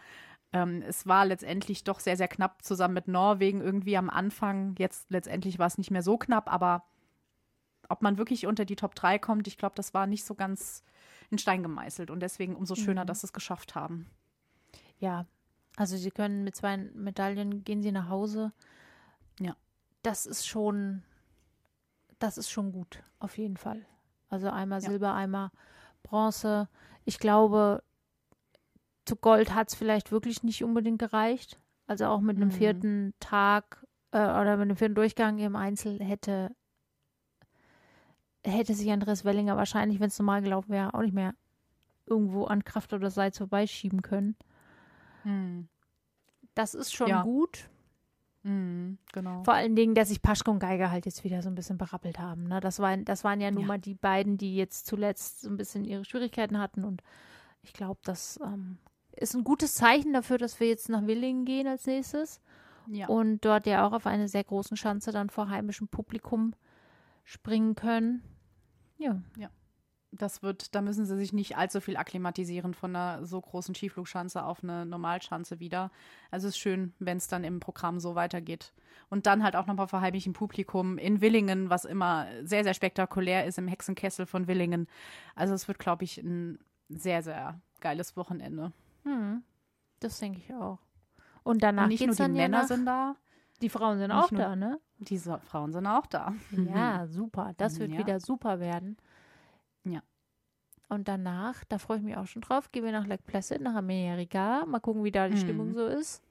ähm, 0.53 0.83
es 0.87 1.07
war 1.07 1.25
letztendlich 1.25 1.85
doch 1.85 2.01
sehr, 2.01 2.17
sehr 2.17 2.29
knapp 2.29 2.63
zusammen 2.63 2.95
mit 2.95 3.09
Norwegen 3.09 3.61
irgendwie 3.61 3.97
am 3.97 4.11
Anfang. 4.11 4.75
Jetzt 4.79 5.11
letztendlich 5.11 5.59
war 5.59 5.67
es 5.67 5.79
nicht 5.79 5.91
mehr 5.91 6.03
so 6.03 6.19
knapp, 6.19 6.53
aber 6.53 6.85
ob 7.89 8.03
man 8.03 8.19
wirklich 8.19 8.47
unter 8.47 8.65
die 8.65 8.77
Top 8.77 8.95
3 8.95 9.19
kommt, 9.19 9.47
ich 9.49 9.59
glaube, 9.59 9.75
das 9.77 9.95
war 9.95 10.07
nicht 10.07 10.25
so 10.25 10.35
ganz 10.35 10.83
in 11.31 11.39
Stein 11.39 11.63
gemeißelt. 11.63 12.11
Und 12.11 12.21
deswegen 12.21 12.55
umso 12.55 12.75
schöner, 12.75 13.03
mhm. 13.03 13.07
dass 13.07 13.23
sie 13.23 13.27
es 13.27 13.33
geschafft 13.33 13.75
haben. 13.75 14.07
Ja, 14.99 15.27
also 15.77 15.97
sie 15.97 16.11
können 16.11 16.45
mit 16.45 16.55
zwei 16.55 16.77
Medaillen 16.77 17.65
gehen 17.65 17.83
sie 17.83 17.93
nach 17.93 18.09
Hause. 18.09 18.53
Ja. 19.41 19.57
Das 20.03 20.27
ist 20.27 20.47
schon, 20.47 21.03
das 22.19 22.37
ist 22.37 22.51
schon 22.51 22.73
gut, 22.73 23.03
auf 23.21 23.39
jeden 23.39 23.57
Fall. 23.57 23.87
Also 24.29 24.51
einmal 24.51 24.83
ja. 24.83 24.89
Silber, 24.91 25.15
einmal 25.15 25.51
Bronze. 26.03 26.69
Ich 27.05 27.19
glaube, 27.19 27.83
zu 29.05 29.17
Gold 29.17 29.55
hat 29.55 29.69
es 29.69 29.75
vielleicht 29.75 30.13
wirklich 30.13 30.43
nicht 30.43 30.63
unbedingt 30.65 30.99
gereicht. 30.99 31.59
Also 31.87 32.07
auch 32.07 32.21
mit 32.21 32.37
einem 32.37 32.49
mhm. 32.49 32.53
vierten 32.53 33.15
Tag 33.21 33.87
äh, 34.13 34.19
oder 34.19 34.57
mit 34.57 34.63
einem 34.63 34.77
vierten 34.77 34.95
Durchgang 34.95 35.39
im 35.39 35.57
Einzel 35.57 35.99
hätte 36.01 36.55
hätte 38.45 38.75
sich 38.75 38.91
Andreas 38.91 39.25
Wellinger 39.25 39.57
wahrscheinlich, 39.57 40.01
wenn 40.01 40.09
es 40.09 40.19
normal 40.19 40.43
gelaufen 40.43 40.71
wäre, 40.71 40.95
auch 40.95 41.03
nicht 41.03 41.15
mehr 41.15 41.35
irgendwo 42.07 42.45
an 42.45 42.65
Kraft 42.65 42.93
oder 42.93 43.11
Seits 43.11 43.39
vorbeischieben 43.39 44.03
können. 44.03 44.37
Mhm. 45.25 45.69
Das 46.55 46.75
ist 46.75 46.93
schon 46.93 47.09
ja. 47.09 47.23
gut. 47.23 47.71
Mhm, 48.43 48.99
genau. 49.13 49.45
Vor 49.45 49.55
allen 49.55 49.77
Dingen, 49.77 49.95
dass 49.95 50.09
sich 50.09 50.21
Paschke 50.21 50.51
und 50.51 50.59
Geiger 50.59 50.91
halt 50.91 51.07
jetzt 51.07 51.23
wieder 51.23 51.43
so 51.43 51.49
ein 51.49 51.55
bisschen 51.55 51.79
berappelt 51.79 52.19
haben. 52.19 52.45
Ne? 52.49 52.61
Das, 52.61 52.81
waren, 52.81 53.05
das 53.05 53.23
waren 53.23 53.41
ja 53.41 53.51
nun 53.51 53.63
ja. 53.63 53.69
mal 53.69 53.79
die 53.79 53.95
beiden, 53.95 54.37
die 54.37 54.57
jetzt 54.57 54.87
zuletzt 54.87 55.43
so 55.43 55.49
ein 55.49 55.57
bisschen 55.57 55.85
ihre 55.85 56.05
Schwierigkeiten 56.05 56.59
hatten. 56.59 56.83
Und 56.83 57.03
ich 57.63 57.73
glaube, 57.73 58.01
das 58.03 58.41
ähm, 58.43 58.79
ist 59.23 59.35
ein 59.35 59.45
gutes 59.45 59.75
Zeichen 59.75 60.13
dafür, 60.13 60.39
dass 60.39 60.61
wir 60.61 60.69
jetzt 60.69 60.89
nach 60.89 61.07
Willingen 61.07 61.45
gehen 61.45 61.67
als 61.67 61.87
nächstes. 61.87 62.41
Ja. 62.89 63.07
Und 63.07 63.45
dort 63.45 63.67
ja 63.67 63.87
auch 63.87 63.93
auf 63.93 64.07
einer 64.07 64.29
sehr 64.29 64.45
großen 64.45 64.77
Schanze 64.77 65.13
dann 65.13 65.31
vor 65.31 65.49
heimischem 65.49 65.89
Publikum 65.89 66.55
springen 67.25 67.75
können. 67.75 68.23
Ja. 68.99 69.21
Ja. 69.37 69.51
Das 70.15 70.43
wird, 70.43 70.75
da 70.75 70.83
müssen 70.83 71.07
sie 71.07 71.17
sich 71.17 71.33
nicht 71.33 71.57
allzu 71.57 71.81
viel 71.81 71.97
akklimatisieren 71.97 72.75
von 72.75 72.95
einer 72.95 73.25
so 73.25 73.41
großen 73.41 73.75
Skiflugschanze 73.75 74.45
auf 74.45 74.63
eine 74.63 74.85
Normalschanze 74.85 75.59
wieder. 75.59 75.91
Also 76.31 76.49
es 76.49 76.55
ist 76.55 76.61
schön, 76.61 76.93
wenn 76.99 77.17
es 77.17 77.29
dann 77.29 77.45
im 77.45 77.61
Programm 77.61 77.99
so 77.99 78.15
weitergeht. 78.15 78.75
Und 79.09 79.27
dann 79.27 79.43
halt 79.43 79.57
auch 79.57 79.67
nochmal 79.67 79.89
vor 79.89 80.03
heimischem 80.03 80.35
Publikum 80.35 80.99
in 80.99 81.23
Willingen, 81.23 81.71
was 81.71 81.87
immer 81.87 82.27
sehr, 82.43 82.63
sehr 82.63 82.75
spektakulär 82.75 83.47
ist 83.47 83.57
im 83.57 83.69
Hexenkessel 83.69 84.27
von 84.27 84.49
Willingen. 84.49 84.87
Also 85.35 85.55
es 85.55 85.67
wird, 85.67 85.79
glaube 85.79 86.05
ich, 86.05 86.19
ein 86.19 86.59
sehr, 86.91 87.23
sehr 87.23 87.59
geiles 87.81 88.15
Wochenende. 88.17 88.73
Hm. 89.05 89.43
Das 90.01 90.19
denke 90.19 90.41
ich 90.41 90.53
auch. 90.55 90.79
Und 91.43 91.63
danach 91.63 91.85
Und 91.85 91.89
nicht 91.91 92.07
nur 92.07 92.15
die 92.15 92.29
Männer 92.29 92.63
ja 92.63 92.67
sind 92.67 92.87
da. 92.87 93.17
Die 93.61 93.69
Frauen 93.69 93.99
sind 93.99 94.11
auch 94.11 94.29
da, 94.31 94.57
ne? 94.57 94.81
Diese 94.99 95.39
Frauen 95.39 95.73
sind 95.73 95.87
auch 95.87 96.07
da. 96.07 96.35
Ja, 96.51 97.07
super. 97.09 97.53
Das 97.57 97.79
wird 97.79 97.93
ja. 97.93 97.99
wieder 97.99 98.21
super 98.21 98.59
werden. 98.61 98.97
Ja. 99.85 100.03
Und 100.89 101.09
danach, 101.09 101.65
da 101.65 101.79
freue 101.79 101.99
ich 101.99 102.03
mich 102.03 102.17
auch 102.17 102.27
schon 102.27 102.43
drauf, 102.43 102.71
gehen 102.71 102.85
wir 102.85 102.93
nach 102.93 103.07
Lake 103.07 103.23
Placid, 103.25 103.61
nach 103.61 103.77
Amerika. 103.77 104.65
Mal 104.67 104.81
gucken, 104.81 105.05
wie 105.05 105.13
da 105.13 105.29
die 105.29 105.37
mhm. 105.37 105.41
Stimmung 105.41 105.75
so 105.75 105.87
ist. 105.87 106.23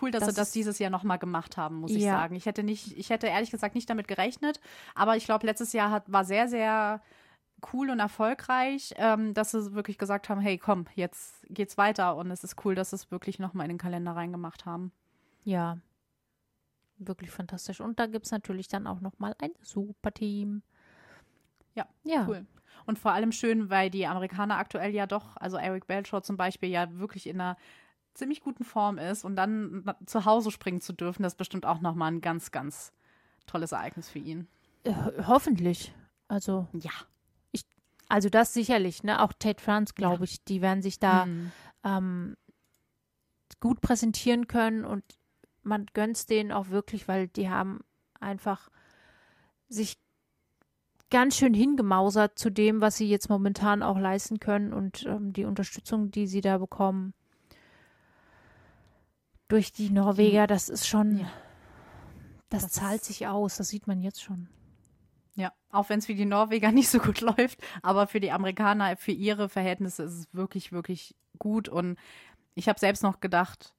Cool, 0.00 0.10
dass 0.10 0.20
das 0.20 0.34
sie 0.34 0.40
das 0.40 0.52
dieses 0.52 0.78
Jahr 0.78 0.90
nochmal 0.90 1.18
gemacht 1.18 1.56
haben, 1.56 1.80
muss 1.80 1.90
ich 1.90 2.02
ja. 2.02 2.12
sagen. 2.12 2.36
Ich 2.36 2.46
hätte 2.46 2.62
nicht, 2.62 2.96
ich 2.96 3.10
hätte 3.10 3.26
ehrlich 3.26 3.50
gesagt 3.50 3.74
nicht 3.74 3.90
damit 3.90 4.06
gerechnet, 4.06 4.60
aber 4.94 5.16
ich 5.16 5.24
glaube, 5.24 5.46
letztes 5.46 5.72
Jahr 5.72 5.90
hat, 5.90 6.10
war 6.12 6.24
sehr, 6.24 6.46
sehr 6.46 7.00
cool 7.72 7.90
und 7.90 8.00
erfolgreich, 8.00 8.94
ähm, 8.96 9.34
dass 9.34 9.52
sie 9.52 9.74
wirklich 9.74 9.98
gesagt 9.98 10.28
haben, 10.28 10.40
hey, 10.40 10.58
komm, 10.58 10.86
jetzt 10.94 11.44
geht's 11.48 11.78
weiter. 11.78 12.16
Und 12.16 12.30
es 12.30 12.44
ist 12.44 12.64
cool, 12.64 12.74
dass 12.74 12.90
sie 12.90 12.96
es 12.96 13.10
wirklich 13.10 13.38
nochmal 13.38 13.66
in 13.66 13.70
den 13.70 13.78
Kalender 13.78 14.12
reingemacht 14.12 14.66
haben. 14.66 14.92
Ja, 15.44 15.78
wirklich 17.00 17.30
fantastisch. 17.30 17.80
Und 17.80 17.98
da 17.98 18.06
gibt 18.06 18.26
es 18.26 18.32
natürlich 18.32 18.68
dann 18.68 18.86
auch 18.86 19.00
nochmal 19.00 19.34
ein 19.40 19.52
super 19.62 20.12
Team. 20.12 20.62
Ja, 21.74 21.86
ja, 22.04 22.26
cool. 22.28 22.46
Und 22.86 22.98
vor 22.98 23.12
allem 23.12 23.32
schön, 23.32 23.70
weil 23.70 23.90
die 23.90 24.06
Amerikaner 24.06 24.58
aktuell 24.58 24.94
ja 24.94 25.06
doch, 25.06 25.36
also 25.36 25.56
Eric 25.56 25.86
Belshaw 25.86 26.20
zum 26.20 26.36
Beispiel, 26.36 26.68
ja 26.68 26.90
wirklich 26.98 27.26
in 27.26 27.40
einer 27.40 27.56
ziemlich 28.14 28.40
guten 28.40 28.64
Form 28.64 28.98
ist 28.98 29.24
und 29.24 29.36
dann 29.36 29.84
zu 30.06 30.24
Hause 30.24 30.50
springen 30.50 30.80
zu 30.80 30.92
dürfen, 30.92 31.22
das 31.22 31.34
ist 31.34 31.38
bestimmt 31.38 31.64
auch 31.64 31.80
nochmal 31.80 32.12
ein 32.12 32.20
ganz, 32.20 32.50
ganz 32.50 32.92
tolles 33.46 33.72
Ereignis 33.72 34.10
für 34.10 34.18
ihn. 34.18 34.48
Äh, 34.84 34.92
hoffentlich. 35.26 35.94
Also, 36.28 36.68
Ja. 36.72 36.90
Also 38.10 38.28
das 38.28 38.52
sicherlich, 38.52 39.02
ne? 39.02 39.22
Auch 39.22 39.32
Tate 39.32 39.62
France, 39.62 39.94
glaube 39.94 40.24
ich, 40.24 40.44
die 40.44 40.60
werden 40.60 40.82
sich 40.82 40.98
da 40.98 41.26
Mhm. 41.26 41.52
ähm, 41.84 42.36
gut 43.60 43.80
präsentieren 43.80 44.46
können 44.48 44.84
und 44.84 45.04
man 45.62 45.86
gönnt's 45.92 46.26
denen 46.26 46.52
auch 46.52 46.68
wirklich, 46.70 47.08
weil 47.08 47.28
die 47.28 47.48
haben 47.50 47.80
einfach 48.18 48.68
sich 49.68 49.98
ganz 51.10 51.36
schön 51.36 51.54
hingemausert 51.54 52.38
zu 52.38 52.50
dem, 52.50 52.80
was 52.80 52.96
sie 52.96 53.08
jetzt 53.08 53.28
momentan 53.28 53.82
auch 53.82 53.98
leisten 53.98 54.38
können 54.40 54.72
und 54.72 55.04
ähm, 55.06 55.32
die 55.32 55.44
Unterstützung, 55.44 56.10
die 56.10 56.26
sie 56.26 56.40
da 56.40 56.58
bekommen 56.58 57.14
durch 59.48 59.72
die 59.72 59.90
Norweger, 59.90 60.46
das 60.46 60.68
ist 60.68 60.86
schon, 60.86 61.18
Ja. 61.18 61.32
das, 62.48 62.62
Das 62.64 62.72
zahlt 62.72 63.04
sich 63.04 63.26
aus, 63.26 63.56
das 63.56 63.68
sieht 63.68 63.86
man 63.86 64.00
jetzt 64.00 64.22
schon. 64.22 64.48
Ja, 65.40 65.52
auch 65.70 65.88
wenn 65.88 65.98
es 65.98 66.06
für 66.06 66.14
die 66.14 66.26
Norweger 66.26 66.70
nicht 66.72 66.88
so 66.90 66.98
gut 66.98 67.20
läuft, 67.20 67.58
aber 67.82 68.06
für 68.06 68.20
die 68.20 68.30
Amerikaner, 68.32 68.96
für 68.96 69.12
ihre 69.12 69.48
Verhältnisse 69.48 70.02
ist 70.04 70.12
es 70.12 70.34
wirklich, 70.34 70.70
wirklich 70.72 71.14
gut. 71.38 71.68
Und 71.68 71.98
ich 72.54 72.68
habe 72.68 72.78
selbst 72.78 73.02
noch 73.02 73.20
gedacht, 73.20 73.72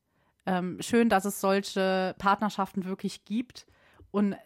ähm, 0.45 0.81
schön, 0.81 1.07
dass 1.09 1.25
es 1.25 1.39
solche 1.39 2.15
Partnerschaften 2.17 2.85
wirklich 2.85 3.25
gibt 3.25 3.67
und 4.09 4.33
äh, 4.33 4.37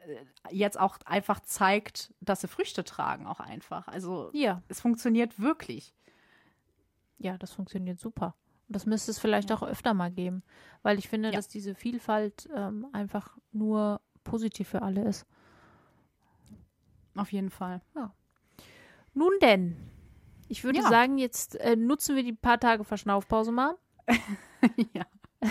jetzt 0.52 0.78
auch 0.80 0.98
einfach 1.06 1.40
zeigt, 1.40 2.14
dass 2.20 2.42
sie 2.42 2.48
Früchte 2.48 2.84
tragen, 2.84 3.26
auch 3.28 3.40
einfach. 3.40 3.88
Also 3.88 4.30
Ja, 4.34 4.62
es 4.68 4.82
funktioniert 4.82 5.40
wirklich. 5.40 5.94
ja, 7.18 7.38
das 7.38 7.52
funktioniert 7.54 8.00
super. 8.00 8.36
Und 8.68 8.76
das 8.76 8.86
müsste 8.86 9.12
es 9.12 9.20
vielleicht 9.20 9.52
auch 9.52 9.64
öfter 9.64 9.94
mal 9.94 10.12
geben, 10.12 10.44
weil 10.82 10.98
ich 11.00 11.08
finde, 11.08 11.30
Ja. 11.30 11.36
dass 11.36 11.48
diese 11.48 11.76
Vielfalt 11.76 12.50
ähm, 12.56 12.88
einfach 12.94 13.38
nur 13.52 14.02
positiv 14.24 14.70
für 14.70 14.82
alle 14.82 15.04
ist. 15.06 15.26
Auf 17.16 17.32
jeden 17.32 17.50
Fall. 17.50 17.82
Nun 19.14 19.32
denn, 19.42 19.78
ich 20.50 20.64
würde 20.64 20.80
Ja. 20.80 20.90
sagen, 20.90 21.18
jetzt 21.18 21.56
äh, 21.56 21.76
nutzen 21.76 22.16
wir 22.16 22.24
die 22.24 22.34
paar 22.34 22.60
Tage 22.60 22.84
Verschnaufpause 22.84 23.52
mal. 23.52 23.76
ja. 24.94 25.04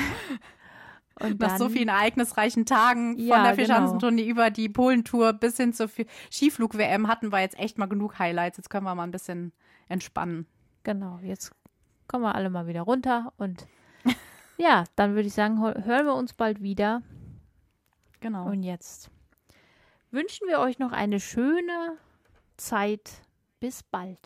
Und 1.20 1.40
Nach 1.40 1.48
dann, 1.50 1.58
so 1.58 1.68
vielen 1.68 1.88
ereignisreichen 1.88 2.66
Tagen 2.66 3.16
Ja, 3.16 3.36
von 3.36 3.44
der 3.44 3.52
genau. 3.52 3.64
Fischhansentournee 3.66 4.26
über 4.28 4.50
die 4.50 4.68
Polentour 4.68 5.32
bis 5.32 5.56
hin 5.56 5.72
zur 5.72 5.88
Skiflug-WM 6.30 7.06
hatten 7.06 7.30
wir 7.30 7.38
jetzt 7.40 7.56
echt 7.58 7.78
mal 7.78 7.86
genug 7.86 8.18
Highlights. 8.18 8.56
Jetzt 8.56 8.68
können 8.68 8.84
wir 8.84 8.94
mal 8.96 9.04
ein 9.04 9.12
bisschen 9.12 9.52
entspannen. 9.88 10.46
Genau, 10.82 11.20
jetzt 11.22 11.52
kommen 12.08 12.24
wir 12.24 12.34
alle 12.34 12.50
mal 12.50 12.66
wieder 12.66 12.82
runter 12.82 13.32
und 13.38 13.66
ja, 14.58 14.84
dann 14.96 15.14
würde 15.14 15.28
ich 15.28 15.34
sagen, 15.34 15.60
hören 15.60 16.06
wir 16.06 16.14
uns 16.14 16.34
bald 16.34 16.60
wieder. 16.62 17.02
Genau. 18.20 18.46
Und 18.46 18.64
jetzt 18.64 19.08
wünschen 20.14 20.48
wir 20.48 20.60
euch 20.60 20.78
noch 20.78 20.92
eine 20.92 21.20
schöne 21.20 21.98
Zeit. 22.56 23.10
Bis 23.60 23.82
bald. 23.82 24.18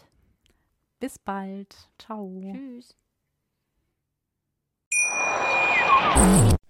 Bis 1.01 1.19
bald. 1.19 1.75
Ciao. 1.99 2.41
Tschüss. 2.53 2.95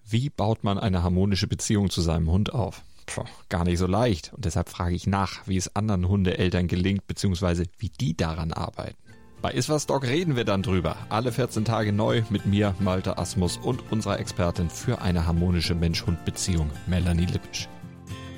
Wie 0.05 0.31
baut 0.31 0.65
man 0.65 0.79
eine 0.79 1.03
harmonische 1.03 1.47
Beziehung 1.47 1.91
zu 1.91 2.01
seinem 2.01 2.31
Hund 2.31 2.55
auf? 2.55 2.83
Puh, 3.07 3.25
gar 3.49 3.65
nicht 3.65 3.79
so 3.79 3.87
leicht. 3.87 4.33
Und 4.35 4.45
deshalb 4.45 4.69
frage 4.69 4.95
ich 4.95 5.07
nach, 5.07 5.47
wie 5.47 5.57
es 5.57 5.75
anderen 5.75 6.09
Hundeeltern 6.09 6.67
gelingt, 6.69 7.07
beziehungsweise 7.07 7.65
wie 7.79 7.89
die 7.89 8.17
daran 8.17 8.53
arbeiten. 8.53 8.97
Bei 9.41 9.53
Iswas 9.53 9.87
Dog 9.87 10.05
reden 10.05 10.37
wir 10.37 10.45
dann 10.45 10.63
drüber. 10.63 10.97
Alle 11.09 11.33
14 11.33 11.65
Tage 11.65 11.93
neu 11.93 12.23
mit 12.29 12.45
mir, 12.45 12.75
Malte 12.81 13.19
Asmus 13.19 13.57
und 13.57 13.93
unserer 13.93 14.19
Expertin 14.19 14.69
für 14.69 15.01
eine 15.01 15.27
harmonische 15.27 15.75
Mensch-Hund-Beziehung, 15.75 16.71
Melanie 16.87 17.27
Lippisch. 17.27 17.69